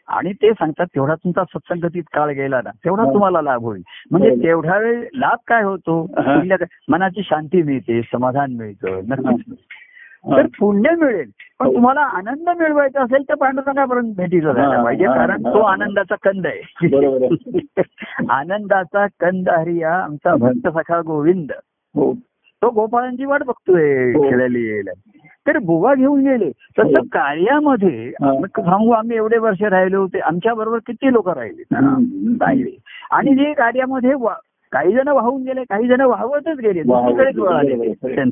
आणि 0.08 0.32
ते 0.32 0.50
सांगतात 0.52 0.86
तेवढा 0.86 1.14
तुमचा 1.14 1.44
सत्संगतीत 1.44 2.02
काळ 2.12 2.30
गेला 2.30 2.60
ना 2.64 2.70
तेवढा 2.70 3.02
हा. 3.02 3.12
तुम्हाला 3.12 3.42
लाभ 3.42 3.62
होईल. 3.62 3.82
म्हणजे. 4.10 4.42
तेवढा 4.42 4.78
वेळ 4.78 5.04
लाभ 5.14 5.38
काय 5.46 5.62
होतो? 5.62 6.06
हा. 6.18 6.42
मनाची 6.88 7.22
शांती 7.22 7.62
मिळते 7.62 8.02
समाधान 8.02 8.52
मिळतं 8.52 9.00
नक्कीच. 9.08 9.54
हा. 10.24 10.36
तर 10.36 10.46
पुण्य 10.58 10.90
मिळेल. 10.90 11.30
पण 11.61 11.66
हो. 11.66 11.74
तुम्हाला 11.74 12.00
आनंद 12.00 12.48
मिळवायचा 12.58 13.02
असेल 13.02 13.22
तर 13.28 13.34
पांडुरंगापर्यंत 13.34 14.14
जायला 14.14 14.76
हा, 14.76 14.84
पाहिजे 14.84 15.04
कारण 15.04 15.42
तो. 15.42 15.61
आनंदाचा 15.61 16.14
कंद 16.22 16.46
आहे. 16.46 16.61
आनंदाचा 18.28 19.06
कंद 19.06 19.48
हरिया 19.48 19.94
आमचा 19.94 20.36
भक्त 20.36 20.68
सखा 20.68 21.00
गोविंद. 21.00 21.50
हो. 21.94 22.14
तो 22.62 22.70
गोपाळांची 22.70 23.24
वाट 23.24 23.42
बघतोय 23.42 24.12
हो. 24.12 24.30
खेळायला 24.30 24.58
यायला. 24.58 24.90
तर 25.46 25.58
बुवा 25.58 25.94
घेऊन 25.94 26.20
गेले. 26.20 26.50
तसं. 26.50 27.02
कार्यामध्ये 27.02 28.11
सांगू 28.46 28.90
आम्ही 28.90 29.16
एवढे 29.16 29.38
वर्ष 29.38 29.62
राहिले 29.62 29.96
होते. 29.96 30.18
आमच्या 30.18 30.54
बरोबर 30.54 30.78
किती 30.78 31.12
लोक 31.12 31.28
राहिले. 31.28 31.62
राहिले. 32.40 32.76
आणि 33.11 33.34
जे 33.34 33.52
कार्यामध्ये 33.52 34.12
काही 34.72 34.92
जण 34.92 35.08
वाहून 35.08 35.42
गेले 35.42 35.64
काही 35.64 35.88
जण 35.88 36.00
वाहवतच 36.00 36.58
गेले. 36.58 36.82
दुसरीकडेच 36.82 37.38
वळाले. 37.38 38.24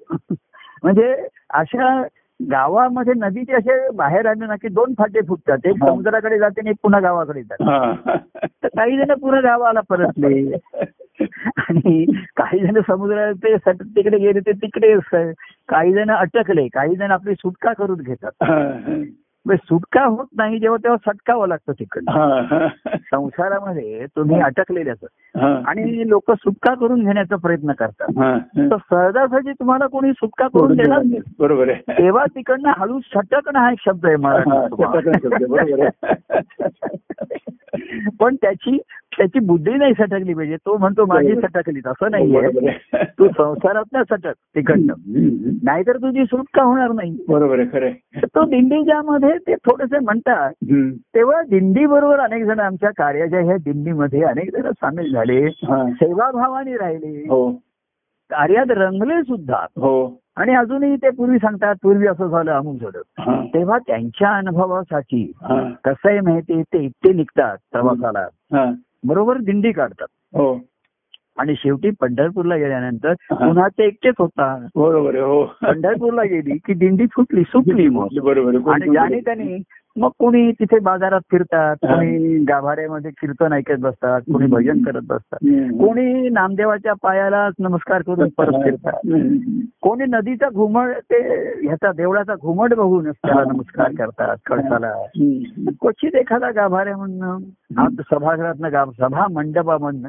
म्हणजे 0.82 1.26
अशा 1.50 2.02
गावामध्ये 2.42 3.12
नदीचे 3.16 3.52
असे 3.52 3.90
बाहेर 3.90 4.26
आले 4.26 4.46
ना 4.46 4.54
की 4.56 4.68
दोन 4.68 4.94
फाटे 4.98 5.20
फुटतात. 5.28 5.58
एक. 5.64 5.74
समुद्राकडे 5.74 6.38
जाते 6.38 6.60
आणि 6.60 6.70
एक 6.70 6.76
पुन्हा 6.82 7.00
गावाकडे 7.00 7.42
जाते. 7.42 7.64
हा. 7.64 7.92
तर 8.46 8.66
काही 8.66 8.98
जण 8.98 9.14
पुन्हा 9.14 9.40
गावाला 9.40 9.80
परतले. 9.88 10.56
आणि 11.56 12.04
काही 12.36 12.58
जण 12.58 12.80
समुद्रात 12.88 13.34
ते 13.34 13.56
सट- 13.58 13.84
तिकडे 13.84 14.18
गेले 14.18 14.40
ते 14.40 14.52
तिकडे 14.52 14.94
काही 15.68 15.92
जण 15.92 16.10
अटकले. 16.10 16.68
काही 16.68 16.96
जण 16.96 17.10
आपली 17.10 17.34
सुटका 17.34 17.72
करून 17.72 18.00
घेतात. 18.00 18.30
सुटका 19.52 20.04
होत 20.04 20.26
नाही 20.36 20.58
जेव्हा 20.58 20.76
तेव्हा 20.84 21.12
सटकावं 21.12 21.48
लागतं 21.48 21.72
तिकडनं. 21.72 22.10
हा. 22.10 22.68
संसारामध्ये 22.86 24.06
तुम्ही 24.16 24.40
अटकलेले 24.40 24.90
असत. 24.90 25.04
आणि 25.66 26.08
लोक 26.08 26.32
सुटका 26.32 26.74
करून 26.74 27.04
घेण्याचा 27.04 27.36
प्रयत्न 27.36 27.72
करतात. 27.72 28.06
तर 28.70 28.76
सहजासहजी 28.90 29.52
तुम्हाला 29.52 29.86
कोणी 29.86 30.12
सुटका 30.12 30.46
करून 30.46 30.76
देणार 30.76 30.98
नाही. 30.98 31.20
बरोबर 31.38 31.68
आहे. 31.68 31.92
तेव्हा 31.98 32.24
तिकडनं 32.24 32.72
हळू 32.76 33.00
सटकणं 33.00 33.58
हा 33.58 33.72
एक 33.72 33.78
शब्द 33.84 34.06
आहे 34.06 34.16
मराठी 34.16 34.50
पण 38.20 38.36
त्याची 38.36 38.78
त्याची 39.18 39.38
बुद्धी 39.38 39.74
नाही 39.74 39.92
सटकली 39.92 40.34
पाहिजे. 40.34 40.56
तो 40.56 40.76
म्हणतो 40.78 41.06
माझी 41.06 41.34
सटकली 41.34 41.80
असं 41.86 42.10
नाहीये. 42.10 42.78
तू 43.04 43.28
संसारात 43.28 43.84
ना 43.92 44.02
सटक 44.04 44.32
तिकडनं. 44.32 44.94
नाहीतर 45.62 45.96
तुझी 45.96 46.24
सुटका 46.24 46.62
होणार 46.62 46.92
नाही. 46.92 47.24
बरोबर 47.28 47.58
आहे 47.58 47.68
खरं 47.72 47.90
तो 48.24 48.44
दिंडी 48.44 48.82
ज्यामध्ये 49.34 49.54
ते 49.54 49.70
थोडेसे 49.70 49.98
म्हणतात. 49.98 50.52
तेव्हा 51.14 51.42
दिंडी 51.42 51.86
बरोबर 51.86 52.20
अनेक 52.20 52.44
जण 52.44 52.60
आमच्या 52.60 52.90
कार्याच्या 52.90 53.40
ह्या 53.40 53.56
दिंडीमध्ये 53.56 54.22
अनेक 54.22 54.52
जण 54.52 54.70
सामील 54.70 55.12
झाले. 55.12 55.50
सेवाभावाने 55.94 56.76
राहिले. 56.76 57.20
हो. 57.28 57.50
कार्यात 58.30 58.70
रंगले 58.70 59.22
सुद्धा. 59.22 59.56
हो. 59.56 60.20
आणि 60.36 60.54
अजूनही 60.54 60.96
ते 60.96 61.10
पूर्वी 61.10 61.38
सांगतात 61.38 61.74
पूर्वी 61.82 62.06
असं 62.06 62.26
झालं 62.26 62.52
अमुक 62.52 62.76
झालं. 62.82 63.44
तेव्हा 63.46 63.78
त्यांच्या 63.78 64.30
अनुभवासाठी. 64.30 65.32
कसं 65.84 66.08
आहे 66.08 66.20
माहिती 66.20 66.62
ते 66.62 66.84
एकटे 66.84 67.12
निघतात 67.12 67.56
प्रवासाला. 67.72 68.26
बरोबर 69.06 69.36
दिंडी 69.36 69.72
काढतात. 69.72 70.06
हो. 70.10 70.54
आणि 71.38 71.54
शेवटी 71.58 71.90
पंढरपूरला 72.00 72.56
गेल्यानंतर. 72.56 73.14
पुन्हा 73.30 73.68
ते 73.68 73.86
एकटेच 73.86 74.14
होतात 74.18 74.68
बरोबर 74.76 75.16
हो 75.16 75.42
पंढरपूरला 75.62 76.22
गेली 76.24 76.58
की 76.66 76.74
दिंडी 76.74 77.06
फुटली 77.06 77.42
सुटली 77.42 77.88
मग. 77.88 78.28
आणि 78.68 78.90
ज्याने 78.90 79.20
त्याने 79.20 79.56
मग 79.98 80.10
कोणी 80.18 80.52
तिथे 80.52 80.78
बाजारात 80.78 81.20
फिरतात 81.30 81.76
कोणी 81.76 82.38
गाभाऱ्यामध्ये 82.44 83.10
कीर्तन 83.10 83.52
ऐकत 83.52 83.78
बसतात 83.78 84.20
कोणी 84.20 84.46
भजन 84.46 84.82
करत 84.82 85.02
बसतात. 85.06 85.38
कोणी 85.78 86.28
नामदेवाच्या 86.28 86.92
पायाला 87.02 87.48
नमस्कार 87.58 88.02
करून 88.02 88.28
परत 88.38 88.52
फिरतात. 88.64 88.98
कोणी 89.82 90.04
नदीचा 90.08 90.48
घुमट 90.48 90.88
ते 90.96 91.18
ह्याचा 91.66 91.92
देवळाचा 91.92 92.34
घुमट 92.34 92.74
बघून 92.74 93.10
त्याला 93.10 93.44
नमस्कार 93.52 93.90
करतात 93.98 94.36
कळसाला. 94.46 94.92
क्वचित 95.80 96.14
एखादा 96.14 96.50
गाभाऱ्या 96.50 96.96
म्हणणं 96.96 97.38
सभागृहातनं 98.10 98.72
गाभ 98.72 98.90
सभा 99.00 99.26
मंडपामधनं. 99.32 100.08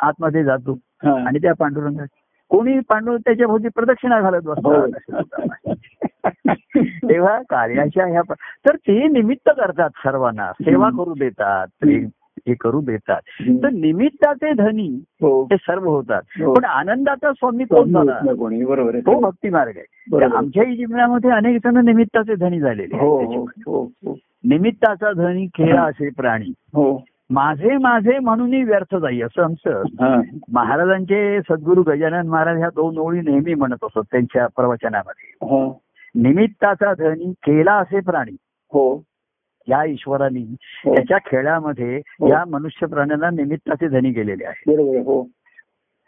आतमध्ये 0.00 0.44
जातो. 0.44 0.78
आणि 1.04 1.38
त्या 1.38 1.52
पांडुरंगा 1.52 2.04
कोणी 2.52 2.78
पांडुरंग 2.80 3.18
त्याच्या 3.18 3.46
भोवती 3.46 3.68
प्रदक्षिणा 3.68 4.20
घालत 4.20 4.40
बसतात. 4.44 4.88
तेव्हा 6.78 7.38
कार्याच्या 7.42 8.06
ह्या 8.06 8.22
तर 8.66 8.76
ते 8.76 9.08
निमित्त 9.08 9.50
करतात 9.56 9.90
सर्वांना. 9.96 10.52
सेवा 10.52 10.88
करू 10.90 11.14
देतात 11.14 11.66
हे 12.46 12.54
करू 12.54 12.80
देतात. 12.80 13.20
तर 13.62 13.70
निमित्ताचे 13.70 14.52
धनी 14.52 14.88
हो. 15.22 15.44
ते 15.50 15.56
सर्व 15.56 15.84
होतात. 15.84 16.22
हो. 16.40 16.54
पण 16.54 16.64
आनंदाचा 16.64 17.32
स्वामी 17.32 17.64
कोण 17.64 18.64
बरोबर 18.64 18.98
तो 18.98 19.20
भक्ती 19.20 19.48
मार्ग 19.48 19.72
आहे 19.76 20.24
आमच्याही 20.24 20.76
जीवनामध्ये 20.76 21.30
अनेक 21.30 21.58
जण 21.64 21.84
निमित्ताचे 21.84 22.34
धनी 22.34 22.60
झालेले 22.60 22.96
हो 22.96 23.24
हो. 23.24 23.44
हो 23.66 23.84
हो. 23.84 24.18
निमित्ताचा 24.44 25.12
धनी 25.12 25.46
खेळा 25.46 25.82
असे 25.82 26.08
प्राणी. 26.16 26.52
हो. 26.74 27.04
माझे 27.32 27.76
माझे 27.78 28.18
म्हणूनही 28.18 28.62
व्यर्थ 28.62 28.96
जाई 28.96 29.20
असं 29.20 29.42
आमचं 29.42 29.82
हा. 30.00 30.20
महाराजांचे 30.52 31.40
सद्गुरू 31.40 31.82
गजानन 31.82 32.28
महाराज 32.28 32.58
ह्या 32.58 32.68
दोन 32.68 32.98
ओळी 32.98 33.20
नेहमी 33.20 33.54
म्हणत 33.54 33.84
असत 33.84 34.06
त्यांच्या 34.10 34.46
प्रवचनामध्ये 34.46 35.46
हा. 35.46 35.66
निमित्ताचा 36.14 36.92
धनी 36.94 37.32
केला 37.32 37.74
असे 37.74 38.00
प्राणी 38.00 38.36
हो 38.72 38.84
या 39.68 39.84
ईश्वराने 39.84 40.40
हो. 40.40 40.94
त्याच्या 40.94 41.18
खेळामध्ये 41.26 41.96
हो. 41.96 42.28
या 42.28 42.44
मनुष्य 42.50 42.86
प्राण्याला 42.86 43.30
निमित्ताचे 43.30 43.88
धनी 43.88 44.10
गेलेले 44.10 44.44
आहे 44.44 44.70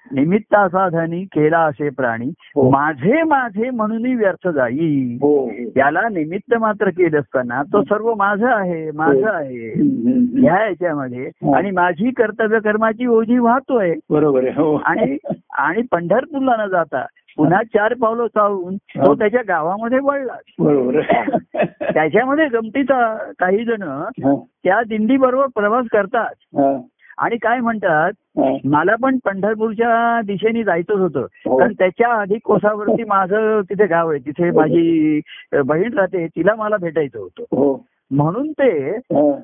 बरोबर 0.05 0.13
आहे. 0.13 0.21
हो 0.21 0.21
निमित्ताचा 0.21 0.89
धनी 0.89 1.23
केला 1.25 1.59
असे 1.59 1.89
प्राणी 1.89 2.29
हो. 2.57 2.69
माझे 2.71 3.23
माझे 3.23 3.71
म्हणूनही 3.71 4.15
व्यर्थ 4.15 4.49
जाई 4.49 5.17
हो 5.23 5.51
याला 5.77 6.09
निमित्त 6.09 6.55
मात्र 6.55 6.91
केलं 6.91 7.19
असताना 7.21 7.63
तो 7.63 7.83
सर्व 7.83 8.15
माझं 8.15 8.47
आहे 8.49 8.91
माझं 8.91 9.29
आहे 9.29 9.73
हम्म, 9.73 10.09
हम्म. 10.09 10.45
ह्या 10.45 10.65
याच्यामध्ये 10.67 11.27
हो. 11.43 11.53
आणि 11.53 11.71
माझी 11.71 12.11
कर्तव्य 12.11 12.59
कर्माची 12.59 13.07
ओझी 13.07 13.39
वाहतोय 13.39 13.95
बरोबर 14.11 14.43
आहे 14.43 14.53
हो 14.57 14.75
आणि 14.77 15.17
आणि 15.59 15.83
पंढरपूरला 15.93 16.57
न 16.57 16.69
जाता 16.69 17.05
पुन्हा 17.39 17.63
चार 17.63 17.95
पावलं 17.95 18.27
चालून 18.27 18.77
तो 18.77 19.07
हो. 19.07 19.15
त्याच्या 19.15 19.41
गावामध्ये 19.49 19.99
वळला 20.03 20.37
बरोबर 20.59 20.99
आहे 20.99 21.65
त्याच्यामध्ये 21.93 22.47
गमतीचा 22.49 23.15
काही 23.39 23.65
जण 23.65 23.83
हा. 23.83 24.35
त्या 24.65 24.81
दिंडी 24.89 25.17
बरोबर 25.17 25.47
प्रवास 25.55 25.87
करतात 25.93 26.35
हा. 26.59 26.77
आणि 27.19 27.37
काय 27.37 27.61
म्हणतात 27.61 28.13
हा. 28.13 28.24
मला 28.65 28.95
पण 29.03 29.19
पंढरपूरच्या 29.25 30.21
दिशेने 30.25 30.63
जायचंच 30.65 30.99
होतं. 30.99 31.27
हो. 31.47 31.59
कारण 31.59 31.73
त्याच्या 31.73 32.09
आधी 32.09 32.39
कोसावरती 32.45 33.05
माझं 33.05 33.61
तिथे 33.71 33.87
गाव 33.87 34.11
आहे. 34.11 34.19
तिथे 34.19 34.51
माझी 34.51 35.21
अ, 35.53 35.61
बहीण 35.63 35.93
राहते. 35.93 36.27
तिला 36.27 36.55
मला 36.55 36.77
भेटायचं 36.77 37.19
होतं. 37.19 37.43
हो. 37.57 37.85
म्हणून 38.11 38.53
ते 38.53 38.91
हा. 38.91 39.37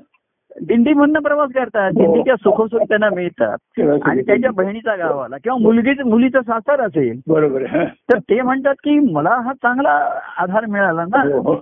दिंडीमधनं 0.63 1.21
प्रवास 1.21 1.51
करतात. 1.55 1.91
हो. 1.97 2.01
दिंडीच्या 2.01 2.37
सुखसुख 2.37 2.81
त्यांना 2.81 3.09
मिळतात. 3.15 3.81
आणि 4.05 4.23
त्याच्या 4.23 4.51
बहिणीचा 4.51 4.97
गावाला 4.97 5.37
किंवा 5.37 5.59
मुलगीच 5.59 6.01
मुलीचं 6.01 6.41
सासर 6.41 6.81
असेल. 6.81 7.21
बरोबर 7.29 7.65
तर 8.13 8.19
ते 8.19 8.41
म्हणतात 8.43 8.75
की 8.75 8.99
मला 8.99 9.31
हा 9.31 9.53
चांगला 9.53 10.21
आधार 10.39 10.67
मिळाला 10.67 11.05
ना. 11.05 11.23
हो, 11.23 11.41
हो. 11.41 11.55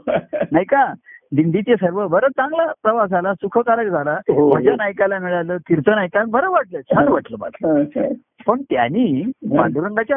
नाही 0.52 0.64
का? 0.64 0.92
दिंडीचे 1.32 1.74
सर्व 1.76 2.06
बरं 2.08 2.28
चांगला 2.28 2.64
प्रवास 2.82 3.10
झाला 3.10 3.34
सुखकारक 3.34 3.86
झाला 3.86 4.12
हो. 4.28 4.50
भजन 4.50 4.80
ऐकायला 4.80 5.18
मिळालं 5.18 5.56
कीर्तन 5.56 5.98
ऐकायला 5.98 6.30
बरं 6.30 6.50
वाटलं 6.50 6.80
छान 6.80 7.08
वाटलं 7.08 7.36
मला. 7.40 8.06
पण 8.46 8.62
त्यांनी 8.62 9.22
पांडुरंगाच्या 9.56 10.16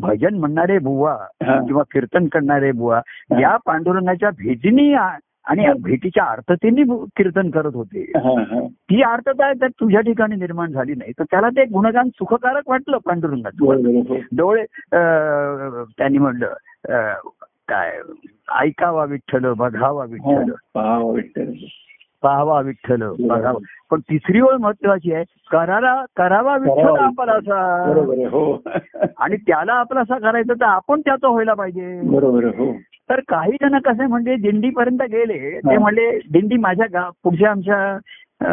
भजन 0.00 0.34
म्हणणारे 0.34 0.78
बुवा 0.78 1.12
हा. 1.44 1.60
किंवा 1.66 1.82
कीर्तन 1.82 2.26
करणारे 2.26 2.72
बुवा 2.72 3.00
या 3.40 3.56
पांडुरंगाच्या 3.66 4.30
भेटीनी 4.30 4.92
आणि 4.94 5.66
भेटीच्या 5.82 6.24
अर्थतेनी 6.24 6.82
बु- 6.82 7.04
कीर्तन 7.16 7.50
करत 7.50 7.74
होते 7.74 8.00
हा, 8.16 8.40
हा. 8.40 8.60
ती 8.66 9.02
अर्थता 9.02 9.52
तर 9.52 9.68
तुझ्या 9.80 10.00
ठिकाणी 10.00 10.36
निर्माण 10.36 10.72
झाली 10.72 10.94
नाही 10.94 11.12
तर 11.18 11.24
त्याला 11.24 11.48
ते 11.48 11.64
गुणगान 11.64 12.08
सुखकारक 12.08 12.68
वाटलं 12.68 12.98
पांडुरंगाचं 12.98 13.64
हो. 13.64 14.16
डोळे 14.36 14.64
त्यांनी 15.98 16.18
म्हणलं 16.18 16.54
काय? 17.68 18.00
ऐकावा 18.60 19.04
विठ्ठल 19.04 19.52
बघावा 19.52 20.04
विठ्ठल. 20.04 20.50
हो. 20.50 20.56
पाहावं 20.74 21.14
विठ्ठल. 21.14 21.52
पाहावा 22.22 22.60
विठ्ठल 22.60 23.02
बघावा. 23.20 23.58
पण 23.90 24.00
तिसरी 24.00 24.40
ओळ 24.40 24.56
महत्वाची 24.56 25.12
आहे 25.14 25.24
करारा 25.50 26.04
करावा 26.16 26.56
विठ्ठल. 26.56 26.96
आपलासा 26.96 27.84
हो. 28.30 28.62
आणि 29.18 29.36
त्याला 29.36 29.72
आपलासा 29.72 30.18
करायचं 30.18 30.52
तर 30.52 30.64
आपण 30.64 31.00
त्याचं 31.00 31.28
व्हायला 31.28 31.54
पाहिजे. 31.54 32.00
बरोबर 32.04 32.44
हो. 32.44 32.72
तर 33.10 33.20
काही 33.28 33.52
जण 33.52 33.78
कसे 33.78 34.06
म्हणजे 34.06 34.34
दिंडीपर्यंत 34.36 35.02
गेले 35.02 35.38
ते 35.38 35.72
हा. 35.72 35.78
म्हणले 35.78 36.18
दिंडी 36.18 36.56
माझ्या 36.56 36.86
गाव 36.92 37.10
पुढच्या 37.24 37.50
आमच्या 37.50 37.98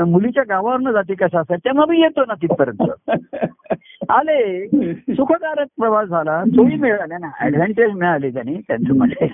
मुलीच्या 0.05 0.43
गावावरनं 0.49 0.91
जाते 0.91 1.13
कसं 1.13 1.39
असं 1.39 1.55
तेव्हा 1.55 1.85
मी 1.89 2.01
येतो 2.01 2.25
ना 2.25 2.33
तिथपर्यंत. 2.33 2.91
आले. 4.09 4.67
सुखकारक 5.15 5.67
प्रवास 5.77 6.07
झाला. 6.07 6.45
सोयी 6.45 6.75
मिळाल्या 6.75 7.17
ना. 7.17 7.29
ऍडव्हान्टेज 7.41 7.91
मिळाले 7.91 8.29
त्यांनी 8.29 8.61
त्यांचं 8.67 8.97
म्हणजे 8.97 9.25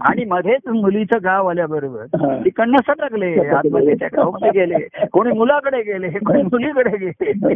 आणि 0.00 0.24
मध्येच 0.24 0.68
मुलीचं 0.68 1.18
गाव 1.24 1.46
आल्याबरोबर 1.46 2.00
हा. 2.00 2.44
तिकडनं 2.44 2.76
सटकले 2.86 3.48
आतमध्ये 3.48 3.94
त्या 3.94 4.08
गावामध्ये 4.16 4.50
गेले. 4.50 5.06
कोणी 5.12 5.32
मुलाकडे 5.32 5.82
गेले 5.82 6.08
कोणी 6.08 6.42
मुलीकडे 6.42 7.06
गेले. 7.06 7.54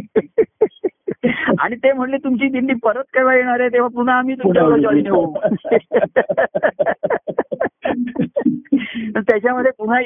आणि 1.59 1.75
ते 1.75 1.93
म्हणले 1.93 2.17
तुमची 2.17 2.47
दिंडी 2.47 2.73
परत 2.73 3.03
केव्हा 3.13 3.35
येणार 3.35 3.59
आहे? 3.59 3.69
तेव्हा 3.69 3.89
पुन्हा 3.89 4.15
आम्ही 4.15 4.35
तुमच्याकडे 4.35 4.81
जॉईन 4.81 5.07
होऊ. 5.07 5.33
त्याच्यामध्ये 9.17 9.71
पुन्हा 9.77 9.99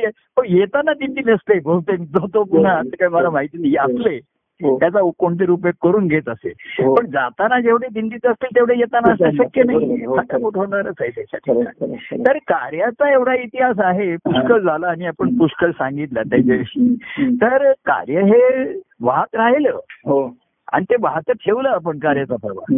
येताना 0.45 0.93
दिंडी 0.93 1.21
नसते 1.25 1.59
बहुतेक. 1.59 1.99
जो 1.99 2.27
तो 2.27 2.43
पुन्हा 2.43 2.73
असं 2.73 2.89
काय 2.89 3.07
मला 3.07 3.29
माहिती 3.29 3.57
नाही. 3.57 3.75
असले 3.75 4.09
हो. 4.09 4.34
त्याचा 4.63 5.09
कोणते 5.17 5.51
उपयोग 5.51 5.89
करून 5.89 6.07
घेत 6.07 6.29
असे 6.29 6.53
हो. 6.79 6.95
पण 6.95 7.05
जाताना 7.05 7.59
जेवढे 7.59 7.87
दिंडीत 7.93 8.25
असतील 8.25 8.55
तेवढे 8.55 8.73
येताना 8.77 9.11
असणं 9.11 9.29
शक्य 9.31 9.63
नाही 9.63 10.05
हो. 10.05 10.15
होणारच 10.55 10.93
आहे 10.99 11.09
त्याच्या 11.09 11.39
खरं, 11.45 11.63
ठिकाणी. 11.63 11.95
खरं, 11.95 11.95
खरं. 12.11 12.27
तर 12.27 12.37
कार्याचा 12.37 13.11
एवढा 13.11 13.35
इतिहास 13.35 13.75
आहे 13.79 14.15
पुष्कळ 14.15 14.59
झाला 14.59 14.87
आणि 14.87 15.05
आपण 15.05 15.37
पुष्कळ 15.37 15.71
सांगितलं 15.71 16.21
त्याच्याविषयी. 16.21 16.95
तर 17.41 17.71
कार्य 17.71 18.21
हे 18.21 18.73
वाहत 19.01 19.35
राहिलं. 19.35 19.79
हो. 20.05 20.37
आणि 20.73 20.85
ते 20.89 20.95
वाहत 20.99 21.31
ठेवलं 21.31 21.69
आपण 21.69 21.99
कार्याचा 21.99 22.35
प्रवाह. 22.35 22.75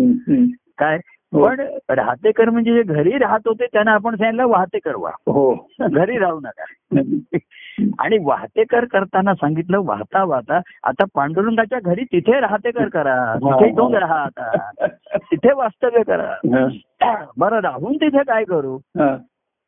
काय? 0.78 0.99
हो. 1.34 1.47
पण 1.47 1.59
राहतेकर 1.89 2.49
म्हणजे 2.49 2.73
जे 2.73 2.84
घरी 2.84 3.11
राहत 3.11 3.39
होते 3.45 3.65
त्यांना 3.65 3.91
आपण 3.91 4.15
सांगितलं 4.15 4.47
वाहतेकर 4.47 4.95
व्हा. 4.95 5.11
हो. 5.11 5.67
घरी 5.82 6.17
राहू 6.17 6.39
नका. 6.39 6.63
आणि 7.99 8.17
वाहतेकर 8.21 8.86
करताना 8.86 9.34
सांगितलं 9.34 9.82
वाहता 9.86 10.23
वाहता 10.23 10.59
आता 10.84 11.05
पांडुरंगाच्या 11.15 11.80
घरी 11.80 12.03
तिथे 12.03 12.39
राहतेकर 12.39 12.88
करा 12.89 13.15
तिथे 13.36 13.71
जाऊन 13.71 13.95
राहा 13.95 14.21
आता 14.21 14.88
तिथे 15.15 15.53
वास्तव्य 15.53 16.03
करा 16.03 16.30
हा. 16.53 17.15
बरं 17.38 17.59
राहून 17.59 17.95
तिथे 17.95 18.23
काय 18.28 18.43
करू 18.43 18.75
हा. 18.99 19.15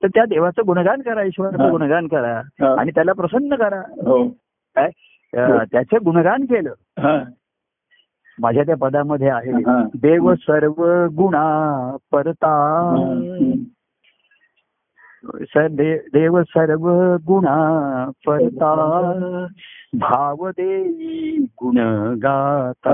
तर 0.01 0.07
त्या 0.07 0.25
देवाचं 0.25 0.65
गुणगान 0.67 1.01
करा 1.01 1.23
ईश्वराचं 1.23 1.63
हा. 1.63 1.69
गुणगान 1.69 2.07
करा 2.07 2.33
हा. 2.61 2.73
आणि 2.79 2.91
त्याला 2.95 3.13
प्रसन्न 3.13 3.55
करा 3.55 3.81
हो 4.05 4.23
काय 4.75 4.89
अं, 5.33 5.57
त्याचं 5.71 5.97
गुणगान 6.05 6.45
केलं 6.45 6.73
हा. 6.99 7.17
माझ्या 8.37 8.63
त्या 8.63 8.75
पदामध्ये 8.77 9.29
आहे 9.29 9.51
हा. 9.51 9.81
देव 10.01 10.33
सर्व 10.33 10.83
गुणा 11.15 11.95
परता 12.11 12.53
देव 15.25 16.41
सर्व 16.43 17.15
गुणा 17.27 18.09
परता 18.27 19.47
भाव 19.93 20.49
देई 20.49 21.37
गुण 21.37 21.77
गाता 22.23 22.93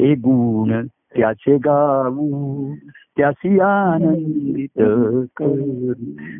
हे 0.00 0.14
गुण 0.14 0.86
त्याचे 0.86 1.56
गाऊ 1.56 2.74
त्याशी 3.16 3.60
आनंदित 3.60 4.82
कर 5.36 5.92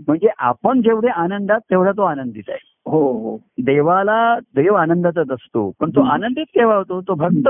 म्हणजे 0.09 0.29
आपण 0.39 0.83
जेवढे 0.83 1.09
आनंदात 1.09 1.61
तेवढा 1.61 1.93
तो 1.93 2.03
आनंदित 2.03 2.43
आहे. 2.49 2.74
हो 2.87 3.13
हो. 3.13 3.39
देवाला 3.65 4.39
देव 4.39 4.75
आनंदातच 4.75 5.19
असतो. 5.19 5.73
पण 5.81 5.91
तो 5.91 6.01
आनंदित 6.01 6.45
केव्हा 6.45 6.77
होतो? 6.77 7.01
तो 7.01 7.15
भक्त. 7.15 7.49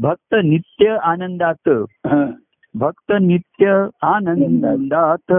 भक्त 0.00 0.34
नित्य 0.44 0.96
आनंदात. 1.02 1.86
हा. 2.06 2.26
भक्त 2.74 3.12
नित्य 3.20 3.86
आनंदात. 4.02 5.32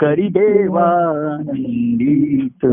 करी 0.00 0.28
देवानंदित 0.28 2.66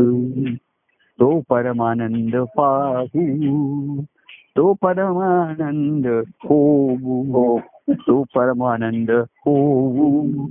तो 1.20 1.42
परमानंद 1.50 2.44
पाहू. 2.56 4.02
तो 4.56 4.72
परमानंद 4.72 6.24
होऊ. 6.44 7.32
हो. 7.32 7.60
तो 7.90 8.22
परमानंद 8.22 9.10
होऊ. 9.10 10.46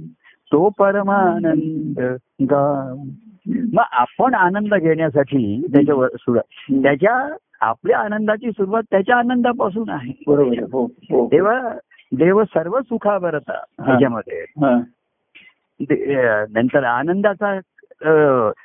तो 0.51 0.69
परमानंद 0.69 2.17
गाऊ. 2.41 3.03
मग 3.73 3.83
आपण 3.91 4.33
आनंद 4.33 4.75
घेण्यासाठी 4.75 5.67
त्याच्यावर 5.73 6.07
सुरुवात 6.07 6.73
त्याच्या 6.83 7.35
आपल्या 7.61 7.99
आनंदाची 7.99 8.51
सुरुवात 8.51 8.83
त्याच्या 8.91 9.15
आनंदापासून 9.15 9.89
आहे. 9.89 10.23
बरोबर 10.27 10.57
आहे. 10.57 10.65
हो 10.71 10.85
हो. 10.85 11.27
तेव्हा 11.27 11.77
देव 12.15 12.43
सर्व 12.43 12.79
सुखावरता 12.79 13.63
त्याच्यामध्ये. 13.79 14.45
हा. 14.49 14.81
नंतर 16.51 16.83
आनंदाचा 16.83 17.59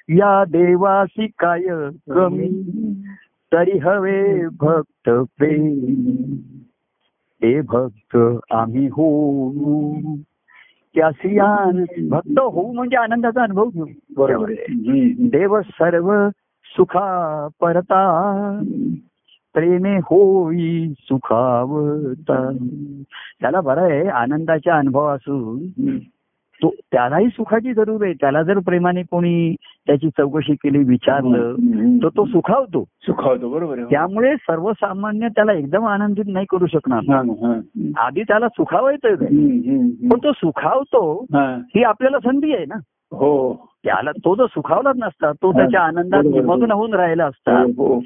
या 0.09 0.45
देवासी 0.45 1.27
काय 1.27 1.63
कमी 2.11 2.49
तरी 3.53 3.79
हवे 3.79 4.47
भक्त 4.61 5.11
प्रेम. 5.11 5.85
हे 7.43 7.61
भक्त 7.61 8.17
आम्ही 8.51 8.87
होऊ. 8.87 9.95
त्यासी 10.95 11.39
आनंद 11.39 12.09
भक्त 12.11 12.39
होऊ 12.39 12.73
म्हणजे 12.73 12.97
आनंदाचा 12.97 13.43
अनुभव 13.43 13.65
घेऊ 13.65 13.87
बरोबर. 14.17 14.53
देव 15.29 15.61
सर्व 15.61 16.29
सुखा 16.65 17.49
परता 17.61 18.03
प्रेमे 19.55 19.97
होई 19.97 20.93
सुखावता 21.01 22.51
त्याला 23.41 23.61
बरं 23.61 23.81
आहे 23.81 24.09
आनंदाच्या 24.09 24.77
अनुभव 24.77 25.07
असून. 25.07 25.99
तो 26.63 26.75
त्यालाही 26.93 27.29
सुखाची 27.29 27.75
जरूर 27.75 28.05
आहे 28.05 28.13
त्याला 28.13 28.43
जर 28.43 28.59
प्रेमाने 28.59 29.03
कोणी 29.03 29.55
त्याची 29.87 30.09
चौकशी 30.09 30.55
केली 30.55 30.79
विचारलं. 30.79 31.55
तर 32.03 32.09
तो 32.17 32.25
सुखावतो 32.25 32.85
सुखावतो 33.03 33.49
बरोबर. 33.49 33.79
त्यामुळे 33.91 34.35
सर्वसामान्य 34.35 35.29
त्याला 35.29 35.53
एकदम 35.53 35.87
आनंदित 35.87 36.25
नाही 36.29 36.47
करू 36.51 36.67
शकणार. 36.67 36.99
आधी 37.97 38.23
त्याला 38.23 38.49
सुखावायचं. 38.49 39.09
पण 40.09 40.19
तो 40.25 40.33
सुखावतो 40.33 41.25
हा. 41.33 41.61
आपल्याला 41.87 42.19
संधी 42.19 42.55
आहे 42.55 42.65
ना 42.65 42.75
हो 43.13 43.55
त्याला 43.85 44.11
तो 44.11 44.35
जर 44.35 44.47
सुखावलाच 44.47 44.97
नसता 44.99 45.33
तो 45.33 45.53
त्याच्या 45.53 45.81
आनंदात 45.81 46.23
बरोबर. 46.23 46.41
मग्न 46.41 46.73
होऊन 46.73 46.95
राहिला 46.95 47.25
असता 47.25 47.61
हो, 47.61 47.95
हो. 47.95 48.01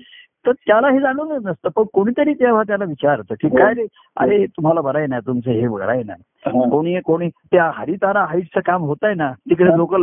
तर 0.49 0.53
त्याला 0.53 0.89
हे 0.89 1.01
जाणवलंच 1.01 1.47
नसतं. 1.47 1.69
पण 1.69 1.83
कोणीतरी 1.93 2.35
तेव्हा 2.35 2.63
त्याला 2.63 2.85
विचारतं 2.85 3.35
की 3.41 3.49
काय 3.49 3.75
रे? 3.75 3.87
अरे 4.17 4.47
तुम्हाला 4.47 4.81
बरं 4.81 4.99
आहे 4.99 5.07
ना 5.07 5.21
तुमचं 5.21 5.51
हे 5.51 5.69
बरं 5.69 5.91
आहे 5.91 6.03
ना. 6.03 6.13
हा. 6.47 6.69
कोणी 6.71 7.01
कोणी 7.01 7.29
त्या 7.29 7.71
हरितारा 7.75 8.25
हाईटचं 8.25 8.61
काम 8.61 8.83
होत 8.83 8.97
आहे 9.03 9.15
ना 9.15 9.33
तिकडे 9.33 9.77
लोक 9.77 9.95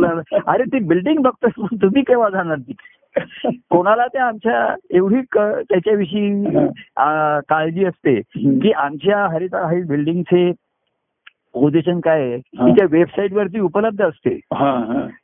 अरे 0.46 0.62
ती 0.62 0.78
बिल्डिंग 0.78 1.22
बघतोय 1.22 1.62
पण 1.62 1.76
तुम्ही 1.76 2.02
केव्हा 2.02 2.28
जाणार 2.30 2.58
ती? 2.58 2.72
कोणाला 3.70 4.06
त्या 4.06 4.24
आमच्या 4.24 4.74
एवढी 4.90 5.20
त्याच्याविषयी 5.38 6.44
काळजी 7.48 7.84
असते 7.84 8.20
की 8.36 8.72
आमच्या 8.72 9.26
हरितारा 9.26 9.66
हाईट 9.66 9.86
बिल्डिंगचे 9.86 10.52
पोझिशन 11.54 12.00
काय 12.00 12.22
आहे 12.22 12.38
त्या 12.76 12.86
वेबसाईट 12.90 13.32
वरती 13.32 13.60
उपलब्ध 13.60 14.02
असते. 14.02 14.38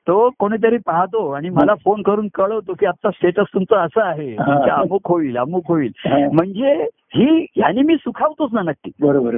तो 0.09 0.29
कोणीतरी 0.39 0.77
पाहतो 0.77 1.31
आणि 1.31 1.51
मला 1.51 1.75
फोन 1.75 2.03
करून 2.03 2.29
कळवतो 2.35 2.75
की 2.81 2.87
आता 2.87 3.11
स्टेटस 3.11 3.55
तुमचं 3.55 3.77
असं 3.77 4.03
आहे. 4.03 4.33
तुमचं 4.33 4.71
अमुक 4.71 5.09
होईल 5.09 5.37
अमुक 5.37 5.69
होईल. 5.69 5.93
म्हणजे 6.07 6.73
ही 7.15 7.47
ह्याने 7.57 7.83
मी 7.83 7.97
सुखावतोच 7.97 8.51
ना 8.53 8.63
नक्की 8.63 8.91
बरोबर. 9.01 9.35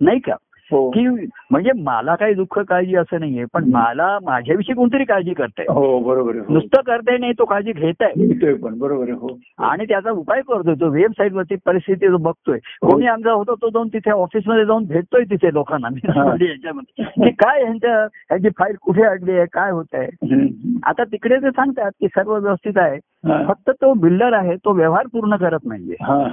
नाही 0.00 0.18
का 0.18 0.34
की 0.70 1.06
म्हणजे 1.50 1.70
मला 1.76 2.14
काही 2.14 2.34
दुःख 2.34 2.58
काळजी 2.58 2.96
असं 2.96 3.20
नाहीये 3.20 3.44
पण 3.54 3.64
मला 3.70 4.18
माझ्याविषयी 4.22 4.74
कोणतरी 4.74 5.04
काळजी 5.04 5.34
करताय 5.34 5.66
हो 5.68 5.98
बरोबर 5.98 6.36
हो. 6.36 6.52
नुसतं 6.54 6.80
करताय 6.80 7.16
नाही 7.18 7.32
तो 7.32 7.44
काळजी 7.44 7.72
घेत 7.72 8.02
आहे 8.02 8.52
पण 8.54 8.78
बरोबर 8.78 9.02
आहे 9.02 9.12
हो 9.12 9.28
आणि 9.64 9.84
त्याचा 9.84 10.10
उपाय 10.10 10.40
करतोय 10.40 10.74
तो 10.74 10.88
वेबसाईट 10.88 11.32
वरती 11.32 11.56
परिस्थिती 11.66 12.08
जो 12.08 12.16
बघतोय 12.16 12.58
कोणी 12.82 13.06
आमचा 13.06 13.32
होतो 13.32 13.54
तो 13.54 13.68
जाऊन 13.70 13.88
तिथे 13.88 14.10
ऑफिसमध्ये 14.10 14.64
जाऊन 14.64 14.84
भेटतोय 14.84 15.24
तिथे 15.24 15.52
लोकांना 15.54 15.88
हा. 15.88 16.24
म्हणजे 16.24 16.46
याच्यामध्ये 16.46 17.04
की 17.04 17.30
काय 17.30 17.62
यांच्या 17.62 17.98
यांची 18.30 18.48
फाईल 18.58 18.76
कुठे 18.82 19.02
अडली 19.02 19.32
आहे 19.32 19.46
काय 19.52 19.70
होत 19.70 19.94
आहे. 19.94 20.46
आता 20.86 21.04
तिकडे 21.04 21.36
ते 21.36 21.50
सांगतात 21.50 21.90
की 22.00 22.06
सर्व 22.08 22.32
व्यवस्थित 22.32 22.78
आहे 22.78 22.96
हा. 22.96 23.17
फक्त 23.48 23.70
तो 23.70 23.94
बिल्डर 23.94 24.32
आहे 24.32 24.56
तो 24.56 24.72
व्यवहार 24.72 25.06
पूर्ण 25.06 25.36
करत 25.36 25.58
नाहीये. 25.64 25.96
हा. 26.00 26.28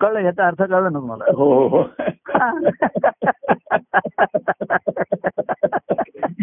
कळलं 0.00 0.20
याचा 0.20 0.46
अर्थ 0.46 0.62
कळलं 0.62 0.92
ना 0.92 0.98
तुम्हाला? 0.98 1.24
हो 1.36 1.68
हो 1.68 1.68
हो. 1.68 1.82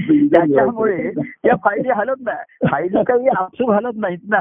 त्याच्यामुळे 0.09 1.11
त्या 1.19 1.55
फायली 1.55 1.89
हलत 1.89 2.15
नाही. 2.21 2.67
फायली 2.71 3.03
काही 3.03 3.27
आपसूक 3.27 3.71
हलत 3.71 3.91
नाहीत 3.95 4.17
ना. 4.27 4.39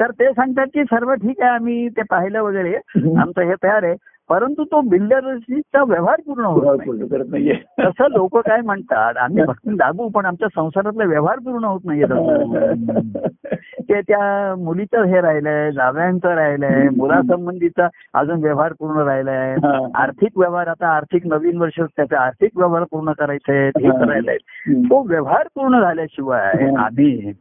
तर 0.00 0.10
ते 0.10 0.32
सांगतात 0.32 0.66
की 0.66 0.84
सर्व 0.84 1.14
ठीक 1.14 1.40
आहे 1.40 1.50
आम्ही 1.50 1.88
ते 1.88 2.02
पाहिलं 2.02 2.42
वगैरे. 2.42 2.74
आमचं 3.20 3.42
हे 3.42 3.54
तयार 3.62 3.82
आहे. 3.82 3.94
परंतु 4.30 4.64
तो 4.64 4.80
बिल्डरचा 4.80 5.84
व्यवहार 5.84 6.20
पूर्ण 6.26 6.44
होत 6.44 6.78
नाही 7.26 7.52
तसं 7.52 8.10
लोक 8.10 8.38
काय 8.38 8.60
म्हणतात 8.60 9.16
आम्ही 9.16 9.44
भक्ती 9.46 9.76
दाबू 9.76 10.08
पण 10.08 10.24
आमच्या 10.24 10.48
संसारातला 10.48 11.04
व्यवहार 11.04 11.38
पूर्ण 11.38 11.64
होत 11.64 11.80
नाहीये 11.84 12.06
ते 13.80 14.00
त्या 14.00 14.54
मुलीचं 14.58 15.02
हे 15.04 15.20
राहिलंय 15.20 15.70
जावयांचं 15.72 16.28
राहिलंय 16.28 16.88
मुलासंबंधीचा 16.96 17.88
अजून 18.14 18.42
व्यवहार 18.42 18.72
पूर्ण 18.72 19.00
राहिलाय. 19.00 19.56
आर्थिक 19.94 20.38
व्यवहार 20.38 20.66
आता 20.66 20.88
आर्थिक 20.88 21.26
नवीन 21.26 21.56
वर्ष 21.58 21.80
त्याचे 21.80 22.16
आर्थिक 22.16 22.50
व्यवहार 22.56 22.84
पूर्ण 22.90 23.12
करायचे 23.12 23.66
हे. 23.66 23.70
करायला 23.70 24.32
हम्म. 24.32 24.82
तो 24.82 25.08
व्यवहार 25.08 25.46
पूर्ण 25.54 25.80
झाल्याशिवाय. 25.80 26.74
आम्ही 26.78 27.32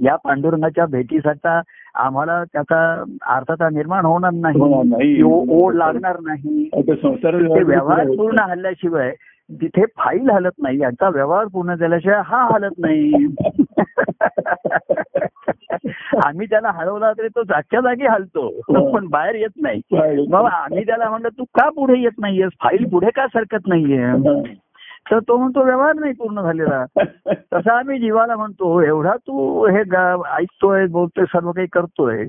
या 0.00 0.16
पांडुरंगाच्या 0.16 0.86
भेटीसाठी 0.86 1.48
आम्हाला 1.94 2.44
त्याचा 2.44 3.04
अर्थता 3.26 3.68
निर्माण 3.68 4.04
होणार 4.04 4.32
नाही 4.32 4.60
ओढ 5.22 5.74
लागणार 5.74 6.16
नाही. 6.20 6.70
व्यवहार 7.62 8.06
पूर्ण 8.16 8.38
हल्ल्याशिवाय 8.38 9.12
तिथे 9.50 9.84
फाईल 9.98 10.30
हलत 10.30 10.50
नाही. 10.58 10.80
यांचा 10.80 11.08
व्यवहार 11.08 11.44
पूर्ण 11.44 11.74
झाल्याशिवाय 11.74 12.20
हा 12.24 12.48
हलत 12.54 12.70
नाही. 12.78 13.12
आम्ही 16.26 16.46
त्याला 16.46 16.70
हलवला 16.70 17.12
तरी 17.12 17.28
तो 17.28 17.42
जागच्या 17.42 17.80
जागी 17.80 18.06
हलतो. 18.06 18.60
पण 18.92 19.06
बाहेर 19.06 19.34
येत 19.34 19.60
नाही. 19.60 19.80
मग 20.28 20.44
आम्ही 20.44 20.86
त्याला 20.86 21.10
म्हणलं 21.10 21.28
तू 21.28 21.44
का 21.44 21.68
पुढे 21.68 22.00
येत 22.00 22.18
नाहीयेस? 22.18 22.50
फाईल 22.62 22.88
पुढे 22.88 23.08
का 23.14 23.26
सरकत 23.26 23.66
नाहीये? 23.66 24.06
तर 25.10 25.18
तो 25.18 25.36
म्हणतो 25.36 25.64
व्यवहार 25.64 25.94
नाही 25.94 26.12
पूर्ण 26.12 26.42
झालेला. 26.42 26.84
तसा 27.52 27.78
आम्ही 27.78 27.98
जीवाला 27.98 28.36
म्हणतो 28.36 28.82
एवढा 28.82 29.14
तू 29.16 29.66
हे 29.66 29.78
ऐकतोय 30.38 30.86
बोलतोय 30.86 31.24
सर्व 31.24 31.52
काही 31.52 31.66
करतोय 31.72 32.26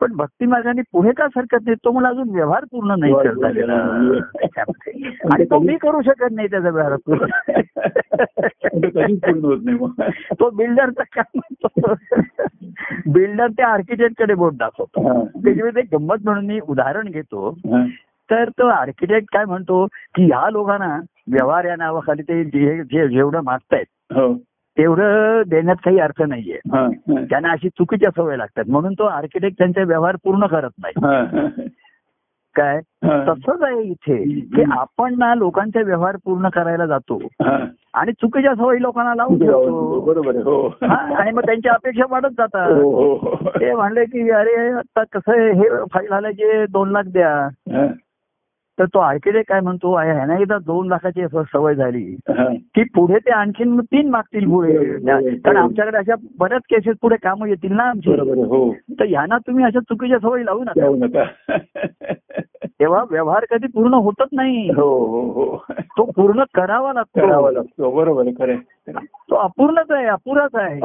पण 0.00 0.12
भक्ती 0.16 0.46
मार्गाने 0.46 0.82
पुढे 0.92 1.10
का 1.12 1.26
सरकत 1.28 1.58
नाही? 1.62 1.74
तो 1.84 1.92
मला 1.92 2.08
अजून 2.08 2.30
व्यवहार 2.30 2.64
पूर्ण 2.64 2.94
नाही 2.98 3.12
करता. 3.12 3.46
आणि 5.32 5.44
तो 5.44 5.58
मी 5.58 5.76
करू 5.76 6.02
शकत 6.02 6.32
नाही 6.32 6.48
त्याचा 6.48 6.68
व्यवहार 6.68 6.96
पूर्ण. 6.96 7.26
ते 8.74 9.30
होत 9.30 9.58
नाही 9.64 9.76
तो 10.40 10.50
बिल्डरचा 10.50 11.02
काय 11.02 11.38
म्हणतो? 11.38 11.94
बिल्डर 13.12 13.46
त्या 13.46 13.68
आर्किटेक्टकडे 13.68 14.34
बोट 14.34 14.52
दाखवतो. 14.54 15.24
त्याच्यामध्ये 15.26 15.82
एक 15.82 15.94
गंमत 15.94 16.16
म्हणून 16.24 16.46
मी 16.46 16.60
उदाहरण 16.68 17.08
घेतो. 17.08 17.58
तर 18.30 18.48
तो 18.48 18.66
आर्किटेक्ट 18.66 19.26
काय 19.32 19.44
म्हणतो 19.44 19.86
की 19.86 20.24
ह्या 20.24 20.50
लोकांना 20.50 21.00
व्यवहार 21.28 21.64
या 21.64 21.76
नावाखाली 21.76 22.22
ते 22.22 22.44
जे 22.44 22.82
जे- 22.82 23.08
जेवढं 23.08 23.40
मागतायत 23.44 24.12
हो 24.12 24.34
तेवढं 24.78 25.42
देण्यात 25.46 25.76
काही 25.84 25.98
अर्थ 25.98 26.22
नाहीये. 26.22 26.58
त्यांना 27.24 27.50
अशी 27.50 27.68
चुकीच्या 27.68 28.10
सवय 28.16 28.36
लागतात 28.36 28.64
म्हणून 28.68 28.92
तो 28.92 29.04
आर्किटेक्ट 29.04 29.58
त्यांचे 29.58 29.84
व्यवहार 29.84 30.16
पूर्ण 30.24 30.46
करत 30.46 30.70
नाही. 30.82 30.92
काय. 32.54 32.80
तसंच 33.28 33.62
आहे 33.62 33.82
इथे 33.82 34.16
की 34.40 34.62
आपण 34.70 35.14
ना 35.18 35.34
लोकांचे 35.34 35.82
व्यवहार 35.82 36.16
पूर्ण 36.24 36.48
करायला 36.48 36.86
जातो. 36.86 37.20
आणि 37.94 38.12
चुकीच्या 38.12 38.54
सवयी 38.54 38.82
लोकांना 38.82 39.14
लावून 39.14 39.38
बरोबर 40.04 40.34
आहे 40.34 40.44
हो 40.44 40.66
हा, 40.68 40.94
आणि 40.94 41.30
मग 41.30 41.42
त्यांच्या 41.46 41.72
अपेक्षा 41.72 42.04
वाढत 42.10 42.28
जातात. 42.38 42.70
ते 43.60 43.74
म्हणले 43.74 44.04
की 44.04 44.30
अरे 44.30 44.70
आता 44.72 45.02
कसं 45.12 45.32
हे 45.32 45.68
फाईल 45.92 46.12
आल्याचे 46.12 46.66
दोन 46.66 46.90
लाख 46.90 47.02
द्या. 47.06 47.48
तर 48.78 48.84
तो 48.84 48.98
आर्किटेक्ट 48.98 49.48
काय 49.48 49.60
म्हणतो 49.60 49.92
"अरे, 49.92 50.12
ह्याना 50.12 50.38
एकदा 50.38 50.58
दोन 50.58 50.88
लाखाची 50.88 51.26
सवय 51.34 51.74
झाली. 51.74 52.16
की 52.74 52.82
पुढे 52.82 53.14
ते 53.18 53.30
आणखीन 53.30 53.80
तीन 53.80 54.10
मागतील 54.10 54.50
पुढे. 54.50 54.72
कारण 55.36 55.56
आमच्याकडे 55.56 55.96
अशा 55.96 56.14
बऱ्याच 56.38 56.62
केसेस 56.70 56.96
पुढे 57.02 57.16
कामं 57.16 57.48
येतील 57.48 57.72
ना 57.72 57.82
आमची. 57.82 58.10
हो. 58.20 58.72
तर 58.72 59.04
ह्यांना 59.04 59.38
तुम्ही 59.38 59.64
अशा 59.64 59.80
चुकीच्या 59.80 60.18
सवयी 60.18 60.44
लावू 60.44 60.64
नका. 60.64 61.24
तेव्हा 62.64 63.04
व्यवहार 63.10 63.44
कधी 63.50 63.66
पूर्ण 63.66 63.94
होतच 63.94 64.28
नाही. 64.32 64.70
हो 64.70 65.06
हो 65.06 65.20
हो. 65.30 65.64
तो 65.70 66.04
पूर्ण 66.04 66.42
करावा 66.54 66.92
करावा 66.92 67.50
लागतो. 67.50 67.50
लागतो 67.50 67.90
बरोबर 67.90 68.24
खरं. 68.24 68.98
तो 69.30 69.34
अपूर्णच 69.34 69.90
आहे 69.90 70.06
अपुराच 70.06 70.54
आहे. 70.54 70.80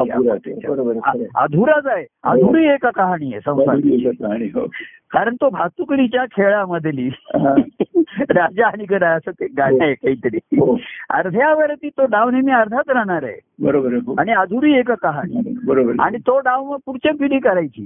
अधुराच 1.36 1.86
आहे. 1.86 2.06
अधुरी 2.24 2.68
एक 2.68 2.86
कहाणी 2.86 3.34
आहे 3.34 3.40
संसार 3.40 4.42
हो. 4.42 4.68
कारण 5.10 5.36
तो 5.36 5.50
भातुकलीच्या 5.50 6.26
खेळामधली 6.26 7.08
हा. 7.08 7.56
राजा 8.30 8.68
आणि 8.68 8.86
गडा 8.86 9.10
असं 9.10 9.32
ते 9.32 9.48
गाणं 9.48 9.84
आहे 9.84 9.94
काहीतरी. 9.94 10.38
हो. 10.38 10.78
अर्ध्यावरती 11.10 11.90
तो 11.90 12.06
डाव 12.06 12.30
नेहमी 12.30 12.52
अर्धाच 12.52 12.90
राहणार 12.90 13.24
आहे. 13.24 13.40
बरोबर 13.60 13.94
हो. 13.94 14.16
आणि 14.20 14.32
अधुरी 14.32 14.80
एक 14.80 14.92
कहाणी 14.92 15.49
बरोबर. 15.64 15.94
आणि 16.00 16.18
तो 16.18 16.40
डाव 16.40 16.64
मग 16.64 16.78
पुढच्या 16.86 17.12
पिढी 17.20 17.40
करायची. 17.40 17.86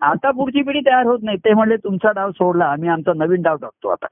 आता 0.00 0.30
पुढची 0.30 0.62
पिढी 0.62 0.80
तयार 0.80 1.06
होत 1.06 1.18
नाही 1.22 1.36
ते 1.36 1.54
म्हणले 1.54 1.76
तुमचा 1.76 2.10
डाव 2.10 2.30
सोडला 2.30 2.64
आम्ही 2.64 2.88
आमचा 2.88 3.12
नवीन 3.16 3.42
डाव 3.42 3.56
टाकतो 3.56 3.88
आता. 3.88 4.06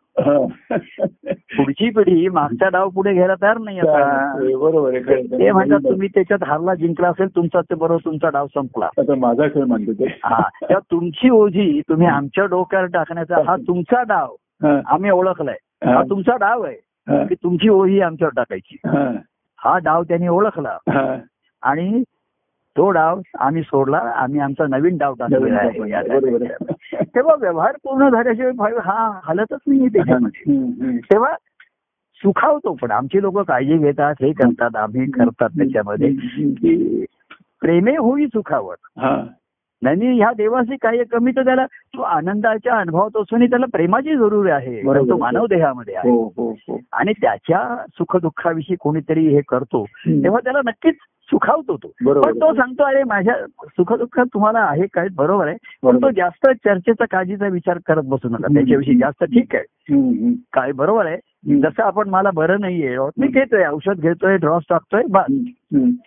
पुढची 1.57 1.91
पिढी 1.91 2.29
मागचा 2.29 2.69
डाव 2.69 2.89
पुढे 2.89 3.13
घ्यायला 3.15 3.35
तयार 3.43 3.59
नाही 3.59 3.79
आता 3.81 4.33
बरोबर. 4.61 4.99
ते 5.39 5.51
म्हणतात 5.53 5.91
तुम्ही 5.91 6.09
त्याच्यात 6.09 6.45
हारला 6.47 6.75
जिंकला 6.75 7.09
असेल 7.09 7.29
तुमचा 7.37 7.61
ते 7.61 7.75
बरोबर 7.75 8.05
तुमचा 8.05 8.29
डाव 8.29 8.47
संपला 8.47 9.15
माझा 9.15 9.49
खेळ 9.49 9.65
म्हणतो 9.65 10.05
हा 10.25 10.41
तेव्हा 10.41 10.79
तुमची 10.79 11.31
ओझी 11.31 11.81
तुम्ही 11.89 12.07
आमच्या 12.07 12.45
डोक्यावर 12.45 12.87
टाकण्याचा 12.87 13.37
हा 13.47 13.57
तुमचा 13.57 14.03
डाव. 14.03 14.35
आम्ही 14.87 15.11
ओळखलाय 15.11 15.57
हा 15.85 16.03
तुमचा 16.03 16.37
डाव 16.37 16.63
आहे. 16.63 16.77
की 17.29 17.35
तुमची 17.35 17.69
ओझी 17.69 18.01
आमच्यावर 18.01 18.33
टाकायची 18.37 18.77
हा. 19.59 19.79
डाव 19.79 20.03
त्यांनी 20.03 20.29
ओळखला. 20.29 20.77
आणि 21.65 22.03
तो 22.77 22.91
डाव 22.91 23.21
आम्ही 23.39 23.63
सोडला. 23.63 23.97
आम्ही 23.97 24.41
आमचा 24.41 24.67
नवीन 24.67 24.97
डाव. 24.97 25.15
आहे. 25.21 25.79
तेव्हा 27.15 27.35
व्यवहार 27.41 27.73
पूर्ण 27.73 28.09
झाल्याशिवाय 28.09 28.73
हा 28.85 29.21
हलतच 29.25 29.59
नाही 29.67 29.89
त्याच्यामध्ये. 29.89 30.99
तेव्हा 30.99 31.35
सुखावतो 32.15 32.77
पण. 32.83 32.91
आमची 32.91 33.23
लोक 33.23 33.39
काळजी 33.39 33.77
घेतात 33.77 34.15
हे 34.21 34.33
करतात 34.33 34.77
आम्ही 34.77 35.11
करतात 35.11 35.49
त्याच्यामध्ये. 35.49 36.11
की 36.53 37.05
प्रेमे 37.61 37.97
होई 37.97 38.27
सुखावत 38.27 38.77
हा. 38.99 39.25
नाही 39.83 40.19
ह्या 40.19 40.33
देवाशी 40.37 40.77
काही 40.77 41.05
कमी 41.05 41.33
तर 41.33 41.45
त्याला 41.45 41.67
तो 41.67 42.03
आनंदाच्या 42.03 42.75
अनुभवात 42.75 43.17
असूनही 43.17 43.51
त्याला 43.51 43.67
प्रेमाची 43.73 44.17
जरुरी 44.17 44.51
आहे. 44.51 44.83
तो 44.83 45.17
मानव 45.17 45.47
देहामध्ये 45.47 45.95
आहे. 45.95 46.11
हो 46.11 46.33
हो 46.37 46.51
हो. 46.51 46.81
आणि 46.93 47.13
त्याच्या 47.13 47.85
सुखदुःखाविषयी 47.93 48.77
कोणीतरी 48.81 49.29
हे 49.29 49.41
करतो 49.49 49.85
तेव्हा 50.09 50.41
त्याला 50.45 50.61
नक्कीच 50.67 50.95
सुखावतो 51.35 51.77
तो. 51.77 51.89
पण 52.23 52.39
तो 52.41 52.53
सांगतो 52.55 52.85
अरे 52.85 53.03
माझ्या 53.05 53.35
सुखदुःखात 53.67 54.27
तुम्हाला 54.35 54.59
आहे 54.61 54.87
काय 54.95 55.09
बरोबर 55.17 55.49
आहे 55.49 55.57
पण 55.83 55.97
तो. 55.97 56.11
जास्त 56.17 56.47
चर्चेचा 56.65 57.05
काळजीचा 57.11 57.49
विचार 57.49 57.79
करत 57.87 58.03
बसू 58.07 58.29
नका. 58.29 58.53
त्याच्याविषयी 58.55 58.99
जास्त 58.99 59.25
ठीक 59.25 59.55
आहे. 59.55 60.33
काय 60.53 60.73
बरोबर 60.73 61.07
आहे. 61.07 61.17
जसं 61.61 61.83
आपण 61.83 62.09
मला 62.09 62.31
बरं 62.35 62.61
नाहीये 62.61 62.97
मी 63.19 63.27
घेतोय 63.27 63.65
औषध 63.67 64.01
घेतोय 64.01 64.37
ड्रॉस 64.37 64.63
टाकतोय. 64.71 65.03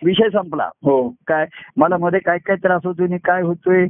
विषय 0.04 0.28
संपला 0.28 0.64
हो 0.84 0.96
काय 1.26 1.46
मला 1.76 1.96
मध्ये 1.96 2.20
काय 2.20 2.38
काय 2.38 2.56
त्रास 2.56 2.80
होतोय 2.84 3.06
आणि 3.06 3.18
काय 3.24 3.42
होतोय. 3.42 3.86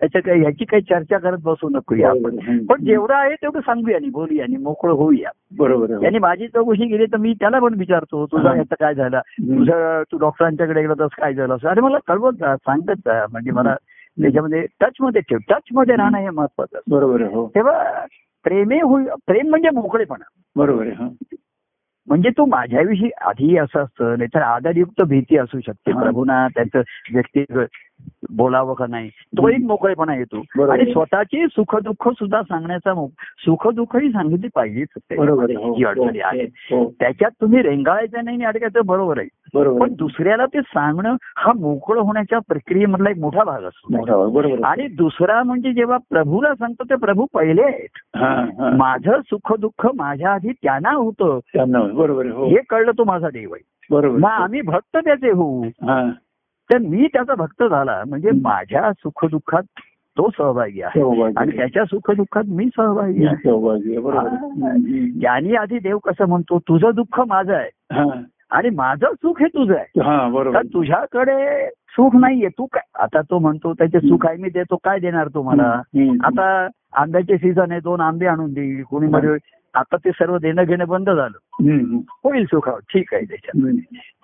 त्याच्या 0.00 0.22
काही 0.22 0.40
ह्याची 0.40 0.64
काही 0.64 0.82
चर्चा 0.82 1.18
करत 1.18 1.38
बसू 1.44 1.68
नकोया 1.68 2.10
आपण. 2.10 2.36
पण 2.66 2.84
जेवढं 2.84 3.14
आहे 3.14 3.34
तेवढं 3.34 3.60
सांगूया 3.60 3.96
आणि 3.96 4.08
बोलूया 4.08 4.44
आणि 4.44 4.56
मोकळं 4.56 4.92
होऊया 4.92 5.30
बरोबर 5.52 5.90
आहे. 5.92 6.04
यांनी 6.04 6.18
माझी 6.18 6.46
चौकशी 6.48 6.88
केली 6.88 7.06
तर 7.06 7.16
मी 7.16 7.32
त्याला 7.34 7.58
पण 7.58 7.74
विचारतो 7.74 8.26
तुझा. 8.26 8.52
ह्याचं 8.52 8.74
काय 8.80 8.94
झालं. 8.94 9.20
तुझं 9.40 10.02
तू 10.12 10.18
डॉक्टरांच्याकडे 10.18 10.82
गेला 10.82 10.94
तर 10.98 11.06
काय 11.06 11.34
झालं? 11.34 11.54
असं. 11.54 11.68
अरे 11.68 11.80
मला 11.80 11.98
कळवत 12.06 12.32
जा 12.32 12.56
सांगत 12.56 12.98
जा 13.06 13.24
म्हणजे 13.32 13.50
मला 13.50 13.74
त्याच्यामध्ये 14.18 14.66
टच 14.80 14.94
मध्ये 15.00 15.20
ठेव. 15.20 15.38
टच 15.48 15.62
मध्ये 15.72 15.96
राहणं 15.96 16.18
हे 16.18 16.30
महत्वाचं 16.30 16.78
बरोबर 16.90 17.22
हो. 17.22 17.48
तेव्हा 17.54 18.04
प्रेमे 18.44 18.76
होई 18.76 19.04
प्रेम 19.26 19.48
म्हणजे 19.50 19.70
मोकळेपणा. 19.70 20.24
बरोबर 20.56 20.82
आहे 20.82 20.92
हा. 20.92 21.08
म्हणजे 22.08 22.30
तू 22.30 22.44
माझ्याविषयी 22.46 23.10
आधी 23.20 23.56
असं 23.58 23.80
असतं 23.80 24.14
नाहीतर 24.18 24.42
आदरयुक्त 24.42 25.02
भीती 25.02 25.38
असू 25.38 25.60
शकते. 25.60 25.92
प्रभूना 25.92 26.46
त्याचं 26.48 26.82
व्यक्ती 27.12 27.44
बोलावं 28.30 28.74
का 28.74 28.86
नाही? 28.88 29.08
तो 29.08 29.48
एक 29.48 29.58
मोकळेपणा 29.58 30.14
येतो. 30.16 30.70
आणि 30.72 30.92
स्वतःची 30.92 31.46
सुख 31.46 31.76
दुःख 31.76 32.08
सुद्धा 32.08 32.42
सांगण्याचा 32.42 33.06
सुख 33.38 33.68
दुःखही 33.68 34.10
सांगितली 34.10 34.48
पाहिजेच. 34.54 34.88
बरोबर 35.18 35.42
आहे. 35.42 35.54
हो, 35.54 35.74
ही 35.74 35.84
अडचणी 35.84 36.18
हो, 36.18 36.28
आहेत 36.28 36.48
हो. 36.56 36.90
त्याच्यात 37.00 37.30
तुम्ही 37.40 37.62
रेंगाळायचं 37.62 38.24
नाही 38.24 38.44
अडकायचं 38.44 38.80
बरोबर 38.86 39.18
आहे. 39.18 39.28
पण 39.80 39.92
दुसऱ्याला 39.92 40.46
ते 40.46 40.60
सांगणं 40.60 41.16
हा 41.36 41.52
मोकळं 41.52 42.00
होण्याच्या 42.00 42.38
प्रक्रियेमधला 42.38 43.10
एक 43.10 43.18
मोठा 43.18 43.44
भाग 43.44 43.62
असतो. 43.62 43.96
आहे. 44.44 44.62
आणि 44.62 44.88
दुसरा 44.88 45.42
म्हणजे 45.42 45.72
जेव्हा 45.72 45.96
प्रभूला 45.96 46.54
सांगतो 46.54 46.84
ते 46.84 46.94
प्रभू 46.96 47.26
पहिले 47.34 47.62
आहेत. 47.62 48.16
हा, 48.16 48.28
हा. 48.28 48.76
माझं 48.76 49.12
सुख 49.26 49.52
दुःख 49.60 49.88
माझ्या 49.96 50.32
आधी 50.32 50.52
त्यांना 50.52 50.90
होतं. 50.90 51.38
आहे. 52.24 52.34
हो. 52.34 52.46
हे 52.46 52.56
कळलं 52.68 52.92
तो 52.98 53.04
माझा 53.04 53.28
देव 53.28 53.54
आहे. 53.54 53.64
बरोबर 53.90 54.18
मग 54.18 54.30
आहे. 54.30 54.42
आम्ही 54.42 54.60
भक्त 54.60 54.96
त्याचे 54.96 55.30
होऊ. 55.30 55.64
हा. 55.64 56.10
तर 56.72 56.78
मी 56.78 57.06
त्याचा 57.06 57.34
भक्त 57.34 57.62
झाला. 57.62 58.02
म्हणजे 58.08 58.30
माझ्या 58.42 58.92
सुख 58.92 59.24
दुःखात 59.24 59.62
तो 60.18 60.28
सहभागी 60.38 60.82
आहे. 60.82 61.00
आणि 61.36 61.56
त्याच्या 61.56 61.84
सुख 61.84 62.10
दुःखात 62.10 62.42
मी 62.48 62.66
सहभागी 62.66 63.26
आहे. 63.26 63.36
त्यांनी 65.22 65.54
आधी 65.54 65.78
देव 65.78 65.98
कसं 65.98 66.28
म्हणतो? 66.28 66.58
तुझं 66.58 66.90
दुःख 66.94 67.20
माझं 67.20 67.54
आहे. 67.54 68.00
आणि 68.50 68.70
माझं 68.70 69.06
सुख 69.06 69.40
हे 69.40 69.46
तुझं 69.46 69.74
आहे. 69.74 70.00
तुझ्याकडे 70.74 71.68
सुख 71.68 72.16
नाहीये. 72.16 72.48
तू 72.48 72.66
काय? 72.72 73.02
आता 73.02 73.20
तो 73.20 73.38
म्हणतो 73.38 73.72
त्याचे 73.72 74.00
सुख 74.00 74.26
आहे 74.26 74.36
मी 74.36 74.48
देतो. 74.48 74.76
काय 74.76 74.98
देणार 74.98 75.28
तो 75.28 75.42
मला. 75.42 75.82
आता 76.24 76.68
आंब्याचे 76.92 77.36
सीझन 77.36 77.70
आहे. 77.70 77.80
दोन 77.80 78.00
आंबे 78.00 78.26
आणून 78.26 78.52
देईल 78.52 78.82
कोणी 78.82 79.06
मध्ये 79.06 79.30
आता 79.74 79.96
ते 79.96 80.10
सर्व 80.10 80.38
देणं 80.38 80.64
घेणं 80.64 80.88
बंद 80.88 81.10
झालं. 81.10 81.62
होईल 82.24 82.44
सुखाव 82.44 82.78
ठीक 82.78 83.14
आहे 83.14 83.24
त्याच्यात. 83.24 83.62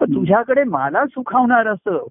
पण 0.00 0.14
तुझ्याकडे 0.14 0.64
मला 0.64 1.06
सुखावणार 1.06 1.66
असं. 1.66 2.06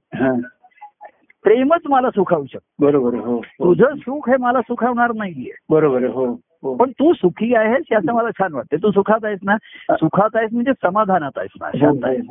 प्रेमच 1.43 1.81
मला 1.85 2.09
सुखावू 2.09 2.45
शकतो. 2.45 2.85
बरोबर. 2.85 3.13
हो 3.13 3.35
हो. 3.35 3.39
तुझं 3.39 3.95
सुख 3.95 4.29
हे 4.29 4.37
मला 4.37 4.61
सुखावणार 4.61 5.11
नाहीये. 5.15 5.51
बरोबर. 5.69 6.03
हो 6.03 6.25
हो. 6.63 6.75
पण 6.75 6.91
तू 6.91 7.13
सुखी 7.13 7.55
आहेस 7.55 7.83
याचं 7.91 8.13
मला 8.13 8.29
छान 8.29 8.53
वाटतं 8.53 8.77
तू 8.77 8.91
सुखात 8.91 9.25
आहेस 9.25 9.39
ना? 9.43 9.57
सुखात 9.91 10.29
आहेस 10.35 10.49
म्हणजे 10.53 10.71
समाधानात 10.71 11.31
आहेस 11.37 11.51
ना? 11.61 11.69
शांत 11.75 11.99
आहेस 12.03 12.25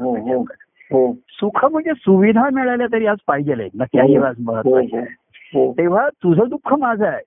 सुख 1.30 1.64
म्हणजे 1.64 1.92
सुविधा 1.96 2.48
मिळाल्या 2.52 2.86
तरी 2.92 3.06
आज 3.06 3.18
पाहिजे 3.26 3.52
आहेत 3.52 3.70
ना? 3.74 3.84
त्याही 3.84 4.16
आज 4.16 4.34
महत्त्वाचे 4.40 4.96
आहे. 4.96 5.06
हो. 5.54 5.72
तेव्हा 5.72 6.08
तुझं 6.08 6.48
दुःख 6.48 6.74
माझं 6.74 7.06
आहे. 7.06 7.22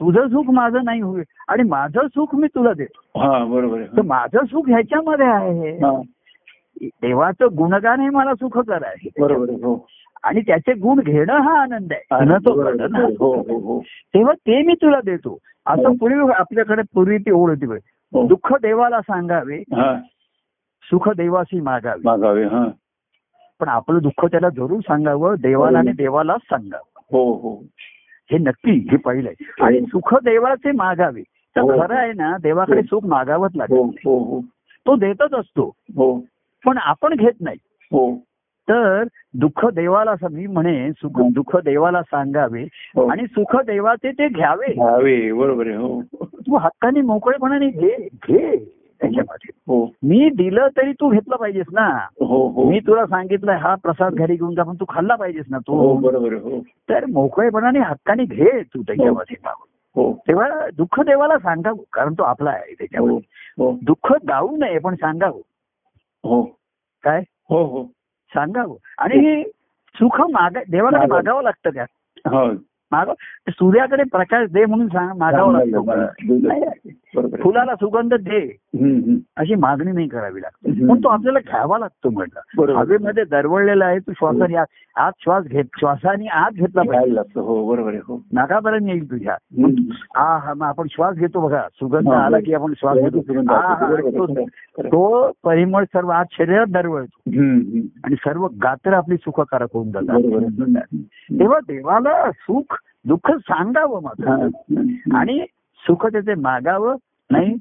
तुझं 0.00 0.28
सुख 0.28 0.44
माझं 0.54 0.84
नाही 0.84 1.00
होईल. 1.00 1.24
आणि 1.48 1.62
माझं 1.62 2.06
सुख 2.06 2.34
मी 2.34 2.46
तुला 2.46 2.72
देतो. 2.72 3.20
हा 3.20 3.44
बरोबर 3.44 3.82
तर. 3.82 4.02
माझं 4.02 4.44
सुख 4.44 4.68
ह्याच्यामध्ये 4.68 5.26
आहे. 5.26 5.76
हा. 5.76 6.00
देवाचं 6.82 7.46
गुणगान 7.56 8.00
हे 8.00 8.08
मला 8.08 8.34
सुखकर 8.34 8.82
आहे. 8.82 9.08
बरोबर 9.20 9.48
आहे. 9.48 9.58
हो. 9.58 9.86
आणि 10.22 10.40
त्याचे 10.40 10.72
गुण 10.72 11.00
घेणं 11.00 11.40
हा 11.40 11.60
आनंद 11.60 11.92
आहे. 11.92 12.06
हो 13.18 13.40
हो 13.40 13.80
तेव्हा 14.14 14.32
ते 14.34 14.62
मी 14.62 14.74
तुला 14.74 15.00
देतो. 15.04 15.38
असं 15.66 15.94
पूर्वी 15.94 16.32
आपल्याकडे 16.32 16.82
पूर्वी 16.94 17.18
ती 17.18 17.30
ओढ 17.30 17.50
होती. 17.50 17.66
दुःख 18.26 18.54
देवाला 18.54 19.00
सांगावे 19.00 19.62
सुख 20.82 21.08
देवाशी 21.08 21.60
मागावे. 21.60 22.00
मागावे 22.04 22.44
पण 23.60 23.68
आपलं 23.68 23.98
दुःख 24.02 24.24
त्याला 24.24 24.48
जरूर 24.48 24.80
सांगावं 24.80 25.34
देवाला 25.40 25.78
आणि 25.78 25.92
देवालाच 25.92 26.40
सांगावं. 26.40 27.00
हो 27.12 27.32
हो. 27.32 27.64
हे 28.32 28.38
नक्की 28.38 28.88
हे 28.90 28.96
पहिलं 28.96 29.28
आहे 29.28 29.64
आणि 29.64 29.80
सुख 29.80 30.14
देवाचे 30.14 30.72
मागावे. 30.72 31.22
तर 31.56 31.60
हो. 31.60 31.80
खरं 31.80 31.94
आहे 31.94 32.12
ना 32.12 32.36
देवाकडे 32.42 32.82
सुख 32.82 33.04
मागावंच 33.04 33.50
हो 33.54 33.58
लागेल 33.58 33.78
हो 33.78 34.18
हो. 34.18 34.40
तो 34.86 34.96
देतच 34.96 35.34
असतो. 35.34 35.72
हो. 35.96 36.24
पण 36.66 36.78
आपण 36.78 37.14
घेत 37.14 37.32
नाही. 37.40 37.56
हो. 37.92 38.16
तर 38.68 39.04
दुःख 39.34 39.66
देवाला 39.66 40.14
मी 40.32 40.46
म्हणे 40.46 40.92
सुख 40.92 41.20
दुःख 41.32 41.56
देवाला 41.56 42.02
सांगावे 42.02 42.62
हो. 42.96 43.06
आणि 43.06 43.26
सुख 43.26 43.56
देवाचे 43.56 44.10
ते 44.10 44.28
घ्यावे. 44.28 44.72
घ्यावे 44.72 45.32
बरोबर 45.32 45.66
आहे 45.66 45.76
हो. 45.76 46.02
तू 46.24 46.56
हक्काने 46.56 47.00
मोकळेपणाने 47.00 47.68
घे 47.68 48.08
घे. 48.14 48.75
त्याच्यामध्ये. 49.00 49.50
हो. 49.68 49.84
मी 50.02 50.28
दिलं 50.36 50.68
तरी 50.76 50.92
तू 50.92 51.08
घेतलं 51.08 51.36
पाहिजेस 51.36 51.66
ना. 51.72 51.86
हो 52.20 52.46
हो. 52.48 52.68
मी 52.70 52.80
तुला 52.80 53.06
सांगितलंय 53.06 53.56
हा 53.56 53.74
प्रसाद 53.74 54.14
घरी 54.14 54.36
घेऊन 54.36 54.54
जा 54.54 54.62
पण 54.62 54.74
तू 54.74 54.84
खाल्ला 54.88 55.14
पाहिजेस 55.14 55.44
ना 55.50 55.58
तू. 55.58 55.92
बरोबर 56.00 56.32
हो. 56.32 56.60
तर 56.88 57.04
मोकळेपणाने 57.06 57.78
हक्काने 57.78 58.24
घे 58.24 58.60
तू 58.74 58.82
त्याच्यामध्ये 58.82 59.36
हो. 59.96 60.12
तेव्हा 60.28 60.48
दुःख 60.76 61.00
देवाला 61.00 61.38
सांगावं 61.38 61.82
कारण 61.92 62.14
तो 62.14 62.22
आपला 62.22 62.50
आहे 62.50 62.74
त्याच्यामध्ये. 62.74 63.18
हो 63.58 63.70
दुःख 63.82 64.12
गाऊ 64.28 64.56
नये 64.56 64.78
पण 64.78 64.94
सांगावं 64.94 65.40
हो. 66.24 66.42
काय? 67.04 67.22
हो 67.50 67.64
हो. 67.64 67.84
सांगावं 68.34 68.76
आणि 68.98 69.42
सुख 69.94 70.20
मागा 70.20 70.60
देवाकडे 70.70 71.06
मागावं. 71.06 71.42
लागतं 71.42 71.70
का? 71.70 72.52
माग 72.92 73.10
सूर्याकडे 73.48 74.02
प्रकाश 74.02 74.50
दे 74.50 74.64
म्हणून 74.64 74.88
सांग 74.88 75.16
मागावं 75.18 75.52
लागतं. 75.52 77.40
फुलाला 77.42 77.74
सुगंध 77.74 78.14
दे. 78.14 78.40
अशी 79.36 79.54
मागणी 79.54 79.92
नाही 79.92 80.08
करावी 80.08 80.42
लागते. 80.42 80.86
पण 80.88 80.98
तो 81.04 81.08
आपल्याला 81.08 81.38
घ्यावा 81.38 81.78
लागतो 81.78 82.10
म्हटलं. 82.10 82.72
हवेमध्ये 82.72 83.24
दरवळलेला 83.24 83.84
आहे 83.84 83.98
तू 83.98 84.12
श्वासाने 84.12 84.56
आत 84.56 84.66
आत 84.96 85.12
श्वास 85.18 85.44
घेत 85.44 85.64
श्वासाने 85.78 86.26
आत 86.26 86.50
घेतला 86.50 86.82
पाहिजे 86.82 87.14
लागतं 87.14 87.40
हो 87.40 87.68
बरोबर 87.68 87.90
आहे 87.90 87.98
हो 87.98 88.22
नाकापर्यंत 88.32 88.88
येईल 88.88 89.10
तुझ्या. 89.10 89.36
हा 90.16 90.38
हा 90.38 90.66
आपण 90.66 90.86
श्वास 90.90 91.16
घेतो 91.16 91.40
बघा 91.40 91.62
सुगंध 91.74 92.08
हा, 92.08 92.24
आला 92.24 92.40
की 92.40 92.54
आपण 92.54 92.72
श्वास 92.76 92.98
घेतो 92.98 93.52
हा. 93.52 93.56
हा. 93.56 94.82
तो- 94.82 95.30
परिमळ 95.44 95.84
सर्व 95.84 96.08
आत 96.08 96.24
शरीरात 96.32 96.66
दरवळतो. 96.68 97.18
आणि 98.04 98.14
सर्व 98.14 98.46
गात्र 98.62 98.92
आपली 98.92 99.16
सुखकारक 99.16 99.68
होऊन 99.72 99.90
जातात. 99.90 100.20
तेव्हा 101.40 101.58
देवाला 101.58 102.30
सुख 102.30 102.76
दुःख 103.04 103.30
सांगावं 103.30 104.00
हा. 104.00 104.00
मात्र 104.00 104.46
आणि 105.16 105.44
सुख 105.78 106.06
त्याचे 106.06 106.34
मागावं 106.34 106.96
नाही 107.30 107.54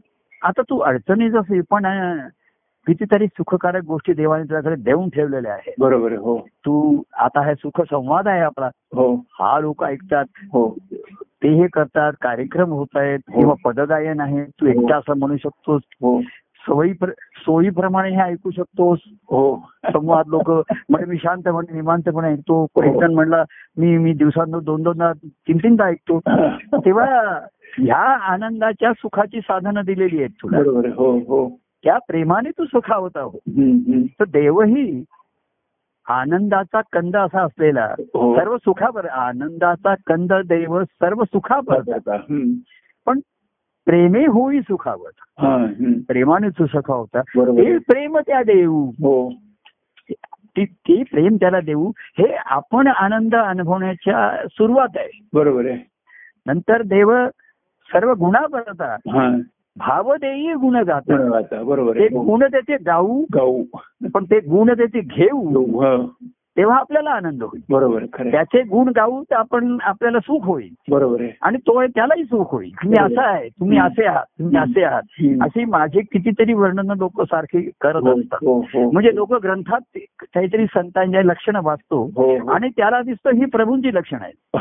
आता 0.45 0.61
तू 0.61 0.77
अडचणीच 0.79 1.35
असेल 1.35 1.61
पण 1.69 1.85
कितीतरी 2.87 3.27
सुखकारक 3.27 3.83
गोष्टी 3.83 4.13
देवाने 4.13 4.43
तुझ्याकडे 4.43 4.75
देऊन 4.75 5.09
ठेवलेल्या 5.09 5.53
आहेत. 5.53 5.73
बरोबर 5.79 6.11
हो. 6.11 6.37
तू 6.37 7.01
आता 7.17 7.47
हे 7.47 7.55
सुख 7.55 7.81
संवाद 7.81 8.27
आहे 8.27 8.41
आपला. 8.41 8.69
हो. 8.93 9.15
हा 9.15 9.59
लोक 9.59 9.83
ऐकतात. 9.83 10.25
हो. 10.53 10.77
ते 11.43 11.49
हे 11.49 11.67
करतात 11.67 12.13
कार्यक्रम 12.21 12.69
होत 12.69 12.87
आहेत 12.95 13.19
हो. 13.27 13.39
किंवा 13.39 13.53
पदगायन 13.65 14.19
आहे 14.19 14.43
तू 14.43 14.65
हो. 14.65 14.71
एकटा 14.71 14.97
असं 14.97 15.17
म्हणू 15.17 15.37
शकतोस. 15.37 15.81
हो. 16.01 16.21
सवयी 16.67 16.93
सोयीप्रमाणे 17.35 18.09
हे 18.09 18.21
ऐकू 18.21 18.51
शकतोस 18.51 18.99
हो 19.07 19.69
संवाद 19.85 20.27
लोक 20.27 20.49
म्हणजे 20.89 21.05
मी 21.05 21.17
शांतपणे 21.17 21.73
निवांतपणे 21.73 22.27
ऐकतो. 22.27 22.67
एक 22.83 22.93
जण 22.99 23.13
म्हणला 23.13 23.43
मी 23.77 23.97
मी 23.97 24.13
दिवसांना 24.13 24.59
दोन 24.59 24.83
दोनदा 24.83 25.11
तीन 25.23 25.57
तीनदा 25.57 25.85
ऐकतो. 25.85 26.19
तेव्हा 26.73 27.39
ह्या 27.79 28.33
आनंदाच्या 28.33 28.93
सुखाची 28.93 29.39
साधनं 29.39 29.81
दिलेली 29.85 30.17
आहेत 30.17 30.29
तुला. 30.29 30.57
हो 30.95 31.17
हो. 31.17 31.59
त्या 31.83 31.97
प्रेमाने 32.07 32.49
तू 32.49 32.65
सुखावत 32.65 33.17
हम्म. 33.17 34.01
तर 34.01 34.25
देवही 34.25 35.03
आनंदाचा 36.09 36.81
कंद 36.93 37.15
असा 37.15 37.41
असलेला 37.41 37.95
हो. 37.99 38.35
सर्व 38.35 38.57
सुखावर 38.57 39.05
आनंदाचा 39.05 39.95
कंद 40.07 40.33
देव 40.33 40.83
सर्व 40.83 41.23
सुखावर. 41.23 41.97
पण 43.05 43.19
प्रेमे 43.85 44.25
होई 44.25 44.59
सुखावत. 44.59 45.15
हा. 45.39 45.65
प्रेमाने 46.07 46.49
तू 46.49 46.65
सुखावता. 46.65 47.21
बरोबर. 47.35 47.61
ते 47.61 47.67
आहे. 47.67 47.77
प्रेम 47.77 48.17
त्या 48.17 48.43
देऊ. 48.43 48.85
हो. 48.89 49.33
ती 50.57 51.03
प्रेम 51.03 51.35
त्याला 51.35 51.59
देऊ. 51.59 51.91
हे 51.97 52.35
आपण 52.45 52.87
आनंद 52.87 53.35
अनुभवण्याच्या 53.35 54.47
सुरुवात 54.47 54.87
आहे. 54.95 55.27
बरोबर 55.33 55.65
आहे. 55.65 55.77
नंतर 56.45 56.81
देव 56.81 57.27
सर्व 57.93 58.13
गुणा 58.13 58.39
करता 58.39 58.93
हा. 58.93 59.37
भाव 59.77 60.15
देई 60.15 60.53
गुण 60.53 60.75
गुणगाता, 60.75 61.63
बरोबर 61.63 61.99
ते 61.99 62.03
हो. 62.03 62.21
गुण 62.21 62.39
त्याचे 62.39 62.77
गाऊ. 62.85 63.23
गाऊ. 63.35 63.63
पण 64.13 64.23
ते 64.23 64.39
गुण 64.39 64.69
त्याचे 64.77 64.99
घेऊ. 64.99 65.49
हो. 65.49 66.13
तेव्हा 66.57 66.77
आपल्याला 66.77 67.09
आनंद 67.09 67.43
होईल. 67.43 67.61
बरोबर. 67.69 68.05
त्याचे 68.05 68.61
गुण 68.61 68.91
गाऊ 68.95 69.23
तर 69.23 69.35
आपण 69.35 69.77
आपल्याला 69.81 70.19
सुख 70.19 70.45
होईल. 70.45 70.73
बरोबर 70.91 71.21
आहे. 71.21 71.31
आणि 71.41 71.57
तो 71.57 71.85
त्यालाही 71.85 72.23
सुख 72.23 72.45
होईल. 72.51 72.71
तुम्ही 72.73 73.03
असं 73.03 73.21
आहे 73.21 73.49
तुम्ही 73.49 73.77
असे 73.77 74.05
आहात 74.05 74.25
तुम्ही 74.39 74.57
असे 74.57 74.83
आहात. 74.83 75.01
अशी 75.41 75.65
माझे 75.65 76.01
कितीतरी 76.01 76.53
वर्णन 76.53 76.91
लोक 76.97 77.21
सारखी 77.21 77.69
करत 77.81 78.01
हो, 78.01 78.19
असतात. 78.19 78.37
हो, 78.41 78.59
हो. 78.59 78.91
म्हणजे 78.91 79.15
लोक 79.15 79.33
ग्रंथात 79.33 79.97
काहीतरी 80.21 80.65
संतांच्या 80.65 81.23
लक्षणं 81.23 81.59
वाचतो. 81.63 82.03
आणि 82.51 82.69
त्याला 82.69 83.01
दिसतं 83.01 83.31
ही 83.31 83.45
प्रभूंची 83.45 83.93
लक्षणं 83.93 84.19
आहेत. 84.21 84.57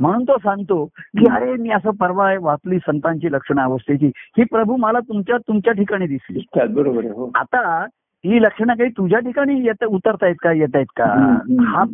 म्हणून 0.00 0.22
तो 0.22 0.36
सांगतो 0.38 0.84
की 0.96 1.24
अरे 1.30 1.52
मी 1.52 1.70
असं 1.70 1.90
परवा 1.90 2.34
वाचली 2.40 2.78
संतांची 2.78 3.32
लक्षणं 3.32 3.62
अवस्थेची. 3.62 4.10
ही 4.16 4.44
प्रभू 4.44 4.76
मला 4.76 5.00
तुमच्या 5.00 5.36
तुमच्या 5.36 5.72
ठिकाणी 5.72 6.06
दिसली. 6.06 6.44
बरोबर 6.68 7.04
आहे 7.04 7.30
आता 7.34 7.86
ही 8.24 8.42
लक्षणं 8.42 8.74
काही 8.74 8.90
तुझ्या 8.90 9.18
ठिकाणी 9.18 9.60
येत 9.64 9.84
उतरतायत 9.84 10.34
का 10.42 10.52
येत 10.52 10.68
आहेत 10.74 10.86
का. 10.96 11.04
हा 11.64 11.84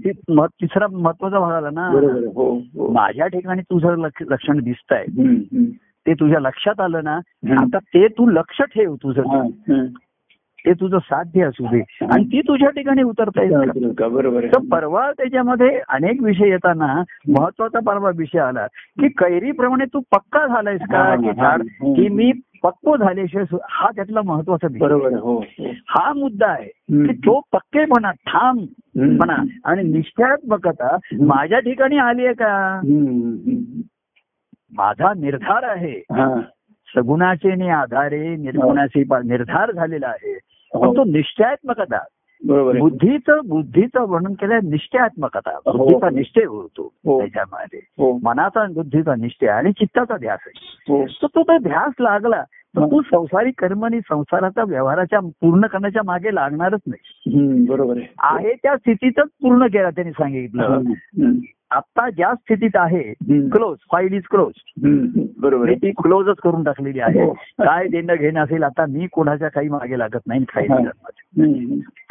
तिसरा 0.46 0.86
महत्त्वाचा 0.92 1.38
भाग 1.38 1.52
आला 1.52 1.70
ना 1.70 1.88
हो 2.34 2.54
हो 2.74 2.92
माझ्या 2.92 3.26
ठिकाणी 3.26 3.62
तुझं 3.62 3.88
लक्ष- 3.88 4.30
लक्षण 4.30 4.60
दिसत 4.62 4.92
आहे. 4.92 5.04
ते 6.06 6.14
तुझ्या 6.14 6.40
लक्षात 6.40 6.80
आलं 6.80 7.04
ना. 7.04 7.16
आता 7.58 7.78
ते 7.78 8.08
तू 8.08 8.26
लक्ष 8.30 8.62
ठेव 8.62 8.94
तुझं. 8.94 9.22
ते 10.66 10.72
तुझं 10.72 10.98
साध्य 10.98 11.42
असू 11.42 11.66
दे. 11.66 12.06
आणि 12.12 12.24
ती 12.24 12.40
तुझ्या 12.40 12.70
ठिकाणी 12.70 13.02
उतरता 13.02 13.42
येईल 13.42 13.92
बरोबर 14.10 14.46
तर 14.46 14.58
परवा 14.72 15.10
त्याच्यामध्ये 15.10 15.80
अनेक 15.88 16.22
विषय 16.22 16.48
येताना 16.48 17.02
महत्त्वाचा 17.28 17.78
परवा 17.86 18.10
विषय 18.16 18.38
आला 18.38 18.66
की 18.66 19.08
कैरीप्रमाणे 19.08 19.84
तू 19.84 20.00
पक्का 20.12 20.46
झालायस 20.46 20.80
का? 20.80 21.56
की 21.82 22.08
मी 22.08 22.32
पक्को 22.62 22.96
झाल्याशिवाय 22.96 23.56
हा 23.70 23.88
त्यातला 23.96 24.20
महत्त्वाचा 24.24 24.66
विषय 24.70 24.84
बरोबर 24.84 25.12
हो 25.12 25.38
हो. 25.38 25.66
हा 25.88 26.12
मुद्दा 26.12 26.46
आहे. 26.46 26.68
की 27.06 27.12
तो 27.12 27.40
पक्केपणा 27.52 28.10
ठाम. 28.10 28.58
म्हणा 28.96 29.36
आणि 29.64 29.82
निश्चयात्मकता 29.82 30.96
माझ्या 31.20 31.58
ठिकाणी 31.58 31.98
आली 31.98 32.24
आहे 32.24 32.34
का. 32.34 32.80
माझा 34.76 35.12
निर्धार 35.16 35.62
आहे. 35.62 36.02
सगुणाचे 36.94 37.54
नि 37.54 37.68
आधारे 37.68 38.36
निर्गुणाचे 38.36 39.02
निर्धार 39.24 39.72
झालेला 39.72 40.06
आहे. 40.06 40.38
पण 40.74 40.96
तो 40.96 41.04
निश्चयात्मकता 41.04 41.98
बरोबर 42.44 42.78
बुद्धीचं 42.78 43.40
बुद्धीचं 43.48 44.00
वर्णन 44.08 44.32
केलं 44.32 44.58
निश्चयात्मकता 44.64 45.50
हो. 45.66 45.78
बुद्धीचा 45.78 46.10
निश्चय 46.10 46.44
होतो 46.44 46.92
हो. 47.04 47.20
त्याच्यामध्ये. 47.20 47.80
हो. 47.98 48.18
मनाचा 48.24 48.60
आणि 48.60 48.74
बुद्धीचा 48.74 49.14
निश्चय 49.14 49.46
आणि 49.46 49.72
चित्ताचा 49.72 50.16
ध्यास 50.16 50.38
आहे. 50.46 50.84
हो. 50.88 51.06
तर 51.06 51.26
तो 51.26 51.42
तो 51.42 51.58
ध्यास 51.58 51.92
लागला 52.00 52.42
तर 52.76 52.80
हा. 52.80 52.86
तू 52.86 53.02
संसारिक 53.02 53.60
कर्म 53.60 53.84
आणि 53.84 54.00
संसाराचा 54.00 54.64
व्यवहाराच्या 54.68 55.20
पूर्ण 55.20 55.66
करण्याच्या 55.66 56.02
मागे 56.04 56.34
लागणारच 56.34 56.80
नाही. 56.86 57.66
बरोबर 57.66 58.00
आहे. 58.18 58.54
त्या 58.62 58.76
स्थितीतच 58.76 59.28
पूर्ण 59.42 59.66
केला 59.66 59.90
त्यांनी 59.90 60.12
सांगितलं. 60.12 60.82
आता 61.70 62.08
ज्या 62.10 62.32
स्थितीत 62.34 62.76
आहे. 62.76 63.02
क्लोज 63.52 63.76
फाईल 63.92 64.12
इज 64.12 64.22
क्लोज 64.30 64.60
बरोबर 65.40 65.72
ती 65.72 65.90
क्लोजच 65.90 66.36
करून 66.36 66.62
टाकलेली 66.64 67.00
आहे 67.00 67.22
हो. 67.22 67.32
काय 67.58 67.88
देणं 67.88 68.14
घेणं 68.14 68.40
असेल 68.40 68.62
आता 68.62 68.86
मी 68.86 69.06
कोणाच्या 69.12 69.48
काही 69.48 69.68
मागे 69.68 69.98
लागत 69.98 70.26
नाही 70.26 70.44
काही. 70.44 70.86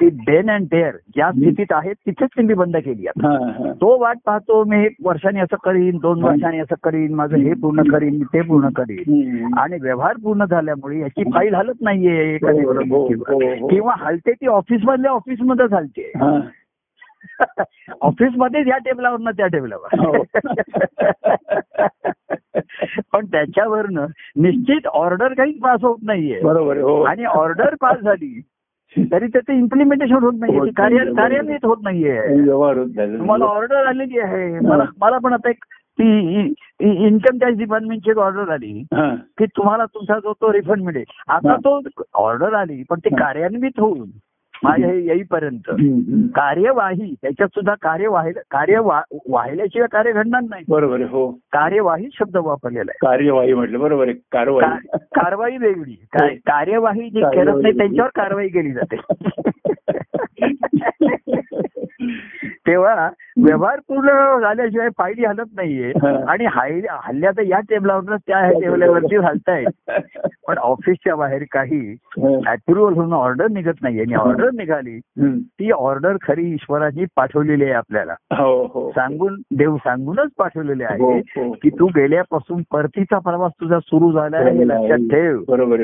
ती 0.02 0.10
डेन 0.28 0.50
अँड 0.52 0.68
डेअर 0.72 0.96
ज्या 1.16 1.32
स्थितीत 1.32 1.72
आहे 1.72 1.94
तिथेच 1.94 2.30
मी 2.38 2.54
बंद 2.54 2.78
केली 2.78 3.08
आता. 3.08 3.72
तो 3.72 3.98
वाट 4.02 4.18
पाहतो 4.26 4.64
मी 4.64 4.84
एक 4.86 4.96
वर्षाने 5.04 5.40
असं 5.40 5.56
करीन 5.64 5.98
दोन. 5.98 6.24
वर्षांनी 6.24 6.60
असं 6.60 6.76
करीन 6.84 7.14
माझं 7.14 7.38
हे 7.38 7.54
पूर्ण 7.54 7.84
करीन 7.92 8.22
ते 8.24 8.42
पूर्ण 8.42 8.70
करीन. 8.70 9.54
आणि 9.58 9.78
व्यवहार 9.82 10.18
पूर्ण 10.24 10.46
झाल्यामुळे 10.46 11.00
याची 11.00 11.24
फाईल 11.34 11.56
हलत 11.56 11.82
नाहीये 11.82 12.36
हो, 12.36 13.04
हो. 13.04 13.68
किंवा 13.68 13.94
हलते 13.98 14.32
ती 14.32 14.48
ऑफिस 14.48 14.82
मधल्या 14.84 15.12
ऑफिस 15.12 15.42
मध्येच 15.42 15.74
हलते 15.74 16.12
ऑफिस 18.02 18.30
मध्येच 18.38 18.68
या 18.68 18.78
टेबलावर 18.78 19.32
त्या 19.32 19.48
टेबलावर 19.48 20.00
हो. 20.00 20.24
पण 23.14 23.26
त्याच्यावरनं 23.26 24.06
निश्चित 24.36 24.88
ऑर्डर 24.88 25.34
काही 25.34 25.52
पास 25.52 25.80
होत 25.82 25.98
नाहीये 26.04 26.40
बरोबर 26.42 26.78
हो 26.78 27.02
आणि 27.02 27.26
ऑर्डर 27.26 27.76
पास 27.82 27.98
झाली 28.00 28.42
तरी 28.98 29.28
त्याचं 29.28 29.54
इम्प्लिमेंटेशन 29.54 30.16
होत 30.16 30.34
नाहीये. 30.40 30.72
कार्यान्वित 31.12 31.66
होत 31.66 31.78
नाहीये. 31.84 32.22
तुम्हाला 33.18 33.46
ऑर्डर 33.46 33.86
आलेली 33.86 34.20
आहे 34.20 34.60
मला 35.00 35.18
पण 35.18 35.34
आता 35.34 35.50
एक 35.50 35.64
ती 36.00 36.40
इन्कम 36.80 37.38
टॅक्स 37.38 37.58
डिपार्टमेंटची 37.58 38.12
ऑर्डर 38.12 38.50
आली. 38.50 38.84
की 39.38 39.46
तुम्हाला 39.46 39.86
तुमचा 39.86 40.20
जो 40.20 40.34
तो 40.34 40.54
रिफंड 40.54 40.82
मिळेल 40.82 41.04
आता. 41.28 41.56
तो 41.56 41.82
ऑर्डर 42.14 42.54
आली 42.54 42.84
पण 42.90 43.00
ते. 43.00 43.10
कार्यान्वित 43.10 43.80
होऊन 43.80 44.10
माझ्या 44.64 44.90
हे 44.90 45.00
येईपर्यंत. 45.08 45.70
कार्यवाही 46.36 47.14
त्याच्यात 47.22 47.48
सुद्धा 47.48 47.74
कार्य 47.74 48.32
कार्य 48.52 48.80
वाहिल्याशिवाय 48.80 49.88
कार्य 49.92 50.12
घडणार 50.12 50.42
नाही. 50.42 50.64
बरोबर 50.70 50.96
आहे 50.96 51.10
हो. 51.10 51.32
कार्यवाही 51.32 52.10
शब्द 52.14 52.38
वापरलेला 52.38 52.92
आहे. 52.92 52.98
कार्यवाही 53.02 53.54
म्हटलं 53.54 53.80
बरोबर 53.80 54.04
आहे 54.04 54.14
कारवाई 54.32 54.78
कारवाई 54.96 55.58
वेगळी. 55.58 55.96
हो. 56.14 56.28
कार्यवाही 56.28 57.10
जी 57.10 57.22
करत 57.22 57.62
नाही. 57.62 57.78
त्यांच्यावर 57.78 58.10
कारवाई 58.16 58.48
केली 58.48 58.72
जाते. 58.72 58.96
तेव्हा 62.68 63.10
व्यवहार 63.38 63.80
पूर्ण 63.80 64.08
झाल्याशिवाय 64.42 64.90
फायली 64.98 65.26
हलत 65.26 65.46
नाहीये. 65.56 65.92
आणि 66.28 66.46
हल्ल्या 66.90 67.32
तर 67.32 67.42
या 67.42 67.60
टेबलावर 67.60 68.16
त्या 68.16 68.50
टेबलावरती 68.52 69.16
हलतायत. 69.16 69.68
पण 70.48 70.58
ऑफिसच्या 70.58 71.16
बाहेर 71.16 71.44
काही 71.52 71.96
अप्रुव्हल 72.48 72.94
होऊन 72.94 73.14
ऑर्डर 73.14 73.48
निघत 73.48 73.74
नाहीये. 73.82 74.02
आणि 74.02 74.14
ऑर्डर 74.14 74.45
निघाली 74.54 74.92
हम्म. 74.92 75.40
ती 75.40 75.72
ऑर्डर 75.72 76.16
खरी 76.22 76.54
ईश्वराची 76.54 77.06
पाठवलेली 77.16 77.64
आहे 77.64 77.74
आपल्याला. 77.74 78.14
हो 78.32 78.66
हो. 78.66 78.92
सांगून 78.92 79.42
देव 79.58 79.76
सांगूनच 79.78 80.30
पाठवलेले 80.38 80.84
हो, 80.84 81.12
आहे. 81.12 81.52
की 81.52 81.70
तू 81.70 81.86
गेल्यापासून 81.86 82.62
परतीचा 82.72 83.20
प्रवास 83.20 83.52
तुझा 83.62 83.80
सुरू 83.80 84.12
झाला 84.12 84.38
आहे 84.38 84.68
लक्षात 84.68 84.98
ठेव. 84.98 85.42
बरोबर 85.48 85.76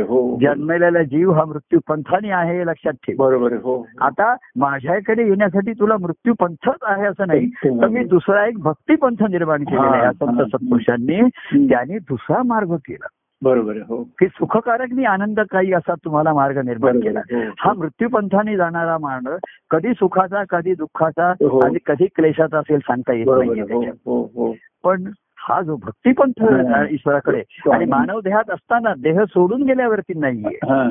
जन्मलेला 0.41 1.03
जीव 1.03 1.31
हा 1.31 1.45
मृत्यू 1.45 1.79
पंथाने 1.89 2.29
आहे 2.29 2.65
लक्षात 2.65 2.93
ठेव. 2.93 3.15
बरोबर 3.19 3.53
हो 3.53 3.87
आता 4.01 4.35
माझ्याकडे 4.55 5.27
येण्यासाठी 5.27 5.71
तुला 5.71 5.97
मृत्यू 6.01 6.33
पंथच 6.39 6.77
आहे 6.81 7.05
असं 7.05 7.27
नाही 7.27 7.49
तर 7.65 7.87
मी 7.87 8.03
दुसरा 8.03 8.47
एक 8.47 8.59
भक्ती 8.59 8.95
पंथ 8.95 9.23
निर्माण 9.23 9.63
केलेला 9.63 10.05
आहे 10.05 10.25
संत. 10.25 10.41
सत्पुरुषांनी. 10.41 11.21
त्यांनी 11.67 11.99
दुसरा 11.99 12.43
मार्ग 12.45 12.75
केला. 12.75 13.07
बरोबर 13.41 13.77
हो 13.89 14.03
की 14.19 14.27
सुखकारक 14.27 14.91
मी 14.93 15.05
आनंद 15.05 15.39
काही 15.51 15.71
असा 15.73 15.93
तुम्हाला 16.05 16.33
मार्ग 16.33 16.57
निर्माण 16.65 16.99
केला 16.99 17.19
हो. 17.31 17.41
हा 17.59 17.73
मृत्यू 17.73 18.07
पंथाने 18.09 18.55
जाणारा 18.57 18.97
मार्ग 18.97 19.35
कधी 19.71 19.93
सुखाचा 19.93 20.43
कधी 20.49 20.73
दुःखाचा 20.73 21.29
हो. 21.41 21.59
आणि 21.59 21.79
कधी 21.85 22.05
क्लेशाचा 22.15 22.57
असेल 22.59 22.79
सांगता 22.79 23.13
येत 23.13 23.25
बरोबर 23.25 23.45
नाहीये 23.45 23.61
आहे 23.63 23.73
हो 23.73 23.79
त्याच्यात. 23.81 23.97
हो 24.05 24.21
हो 24.35 24.53
पण 24.83 25.11
हा 25.39 25.61
जो 25.61 25.75
भक्तीपंथ 25.75 26.41
हा. 26.43 26.83
ईश्वराकडे 26.91 27.41
आणि 27.71 27.85
मानव 27.85 28.19
देहात 28.19 28.49
असताना 28.49 28.93
देह 28.97 29.23
सोडून 29.23 29.63
गेल्यावरती 29.63 30.13
नाहीये 30.19 30.57
हा 30.63 30.83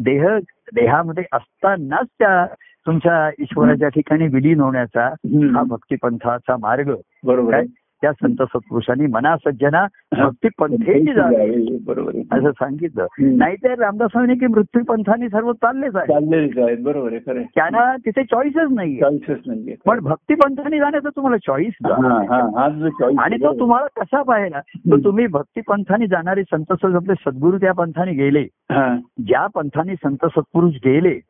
देह 0.00 0.26
देहामध्ये 0.74 1.24
असतानाच 1.32 2.06
त्या 2.18 2.44
तुमच्या 2.86 3.28
ईश्वराच्या 3.38 3.88
ठिकाणी 3.88 4.26
विलीन 4.26 4.60
होण्याचा. 4.60 5.06
हा 5.54 5.62
भक्तिपंथाचा 5.62 6.56
मार्ग 6.56 6.94
बरोबर 7.24 7.54
आहे 7.54 7.64
त्या 8.06 8.26
संत 8.26 8.42
सत्पुरुषांनी 8.42 9.06
मना 9.06 9.36
सज्जना 9.36 9.86
भक्तिपंथेची 10.18 11.12
जावे 11.12 11.78
बरोबर 11.86 12.12
असं 12.32 12.50
सांगितलं. 12.50 13.06
नाहीतर 13.20 13.78
रामदासांनी 13.78 14.34
की 14.34 14.46
मृत्यूपंथाने 14.46 15.28
सर्व 15.28 15.52
चाललेच 15.52 15.96
आहे. 15.96 16.74
बरोबर 16.74 17.12
आहे. 17.12 17.44
त्यांना 17.54 17.96
तिथे 17.96 18.22
चॉईसच 18.24 18.70
नाहीये. 18.70 19.74
पण 19.86 20.00
भक्तिपंथाने 20.00 20.78
जाण्याचा 20.78 21.08
तुम्हाला 21.08 21.36
चॉईस 21.36 21.86
आणि 23.18 23.36
तो 23.36 23.58
तुम्हाला 23.60 24.02
कसा 24.02 24.22
पाहिला 24.22 24.60
तर 24.60 24.96
तुम्ही 25.04 25.26
भक्तिपंथाने 25.26 26.06
जाणारे 26.06 26.42
संत 26.42 26.72
आपले 26.84 27.14
सद्गुरू 27.14 27.58
त्या 27.58 27.72
पंथाने 27.72 28.12
गेले. 28.12 28.44
ज्या 29.18 29.46
पंथाने 29.46 29.94
संत 29.94 30.24
सत्पुरुष 30.24 30.74
गेले 30.84 31.20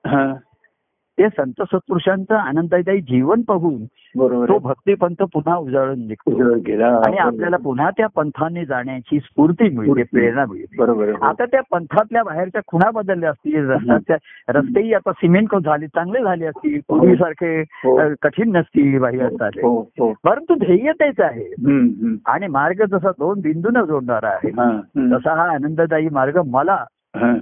ते 1.18 1.28
संत 1.28 1.62
सत्पुरुषांचं 1.62 2.34
आनंददायी 2.34 3.00
जीवन 3.00 3.42
पाहून 3.42 3.84
तो. 3.84 4.58
भक्तिपंथ 4.58 5.22
पुन्हा 5.32 5.56
उजळून 5.56 6.06
निघतो 6.06 6.58
केला 6.58 6.86
आणि 7.06 7.16
आपल्याला 7.16 7.56
पुन्हा 7.56 7.88
त्या 7.90 8.06
पंथाने 8.16 8.64
जाण्याची 8.64 9.18
स्फूर्ती 9.20 9.68
मिळते. 9.76 10.02
प्रेरणा 10.02 10.44
मिळते 10.50 10.82
हो. 10.82 11.24
आता 11.26 11.44
त्या 11.44 11.60
पंथातल्या 11.70 12.22
बाहेरच्या 12.22 12.60
खुणा 12.66 12.90
बदलल्या 12.90 13.30
असतील 13.30 13.70
रस्त्याच्या 13.70 14.16
रस्तेही 14.52 14.94
आता 14.94 15.12
सिमेंट 15.12 15.56
झाले 15.56 15.86
चांगले 15.86 16.22
झाले 16.22 16.46
असतील 16.46 16.78
पूर्वीसारखे 16.88 17.60
हो. 17.60 17.98
कठीण 18.22 18.56
नसतील 18.56 18.98
बाह्य 18.98 19.24
असतात 19.24 19.58
हो 19.62 19.78
हो 19.98 20.12
परंतु 20.24 20.54
ध्येय 20.54 20.92
तेच 20.92 21.20
आहे. 21.20 21.48
आणि 22.26 22.46
मार्ग 22.46 22.84
जसा 22.84 23.10
दोन 23.10 23.40
बिंदून 23.40 23.84
जोडणारा 23.84 24.28
आहे 24.28 24.50
हा. 24.50 24.70
तसा 25.12 25.34
हा 25.34 25.50
आनंददायी 25.54 26.08
मार्ग 26.12 26.40
मला 26.46 26.84
हा. 27.16 27.34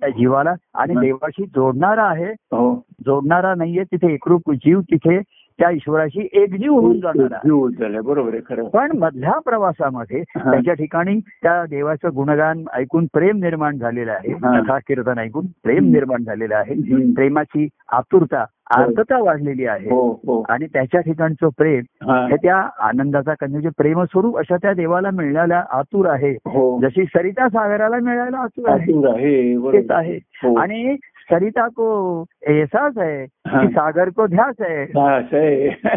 त्या 0.00 0.08
जीवाला 0.08 0.52
आणि. 0.74 0.94
देवाशी 0.94 1.44
जोडणारा 1.46 2.04
आहे 2.04 2.30
हो 2.52 2.74
जोडणारा 3.06 3.54
नाहीये 3.54 3.84
तिथे 3.84 4.12
एकरूप 4.12 4.52
जीव 4.54 4.80
तिथे 4.80 5.20
त्या 5.58 5.70
ईश्वराशी 5.70 6.28
एकजीव 6.32 6.72
होऊन 6.72 7.00
जाणार 7.00 8.00
बरोबर 8.00 8.36
खरं. 8.48 8.64
पण 8.64 8.98
मधल्या 8.98 9.38
प्रवासामध्ये 9.38 10.22
हा. 10.36 10.50
त्याच्या 10.52 10.74
ठिकाणी 10.74 11.18
त्या 11.42 11.64
देवाचं 11.64 12.08
गुणगान 12.14 12.64
ऐकून 12.74 13.06
प्रेम 13.12 13.36
निर्माण 13.36 13.78
झालेलं 13.78 14.12
आहे. 14.12 14.32
हा. 14.32 14.60
कथा 14.60 14.78
कीर्तन 14.78 15.18
ऐकून 15.18 15.46
प्रेम 15.46 15.90
निर्माण 15.90 16.24
झालेलं 16.24 16.56
आहे. 16.56 16.74
प्रेमाची 17.12 17.68
आतुरता 17.92 18.44
आर्तता 18.76 19.22
वाढलेली 19.22 19.66
आहे. 19.66 19.90
हो 19.90 20.12
हो. 20.12 20.44
आणि 20.48 20.66
त्याच्या 20.66 21.00
ठिकाणचं 21.00 21.48
प्रेम 21.48 22.10
हा. 22.10 22.26
हे 22.26 22.36
त्या 22.36 22.68
आनंदाचा 22.78 23.32
म्हणजे 23.42 23.68
प्रेमस्वरूप 23.68 24.38
अशा 24.38 24.56
त्या 24.56 24.72
देवाला 24.72 25.10
मिळण्याला 25.10 25.64
आतुर 25.70 26.06
आहे. 26.06 26.30
हो. 26.30 26.80
जशी 26.80 27.04
सरिता 27.04 27.48
सागराला 27.48 27.96
मिळायला 28.02 28.38
आतुर 28.38 28.68
आहे. 29.90 30.16
हो. 30.16 30.54
आणि 30.56 30.96
सरिता 31.30 31.68
को 31.68 31.86
एहसास 32.48 32.94
है. 32.98 33.26
कि 33.26 33.68
सागर 33.68 34.10
को 34.10 34.26
ध्यास 34.26 34.54
है. 34.62 34.86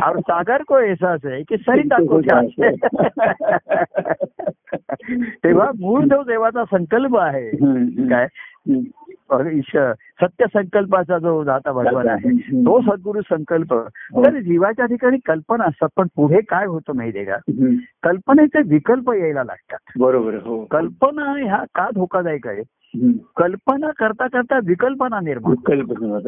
और 0.02 0.20
सागर 0.20 0.64
को 0.64 0.80
एहसास 0.80 1.22
है 1.26 1.44
की 1.44 1.58
सरिता 1.58 1.98
को 2.06 2.22
ध्यास 2.22 2.48
है 2.64 2.72
तेव्हा 5.44 5.72
मूळ 5.80 6.02
जो 6.06 6.24
देवाचा 6.24 6.64
संकल्प 6.64 7.18
आहे. 7.18 7.52
काय 8.10 8.28
सत्य 9.32 10.46
संकल्पाचा 10.54 11.18
जो 11.18 11.44
दाता 11.44 11.72
भगवान 11.72 12.08
आहे 12.08 12.30
तो 12.66 12.82
सद्गुरु 12.82 13.22
संकल्प 13.22 13.74
हो. 13.74 14.26
तर 14.26 14.40
जीवाच्या 14.40 14.86
ठिकाणी 14.86 15.18
कल्पना 15.26 15.64
असतात 15.64 15.88
पण 15.96 16.08
पुढे 16.16 16.42
काय 16.42 16.66
होतं 16.66 16.96
माहितीये 16.96 17.26
का. 17.26 17.36
कल्पनेचे 18.04 18.62
विकल्प 18.66 19.14
यायला 19.14 19.44
लागतात 19.44 19.78
बरोबर 20.00 20.34
हो 20.34 20.66
कल्पना 20.72 21.32
ह्या 21.32 21.64
का 21.76 21.90
धोकादायक 21.96 22.48
आहे. 22.48 22.64
कल्पना 23.38 23.88
करता 24.00 24.28
करता 24.28 24.60
विकल्पना 24.66 25.20
निर्माण 25.20 25.56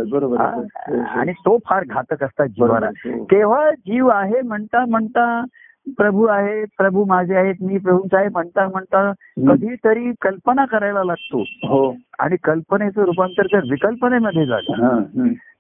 बरोबर. 0.09 0.41
हो, 0.41 0.61
हो. 0.61 1.01
आणि 1.01 1.31
तो 1.31 1.57
फार 1.57 1.83
घातक 1.83 2.23
असतात 2.23 2.47
जीवाला. 2.47 2.89
केव्हा 3.05 3.71
जीव 3.71 4.07
आहे 4.07 4.41
म्हणता 4.41 4.85
म्हणता 4.85 5.43
प्रभू 5.87 6.25
आहे 6.25 6.63
प्रभू 6.65 7.05
माझे 7.05 7.35
आहेत 7.35 7.55
मी 7.61 7.77
प्रभूच 7.77 8.13
आहे 8.13 8.29
म्हणता 8.29 8.67
म्हणता 8.67 9.11
कधीतरी 9.37 10.11
कल्पना 10.21 10.65
करायला 10.65 11.03
लागतो. 11.03 11.41
हो. 11.41 11.95
आणि 12.19 12.35
कल्पनेचं 12.43 13.03
रूपांतर 13.03 13.45
जर 13.45 13.71
विकल्पनेमध्ये 13.71 14.45
झालं. 14.45 14.93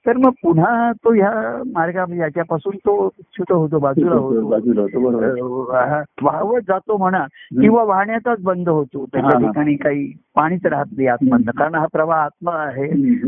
तर 0.05 0.17
मग 0.17 0.31
पुन्हा 0.43 0.91
तो 0.93 1.13
ह्या 1.13 1.31
मार्गामध्ये 1.73 2.19
याच्यापासून 2.19 2.75
तो 2.77 3.09
च्युत 3.09 3.51
होतो 3.51 3.79
बाजूला 3.79 4.15
होतो 4.15 4.47
बाजूला 4.49 6.01
वाहवत 6.21 6.61
जातो 6.67 6.97
म्हणा 6.97 7.23
किंवा 7.61 7.83
वाहण्याचाच 7.83 8.37
बंद 8.41 8.69
होतो 8.69 9.05
त्याच्या. 9.05 9.39
ठिकाणी 9.39 9.75
काही 9.75 10.11
पाणीच 10.35 10.65
राहत 10.65 10.85
नाही 10.91 11.07
आतमधनं 11.07 11.51
कारण 11.57 11.75
हा 11.75 11.85
प्रवाह 11.93 12.19
आत्मा 12.19 12.51
आहे. 12.55 12.87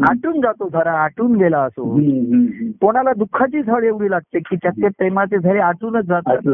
आटून 0.10 0.42
जातो 0.42 0.68
धरा 0.74 0.92
आटून 0.92 1.36
गेला 1.36 1.60
असो. 1.60 1.86
कोणाला 2.82 3.14
दुःखाची 3.18 3.62
झड 3.62 3.84
एवढी 3.84 4.10
लागते 4.10 4.40
की 4.40 4.56
त्याचे 4.56 4.88
प्रेमाचे 4.88 5.40
झरे 5.40 5.60
आटूनच 5.60 6.06
जातात. 6.06 6.48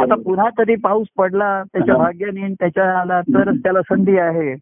आता 0.00 0.14
पुन्हा 0.14 0.48
कधी 0.58 0.74
पाऊस 0.74 1.06
पडला 1.18 1.62
त्याच्या. 1.72 1.96
भाग्याने 1.96 2.52
त्याच्या 2.54 2.90
आला 3.00 3.20
तरच 3.20 3.62
त्याला 3.62 3.82
संधी 3.82 4.18
आहे. 4.18 4.54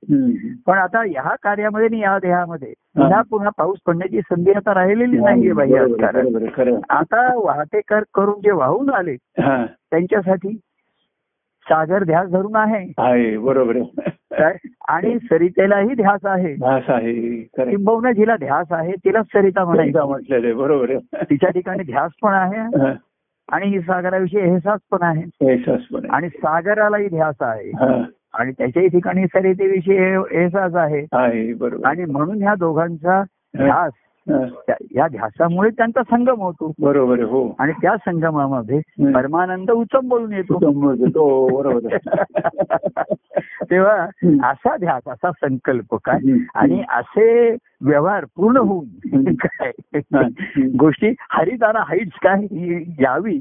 पण 0.66 0.78
आता 0.78 1.02
ह्या 1.02 1.34
कार्यामध्ये 1.42 1.86
आणि 1.86 2.00
या 2.00 2.18
देहामध्ये 2.18 2.72
पुन्हा 2.96 3.20
पुन्हा 3.30 3.50
पाऊस 3.58 3.78
पडण्याची 3.86 4.20
संधी 4.20 4.50
आता 4.50 4.72
राहिलेली 4.76 5.18
नाहीये 5.18 5.50
आहे, 5.50 6.46
कारण. 6.46 6.80
आता 6.90 7.28
वाहतेकर 7.34 8.02
करून 8.14 8.40
जे 8.44 8.50
वाहून 8.50 8.90
आले 8.90 9.16
हा, 9.40 9.64
त्यांच्यासाठी 9.90 10.56
सागर 11.66 12.04
ध्यास 12.04 12.28
धरून 12.30 12.56
आहे. 12.56 13.36
बरोबर 13.36 13.76
आणि 14.88 15.18
सरितेलाही 15.18 15.94
ध्यास 15.94 16.26
आहे. 16.26 16.54
किंबहुना 17.64 18.12
जिला 18.12 18.36
ध्यास 18.36 18.72
आहे 18.72 18.92
तिला 19.04 19.22
सरिता 19.22 19.64
म्हणायचं. 19.64 20.06
म्हटलेलं 20.06 20.56
बरोबर 20.56 20.92
तिच्या 21.22 21.50
ठिकाणी 21.50 21.82
ध्यास 21.82 22.12
पण 22.22 22.32
आहे 22.32 22.60
हा, 22.82 22.92
आणि 23.48 23.80
सागराविषयी 23.80 24.40
एहसास 24.40 24.80
पण 24.90 25.02
आहे. 25.02 25.54
पण. 25.92 26.10
आणि 26.10 26.28
सागरालाही 26.28 27.08
ध्यास 27.08 27.36
आहे. 27.40 27.70
हा, 27.70 28.02
आणि 28.34 28.52
त्याच्याही 28.52 28.88
ठिकाणी 28.88 29.26
सरितेविषयी 29.26 29.96
एहसास 30.30 30.74
आहे. 30.74 31.52
बरोबर 31.52 31.88
आणि 31.88 32.04
म्हणून 32.04 32.42
ह्या 32.42 32.54
दोघांचा 32.54 33.22
ध्यास 33.56 33.70
हा, 33.70 33.88
या 34.28 35.08
ध्यासामुळे 35.08 35.70
त्यांचा 35.70 36.02
संगम 36.02 36.40
होतो 36.40 36.72
बरोबर 36.78 37.20
हो 37.20 37.54
आणि 37.58 37.72
त्या 37.72 37.96
संगमामध्ये. 37.96 38.80
परमानंद 39.14 39.70
उत्तम 39.70 40.08
बोलून 40.08 40.32
येतो 40.32 40.54
हो, 40.54 41.62
बरोबर. 41.62 41.96
तेव्हा. 43.70 43.96
असा 44.50 44.76
ध्यास 44.76 45.02
असा 45.08 45.30
संकल्प 45.30 45.94
काय. 46.04 46.38
आणि 46.54 46.82
असे 46.88 47.56
व्यवहार 47.80 48.24
पूर्ण 48.36 48.56
होऊन. 48.56 49.34
काय. 49.34 49.70
गोष्टी 50.78 51.14
हरिताना 51.30 51.78
हाईट्स 51.78 52.18
काय 52.22 52.42
ही 52.42 52.94
यावी. 53.00 53.40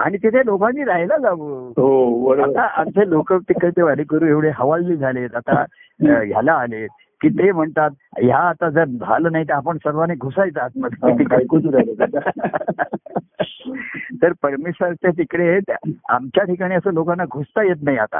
आणि 0.00 0.16
तिथे 0.16 0.38
लोकांनी 0.46 0.84
राहायला 0.84 1.16
जावं 1.18 1.68
हो 1.68 2.28
आता 2.42 2.62
आमचे 2.62 3.10
लोक 3.10 3.32
तिकडचे 3.32 3.82
वारेकरू 3.82 4.26
एवढे 4.26 4.50
हवालदी 4.54 4.96
झालेत 4.96 5.34
आता 5.34 5.64
ह्याला 6.02 6.52
आलेत 6.52 6.88
की 7.22 7.28
ते 7.28 7.52
म्हणतात 7.52 7.90
ह्या 8.22 8.36
आता 8.36 8.70
जर 8.70 8.84
झालं 8.84 9.32
नाही 9.32 9.44
तर 9.44 9.52
आपण 9.52 9.76
सर्वांनी 9.76 10.14
घुसायचं 10.14 10.60
आतमध्ये. 10.60 11.24
तर 14.22 14.32
परमेश्वरच्या 14.42 15.10
तिकडे 15.10 15.58
आमच्या 16.08 16.44
ठिकाणी 16.44 16.74
असं 16.74 16.92
लोकांना 16.92 17.24
घुसता 17.32 17.62
येत 17.62 17.82
नाही 17.82 17.96
आता. 17.98 18.18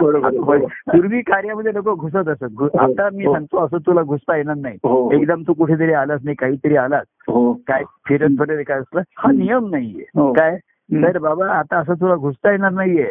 पूर्वी 0.92 1.20
कार्यामध्ये 1.20 1.74
लोक 1.74 1.98
घुसत 1.98 2.28
असत 2.28 2.44
हो, 2.58 2.68
आता 2.78 3.08
मी 3.12 3.26
हो. 3.26 3.32
सांगतो 3.32 3.64
असं 3.64 3.76
तुला 3.78 4.02
घुसता 4.02 4.36
येणार 4.36 4.56
नाही 4.56 4.76
हो 4.84 5.10
एकदम 5.12 5.42
तू 5.42 5.52
कुठेतरी 5.52 5.92
आलास 5.92 6.20
नाही 6.24 6.36
काहीतरी 6.36 6.76
आलास 6.76 7.06
काय 7.68 7.82
फिरत 8.08 8.28
फिरत 8.38 8.64
काय 8.68 8.78
असलं 8.78 9.00
हा 9.16 9.32
नियम 9.32 9.70
नाहीये. 9.70 10.32
काय. 10.32 10.56
तर 10.92 11.18
बाबा 11.18 11.46
आता 11.52 11.78
असं 11.78 11.94
तुला 11.94 12.16
घुसता 12.16 12.50
येणार 12.50 12.70
नाहीये. 12.70 13.10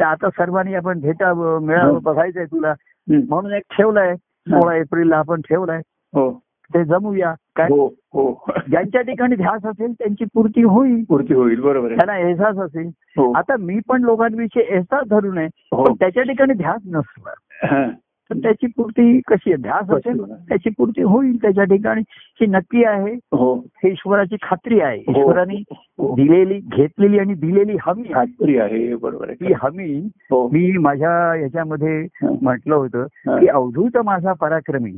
तर 0.00 0.04
आता 0.04 0.30
सर्वांनी 0.30 0.74
आपण 0.74 1.00
भेटावं 1.00 1.62
मिळावं. 1.62 1.98
बघायचंय 2.02 2.44
तुला. 2.44 2.74
म्हणून 3.08 3.52
एक 3.52 3.62
ठेवलाय 3.76 4.14
सोळा 4.48 4.76
एप्रिलला 4.76 5.16
आपण 5.16 5.40
ठेवलाय. 5.40 5.78
हो. 6.14 6.42
ते 6.74 6.84
जमूया. 6.84 7.34
काय? 7.56 7.66
हो 7.66 7.86
हो. 7.86 8.44
ज्यांच्या 8.70 9.00
ठिकाणी 9.00 9.36
ध्यास 9.36 9.66
असेल 9.66 9.92
त्यांची 9.92 10.24
पूर्ती 10.24 10.62
होईल. 10.62 11.04
पूर्ती 11.08 11.34
होईल 11.34 11.60
बरोबर 11.60 11.86
आहे. 11.86 11.96
त्यांना 11.96 12.28
एहसास 12.28 12.56
असेल. 12.58 12.86
हो. 12.86 13.32
आता 13.32 13.56
मी 13.56 13.78
पण 13.88 14.02
लोकांविषयी 14.02 14.62
एहसास 14.68 15.08
धरून 15.08 15.38
आहे 15.38 15.46
हो. 15.46 15.84
पण 15.84 15.92
त्याच्या 15.92 16.22
ठिकाणी 16.22 16.52
ध्यास 16.52 16.80
नसला 16.86 17.30
हा. 17.66 17.86
तर 18.32 18.38
त्याची 18.38 18.66
पूर्ती 18.66 19.20
कशी 19.20 19.52
आहे 19.52 19.62
ध्यास 19.62 19.90
असेल? 19.90 20.22
त्याची 20.48 20.70
पूर्ती 20.70 21.02
होईल 21.02 21.36
त्याच्या 21.42 21.64
ठिकाणी 21.64 22.00
ही 22.40 22.46
नक्की 22.46 22.84
आहे 22.84 23.14
हो 23.32 23.54
हे 23.54 23.90
ईश्वराची 23.90 24.36
खात्री 24.42 24.80
आहे 24.80 24.98
हो. 24.98 25.18
ईश्वराने 25.18 25.62
हो. 25.98 26.14
दिलेली 26.14 26.60
घेतलेली 26.76 27.18
आणि 27.18 27.34
दिलेली 27.34 27.76
हमी. 27.80 28.12
खात्री 28.14 28.58
आहे 28.58 28.94
बरोबर 28.96 29.30
ही 29.30 29.52
हमी 29.62 30.08
मी 30.32 30.78
माझ्या 30.78 31.34
याच्यामध्ये. 31.34 32.06
म्हटलं 32.42 32.74
होतं. 32.74 33.06
की 33.26 33.46
अवधूत 33.46 33.98
माझा 34.04 34.32
पराक्रमी. 34.32 34.92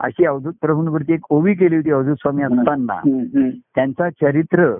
अशी 0.00 0.24
अवधूत 0.24 0.52
प्रभूंवरती 0.60 1.12
एक 1.12 1.26
ओवी 1.30 1.54
केली 1.54 1.76
होती 1.76 1.90
अवधूत 1.90 2.14
स्वामी 2.14 2.42
असताना. 2.42 3.00
त्यांचा 3.74 4.10
चरित्र 4.10 4.74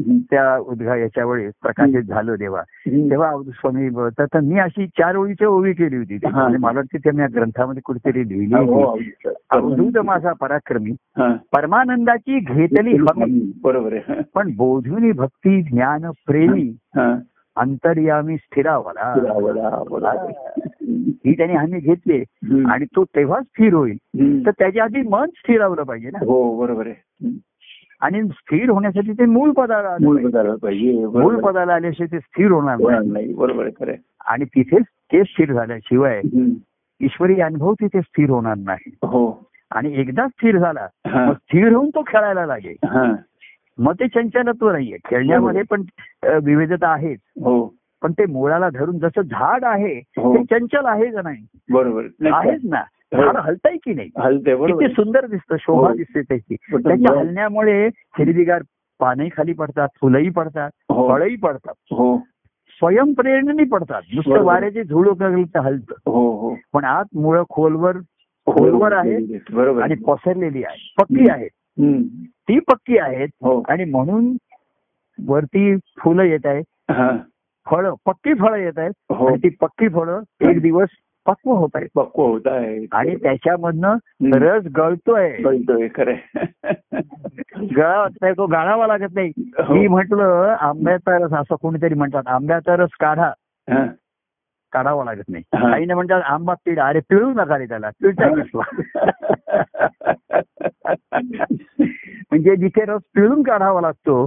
त्या 0.00 0.58
उद्घा 0.58 0.96
याच्या 0.96 1.24
वेळेस 1.26 1.52
प्रकाशित 1.62 2.02
झालं 2.02 2.34
तेव्हा. 2.34 2.62
तेव्हा 3.10 3.28
अवधूत 3.28 3.52
स्वामी 3.52 3.90
तर 4.18 4.40
मी 4.40 4.58
अशी 4.58 4.86
चार 4.86 5.16
ओळीची 5.16 5.44
ओवी 5.44 5.72
केली 5.72 5.96
होती. 5.96 6.18
मला 6.34 6.78
वाटतं 6.78 6.98
ते 6.98 7.10
मी 7.10 7.22
ग्रंथामध्ये 7.34 7.82
कुठेतरी 7.84 8.28
लिहिली 8.28 8.54
हा. 8.54 9.28
अवधूत 9.50 9.98
माझा 9.98 10.32
पराक्रमी. 10.32 10.92
परमानंदाची 11.52 12.38
घेतली 12.38 12.98
बरोबर 13.62 13.98
पण 14.34 14.50
बोधुनी 14.56 15.12
भक्ती 15.12 15.62
ज्ञान 15.62 16.10
प्रेमी. 16.26 16.76
अंतर्यामी 17.56 18.36
स्थिरावला. 18.36 19.12
ही 21.26 21.32
त्यांनी 21.36 21.54
हमी 21.54 21.78
घेतली. 21.78 22.22
आणि 22.70 22.84
तो 22.84 23.04
तेव्हा 23.04 23.40
स्थिर 23.40 23.74
होईल. 23.74 23.96
तर 24.46 24.50
त्याच्या 24.50 24.84
आधी 24.84 25.02
मन 25.08 25.26
स्थिरावलं 25.36 25.82
पाहिजे 25.82 26.10
ना 26.10 26.18
हो 26.24 26.56
बरोबर 26.60 26.86
आहे. 26.86 27.28
आणि 28.00 28.22
स्थिर 28.22 28.70
होण्यासाठी 28.70 29.12
ते 29.12 29.24
मूळ 29.24 29.50
पदाला 29.52 29.96
मूळ. 30.00 30.24
पदार्थ 30.24 30.60
पाहिजे 30.62 31.06
मूळ. 31.06 31.40
पदाला 31.40 31.74
आल्याशिवाय 31.74 32.12
ते 32.12 32.20
स्थिर 32.20 32.50
होणार 32.50 33.02
नाही 33.06 33.34
बरोबर 33.34 33.68
खरं. 33.68 33.94
आणि 34.26 34.44
तिथेच 34.44 34.84
ते 35.12 35.22
स्थिर 35.24 35.52
झाल्याशिवाय. 35.52 36.20
ईश्वरी 37.00 37.40
अनुभव 37.40 37.72
तिथे 37.74 38.00
स्थिर 38.00 38.30
होणार 38.30 38.56
नाही 38.56 38.90
हो 39.02 39.48
आणि 39.70 40.00
एकदा 40.00 40.26
स्थिर 40.28 40.58
झाला 40.58 40.86
स्थिर 41.32 41.72
होऊन 41.72 41.88
तो 41.90 42.02
खेळायला 42.06 42.46
लागेल. 42.46 42.76
मग 43.78 43.92
ते 43.92 44.06
चंचलत्व 44.08 44.70
नाहीये 44.70 44.96
खेळण्यामध्ये 45.04 45.62
पण 45.62 45.82
अ, 46.22 46.36
विविधता 46.44 46.88
आहेच 46.88 47.18
हो 47.44 47.64
पण 48.02 48.12
ते 48.12 48.26
मुळाला 48.26 48.68
धरून 48.68 48.98
जसं 48.98 49.22
झाड 49.22 49.64
आहे 49.64 49.94
हो. 50.18 50.34
ते 50.36 50.42
चंचल 50.44 50.86
आहे 50.86 51.10
का 51.10 51.22
नाही 51.22 51.44
बरोबर 51.70 52.28
आहेच 52.32 52.60
ना 52.64 52.80
हो. 53.14 53.22
झाड 53.22 53.36
हलताय 53.36 53.76
की 53.76 53.94
नाही 53.94 54.08
हलते 54.18 54.54
किती. 54.56 54.92
सुंदर 54.94 55.26
दिसतं 55.26 55.56
शोभा 55.56 55.88
हो. 55.88 55.94
दिसते 55.94 56.22
त्याची 56.22 56.56
पण 56.72 56.82
त्याच्या. 56.82 57.18
हलण्यामुळे 57.18 57.86
हिरवीगार 58.18 58.62
पानही 59.00 59.28
खाली 59.32 59.52
पडतात 59.52 59.88
फुलंही 60.00 60.30
पडतात 60.30 60.70
हो. 60.90 61.08
फळही 61.08 61.36
पडतात 61.36 61.74
हो 61.90 62.16
स्वयंप्रेरणेने 62.80 63.64
पडतात 63.64 64.02
नुसतं. 64.14 64.42
वाऱ्याचे 64.42 64.84
झुळूक 64.84 65.20
तर 65.20 65.58
हलतं 65.58 65.94
हो 66.06 66.30
हो 66.40 66.54
पण 66.72 66.84
आत 66.84 67.04
मुळं 67.14 67.42
खोलवर 67.50 67.96
खोलवर 68.46 68.92
आहे 68.92 69.16
बरोबर 69.52 69.82
आणि. 69.82 69.94
पसरलेली 69.94 70.64
आहे 70.64 70.92
पक्की 70.98 71.30
आहे. 71.30 71.48
ती 72.48 72.58
पक्की 72.58 72.98
आहेत 72.98 73.28
हो. 73.42 73.62
आणि 73.68 73.84
म्हणून 73.84 74.36
वरती 75.26 75.76
फुलं 75.76 76.22
येत 76.22 76.38
आहेत. 76.44 76.64
फळं 77.70 77.94
पक्की 78.06 78.34
फळं 78.34 78.56
येत 78.56 78.72
आहेत. 78.76 79.12
हो. 79.12 79.26
आणि 79.26 79.36
ती 79.36 79.48
पक्की 79.48 79.88
फळं 79.88 80.20
एक 80.50 80.60
दिवस 80.60 80.88
पक्व 81.26 81.52
होत 81.52 81.68
आहेत. 81.74 81.88
पक्व 81.94 82.22
होत 82.22 82.40
आहे 82.46 82.86
आणि 82.92 83.16
त्याच्यामधनं. 83.16 83.96
रस 84.34 84.64
गळतोय. 84.76 85.42
कळतोय 85.42 85.88
खरंय. 85.94 86.44
गळा 87.76 88.32
तो 88.32 88.46
गाळावा 88.46 88.86
लागत 88.86 89.14
नाही. 89.14 89.32
हो. 89.38 89.74
मी 89.74 89.88
म्हटलं 89.88 90.56
आंब्याचा 90.60 91.18
रस 91.18 91.32
असं 91.32 91.54
कोणीतरी 91.54 91.94
म्हणतात 91.94 92.22
आंब्याचा 92.26 92.76
रस 92.76 92.90
काढा. 93.00 93.32
काढावा 94.72 95.04
लागत 95.04 95.22
नाही. 95.28 95.42
काही 95.42 95.70
नाही 95.70 95.94
म्हणतात 95.94 96.22
आंबा 96.22 96.54
पिढा 96.54 96.86
अरे 96.86 97.00
पिळू 97.00 97.30
नका 97.30 97.58
रे 97.58 97.66
त्याला. 97.66 97.90
पिळता 97.90 98.60
म्हणजे 102.34 102.54
जिथे 102.56 102.84
रस 102.84 103.00
पिळून 103.14 103.42
काढावा 103.42 103.80
लागतो. 103.80 104.24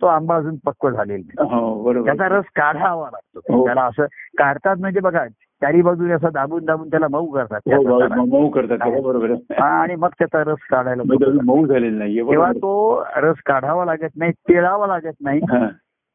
तो 0.00 0.06
आंबा 0.06 0.36
अजून 0.36 0.56
पक्व 0.56 0.88
झालेला 0.90 1.42
नाही 1.42 1.54
हो 1.54 1.92
त्याचा 2.04 2.28
रस 2.28 2.44
काढावा 2.56 3.08
लागतो 3.12 3.56
हो. 3.56 3.64
त्याला 3.66 3.82
असं 3.82 4.06
काढतात 4.38 4.76
म्हणजे 4.76 5.00
बघा 5.00 5.26
चारी 5.62 5.82
बाजूने 5.82 6.12
असं 6.12 6.28
दाबून 6.34 6.64
दाबून 6.64 6.90
त्याला 6.90 7.06
मऊ 7.10 7.26
करतात 7.26 7.60
हो. 7.66 7.98
मऊ- 8.26 8.50
करतात 8.50 9.00
बरोबर 9.02 9.32
आणि 9.62 9.94
मग 9.96 10.08
त्याचा 10.18 10.42
रस 10.46 10.66
काढायला 10.70 11.02
म्हणजे 11.06 11.38
मऊ 11.44 11.66
झालेलं 11.66 11.98
नाहीये 11.98 12.22
तेव्हा. 12.30 12.52
तो 12.52 13.02
रस 13.16 13.40
काढावा 13.46 13.84
लागत 13.84 14.16
नाही 14.16 14.32
पिळावा 14.48 14.86
लागत 14.86 15.14
नाही. 15.20 15.40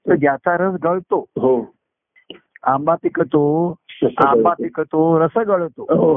तर 0.05 0.15
ज्याचा 0.15 0.55
रस 0.57 0.79
गळतो 0.83 1.25
हो 1.39 1.59
आंबा 2.63 2.95
पिकतो 3.03 3.41
आंबा. 4.25 4.53
पिकतो 4.53 5.19
रस 5.19 5.37
गळतो 5.37 6.15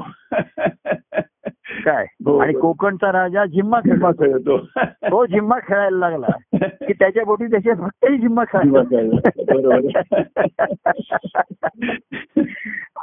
काय? 1.84 2.06
हो. 2.24 2.38
आणि 2.38 2.52
कोकणचा 2.52 3.12
राजा 3.12 3.44
झिम्मा 3.44 3.80
झिम्मा 3.80 4.10
खेळतो. 4.10 4.58
तो 4.86 5.26
झिम्मा 5.26 5.58
खेळायला 5.58 6.08
लागला. 6.08 6.58
की 6.86 6.92
त्याच्या 6.92 7.24
बोटी 7.24 7.46
त्याचे 7.46 7.74
फक्तही 7.74 8.18
झिम्मा 8.18 8.44
खेळायला. 8.44 10.00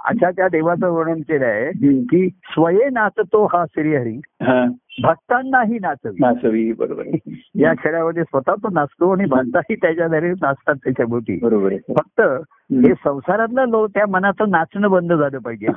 अशा 0.06 0.32
त्या 0.32 0.48
देवाचं 0.48 0.90
वर्णन 0.90 1.20
केलं 1.20 1.46
आहे. 1.46 1.72
की 2.04 2.30
स्वये 2.30 2.90
नाचतो 2.90 3.46
हा 3.46 3.66
श्रीहरी. 3.66 4.22
हा. 4.42 4.72
भक्तांनाही 5.04 5.80
नाचवी. 5.82 6.16
नाचवी 6.20 6.74
बरोबर. 6.74 7.04
या 7.56 7.74
खेळामध्ये 7.80 8.24
स्वतः 8.24 8.54
तो 8.54 8.68
नाचतो 8.74 9.12
आणि 9.12 9.26
भक्ताही 9.26 9.76
त्याच्या 9.76 10.08
घरी 10.08 10.30
नाचतात 10.30 10.76
त्याच्या 10.76 11.06
बोटी 11.06 11.40
बरोबर 11.42 11.72
आहे. 11.72 11.94
फक्त 11.94 12.22
हे 12.86 12.94
संसारातलं 13.04 13.66
लोक 13.68 13.90
त्या 13.90 14.06
मनाचं 14.08 14.50
नाचणं 14.50 14.92
बंद 14.92 15.14
झालं 15.14 15.38
पाहिजे. 15.38 15.68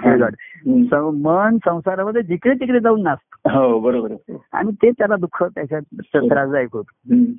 मन 1.11 1.57
संसारामध्ये 1.65 2.23
जिकडे 2.23 2.55
तिकडे 2.55 2.81
जाऊन 2.81 3.03
नाचतं. 3.03 3.51
हो 3.51 3.79
बरोबर 3.79 4.37
आणि 4.53 4.71
ते 4.83 4.91
त्याला 4.91 5.17
दुःख 5.17 5.45
त्याच्यात 5.45 5.83
त्रासदायक 6.17 6.69
होत. 6.73 6.85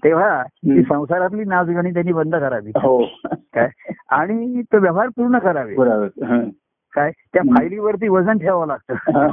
तेव्हा 0.04 0.44
ती 0.44 0.84
संसारातली 0.84 1.44
नाचगाणी 1.44 1.94
त्यांनी 1.94 2.14
बंद 2.14 2.36
करावी. 2.36 2.72
हो. 2.76 3.04
काय? 3.26 3.70
आणि 4.10 4.62
तो 4.62 4.78
व्यवहार 4.80 5.08
पूर्ण 5.08 5.38
करावे. 5.38 5.76
बरोबर 5.76 6.26
हा. 6.26 6.42
काय? 6.96 7.12
त्या 7.12 7.42
फायलीवरती 7.56 8.08
वजन 8.08 8.38
ठेवावं 8.38 8.68
लागतं? 8.68 9.28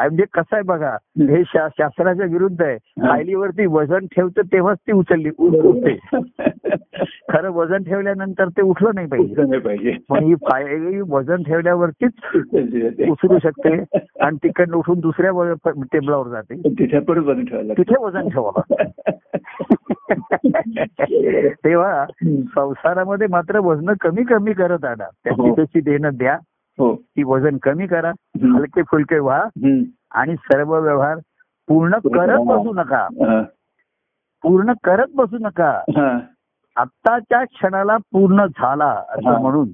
म्हणजे 0.00 0.24
कसं 0.32 0.56
आहे 0.56 0.62
बघा 0.62 0.96
हे 1.20 1.42
शास्त्राच्या 1.46 2.26
विरुद्ध 2.26 2.62
आहे. 2.62 2.76
फायलीवरती 2.76 3.66
वजन 3.66 4.06
ठेवतं 4.06 4.42
तेव्हाच 4.42 4.78
ती 4.78 4.92
उचलली 4.92 5.30
उठते. 5.38 5.98
खरं 7.30 7.50
वजन 7.50 7.82
ठेवल्यानंतर 7.82 8.48
ते 8.48 8.62
उठलं 8.62 8.90
नाही 8.94 9.06
पाहिजे. 9.06 9.96
पण 10.08 10.24
ही 10.24 10.34
फायली 10.34 11.00
वजन 11.00 11.42
ठेवल्यावरतीच 11.42 12.12
तिथे 12.34 13.10
उचलू 13.10 13.38
शकते 13.38 13.98
आणि 14.20 14.36
तिकडनं 14.36 14.76
उठून 14.76 15.00
दुसऱ्या 15.00 15.52
टेबलावर 15.92 16.28
जाते. 16.28 16.54
परत 16.98 17.22
बनून 17.22 17.44
ठेवायला 17.44 17.72
तिथे 17.72 17.94
वजन 18.00 18.28
ठेवावं 18.28 18.60
तेव्हा 21.64 22.06
संसारामध्ये 22.54 23.26
मात्र 23.30 23.58
वजन 23.58 23.92
कमी 24.00 24.22
कमी 24.24 24.52
करत 24.52 24.84
आणा 24.84 25.04
त्याची 25.24 25.48
हो. 25.48 25.54
त्याची 25.54 25.80
देणं 25.80 26.10
द्या 26.14 26.34
हो 26.78 26.94
ती 26.94 27.22
वजन 27.22 27.56
कमी 27.62 27.86
करा. 27.86 28.12
हलके 28.44 28.82
फुलके 28.82 29.18
व्हा. 29.18 29.42
आणि 30.10 30.36
सर्व 30.36 30.78
व्यवहार 30.78 31.18
पूर्ण 31.68 31.98
करत 32.04 32.38
बसू 32.38 32.72
नका. 32.72 33.06
पूर्ण 34.42 34.72
करत 34.84 35.06
बसू 35.14 35.36
नका. 35.40 35.80
आत्ताच्या 36.76 37.44
क्षणाला 37.44 37.96
पूर्ण 37.96 38.46
झाला. 38.46 39.02
असं 39.08 39.40
म्हणून 39.40 39.68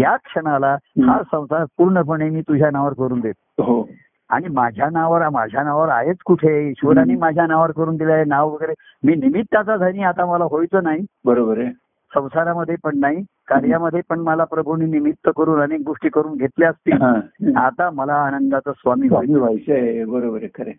या 0.00 0.16
क्षणाला 0.16 0.76
हा 1.06 1.22
संसार 1.22 1.64
पूर्णपणे 1.78 2.30
मी 2.30 2.40
तुझ्या 2.40 2.70
नावावर 2.70 2.92
करून 2.92 3.20
देतो 3.20 3.62
हो 3.62 3.88
आणि 4.34 4.48
माझ्या 4.48 4.88
नावावर 4.92 5.28
माझ्या 5.28 5.62
नावावर 5.62 5.88
आहेच 5.88 6.16
कुठे? 6.24 6.68
ईश्वराने. 6.70 7.16
माझ्या 7.16 7.46
नावावर 7.46 7.70
करून 7.70 7.96
दिलंय 7.96 8.24
नाव 8.24 8.50
वगैरे. 8.50 8.72
मी 9.04 9.14
निमित्ताचा 9.14 9.76
धनी 9.76 10.02
आता 10.02 10.26
मला 10.26 10.44
व्हायचं 10.44 10.82
नाही. 10.82 11.04
बरोबर 11.24 11.58
आहे. 11.58 11.70
संसारामध्ये 12.14 12.74
पण 12.84 12.98
नाही 13.00 13.22
कार्यामध्ये 13.48 14.00
पण 14.08 14.18
मला 14.20 14.44
प्रभूंनी 14.44 14.86
निमित्त 14.86 15.30
करून 15.36 15.60
अनेक 15.60 15.80
गोष्टी 15.86 16.08
करून 16.08 16.36
घेतल्या 16.36 16.70
असतील. 16.70 17.02
हा. 17.02 17.66
आता 17.66 17.90
मला 17.90 18.14
आनंदाचा 18.14 18.72
स्वामी 18.72 19.08
स्वामी 19.08 19.34
व्हायचं 19.34 19.72
व्हायचं 19.72 19.72
आहे 19.72 20.04
बरोबर 20.04 20.38
आहे. 20.42 20.48
खरे 20.48 20.72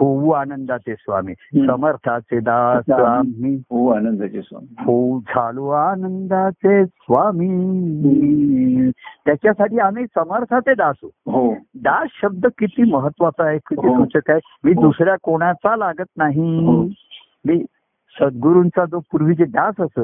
होऊ 0.00 0.30
आनंदाचे 0.32 0.94
स्वामी. 0.94 1.32
समर्थाचे 1.56 2.38
दास 2.40 2.90
आम्ही 2.90 3.54
हो 3.70 3.88
आनंदाचे 3.92 4.42
स्वामी 4.42 4.84
होऊ 4.84 5.18
झालो 5.28 5.68
आनंदाचे 5.78 6.84
स्वामी 6.84 8.90
त्याच्यासाठी 9.26 9.78
आम्ही 9.78 10.04
समर्थाचे 10.14 10.74
दास. 10.74 10.96
हो 11.26 11.54
दास 11.82 12.08
शब्द 12.22 12.46
किती 12.58 12.90
महत्त्वाचा 12.92 13.44
आहे 13.44 13.58
किती 13.58 13.88
हो. 13.88 13.96
सूचक 13.96 14.30
आहे 14.30 14.40
मी 14.64 14.72
हो. 14.72 14.82
दुसऱ्या 14.82 15.16
कोणाचा 15.22 15.76
लागत 15.76 16.00
हो. 16.00 16.04
नाही 16.18 16.92
मी 17.46 17.64
सद्गुरूंचा 18.16 18.84
जो 18.84 18.98
पूर्वीचे 19.12 19.44
दास 19.44 19.80
असत. 19.80 19.98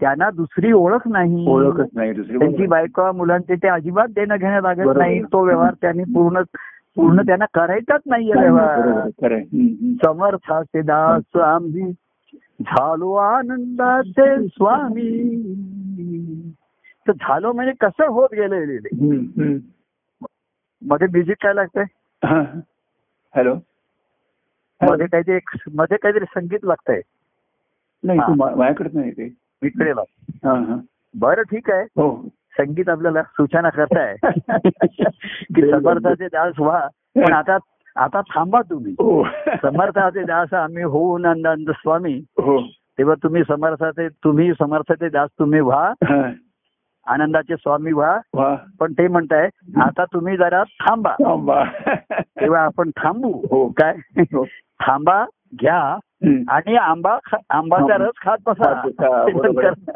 त्यांना 0.00 0.30
दुसरी 0.30 0.72
ओळख 0.72 1.08
नाही 1.08 1.50
ओळखच 1.50 1.88
नाही 1.94 2.12
त्यांची 2.12 2.66
बायका 2.66 3.12
मुलांचे 3.12 3.54
ते 3.62 3.68
अजिबात 3.68 4.08
देणं 4.08 4.36
घेणं 4.36 4.60
लागत. 4.62 4.98
नाही 4.98 5.22
तो 5.32 5.44
व्यवहार 5.44 5.74
त्यांनी 5.80 6.04
पूर्ण 6.14 6.42
पूर्ण 6.96 7.22
त्यांना 7.22 7.44
करायचाच 7.54 8.00
नाहीये 8.06 8.32
व्यवहार. 8.40 9.08
समर्थाचे 10.04 10.82
दास 10.82 11.36
आम्ही 11.36 11.92
झालो 12.60 13.12
आनंदाचे 13.14 14.48
स्वामी. 14.48 15.32
तर 17.08 17.12
झालो 17.12 17.52
म्हणजे 17.52 17.72
कसं 17.72 18.06
होत 18.06 18.28
हम्म. 18.94 19.58
मध्ये 20.82 21.06
म्युझिक 21.06 21.36
काय 21.42 21.54
लागतंय. 21.54 21.84
हॅलो. 23.34 23.54
मध्ये 24.82 25.06
काहीतरी 25.06 25.38
मध्ये 25.74 25.96
काहीतरी 25.96 26.24
संगीत 26.24 26.58
लागतंय. 26.62 27.00
नाही. 28.04 28.20
तू 28.20 28.34
मा- 28.34 28.54
माझ्याकडेच 28.54 28.94
नाही 28.94 29.10
ते. 29.10 29.34
इकडे 29.62 29.92
हा. 30.44 30.76
बरं 31.14 31.42
ठीक 31.42 31.70
आहे. 31.70 31.82
हो. 31.82 32.28
संगीत 32.58 32.88
आपल्याला 32.88 33.22
सूचना 33.22 33.68
करताय. 33.70 34.16
की 35.54 35.70
समर्थाचे 35.70 36.26
दास 36.26 36.54
व्हा. 36.58 36.80
पण 37.16 37.32
आता 37.32 37.58
आता 37.96 38.20
थांबा 38.20 38.60
तुम्ही. 38.70 38.92
हो. 38.92 39.24
समर्थाचे 39.62 40.22
दास 40.22 40.54
आम्ही 40.54 40.82
होऊ 40.82 41.18
नंदानंद 41.18 41.70
स्वामी. 41.70 42.14
हो. 42.28 42.62
तेव्हा 42.98 43.14
तुम्ही 43.22 43.42
समर्थाचे 43.48 44.08
तुम्ही 44.08 44.52
समर्थाचे 44.52 45.08
दास 45.08 45.30
तुम्ही 45.38 45.60
व्हा. 45.60 45.92
आनंदाचे 47.06 47.56
स्वामी 47.56 47.92
व्हा. 47.92 48.18
पण 48.80 48.92
ते 48.92 49.08
म्हणताय 49.08 49.48
आता 49.80 50.04
तुम्ही 50.04 50.36
जरा 50.36 50.62
थांबा. 50.62 51.10
आंबा. 51.10 51.64
तेव्हा 52.16 52.60
आपण 52.60 52.90
थांबू. 52.90 53.32
हो. 53.50 53.68
काय. 53.68 54.22
थांबा. 54.80 55.24
घ्या. 55.60 55.98
आणि 56.48 56.76
आंबा 56.76 57.18
खा- 57.24 57.40
आंबाचा 57.50 57.96
रस 58.04 58.20
खात 58.20 58.38
बसा. 58.46 58.80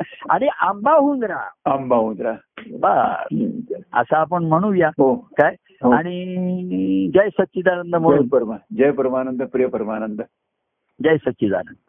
आणि 0.30 0.48
आंबा 0.48 0.92
होऊन 0.92 1.22
राहा. 1.22 1.72
आंबा 1.72 1.96
बस. 2.72 3.18
हम्म. 3.20 3.74
असं 3.98 4.16
आपण 4.16 4.44
म्हणूया. 4.44 4.88
हो. 4.88 5.14
काय? 5.14 5.54
हो. 5.82 5.90
आणि 5.90 7.10
जय 7.14 7.28
सच्चिदानंद 7.28 7.96
म्हणून. 7.96 8.28
परमा 8.28 8.56
जय 8.76 8.90
परमानंद 8.90 9.42
प्रिय 9.42 9.66
परमानंद. 9.66 10.22
जय 11.04 11.16
सच्चिदानंद. 11.16 11.85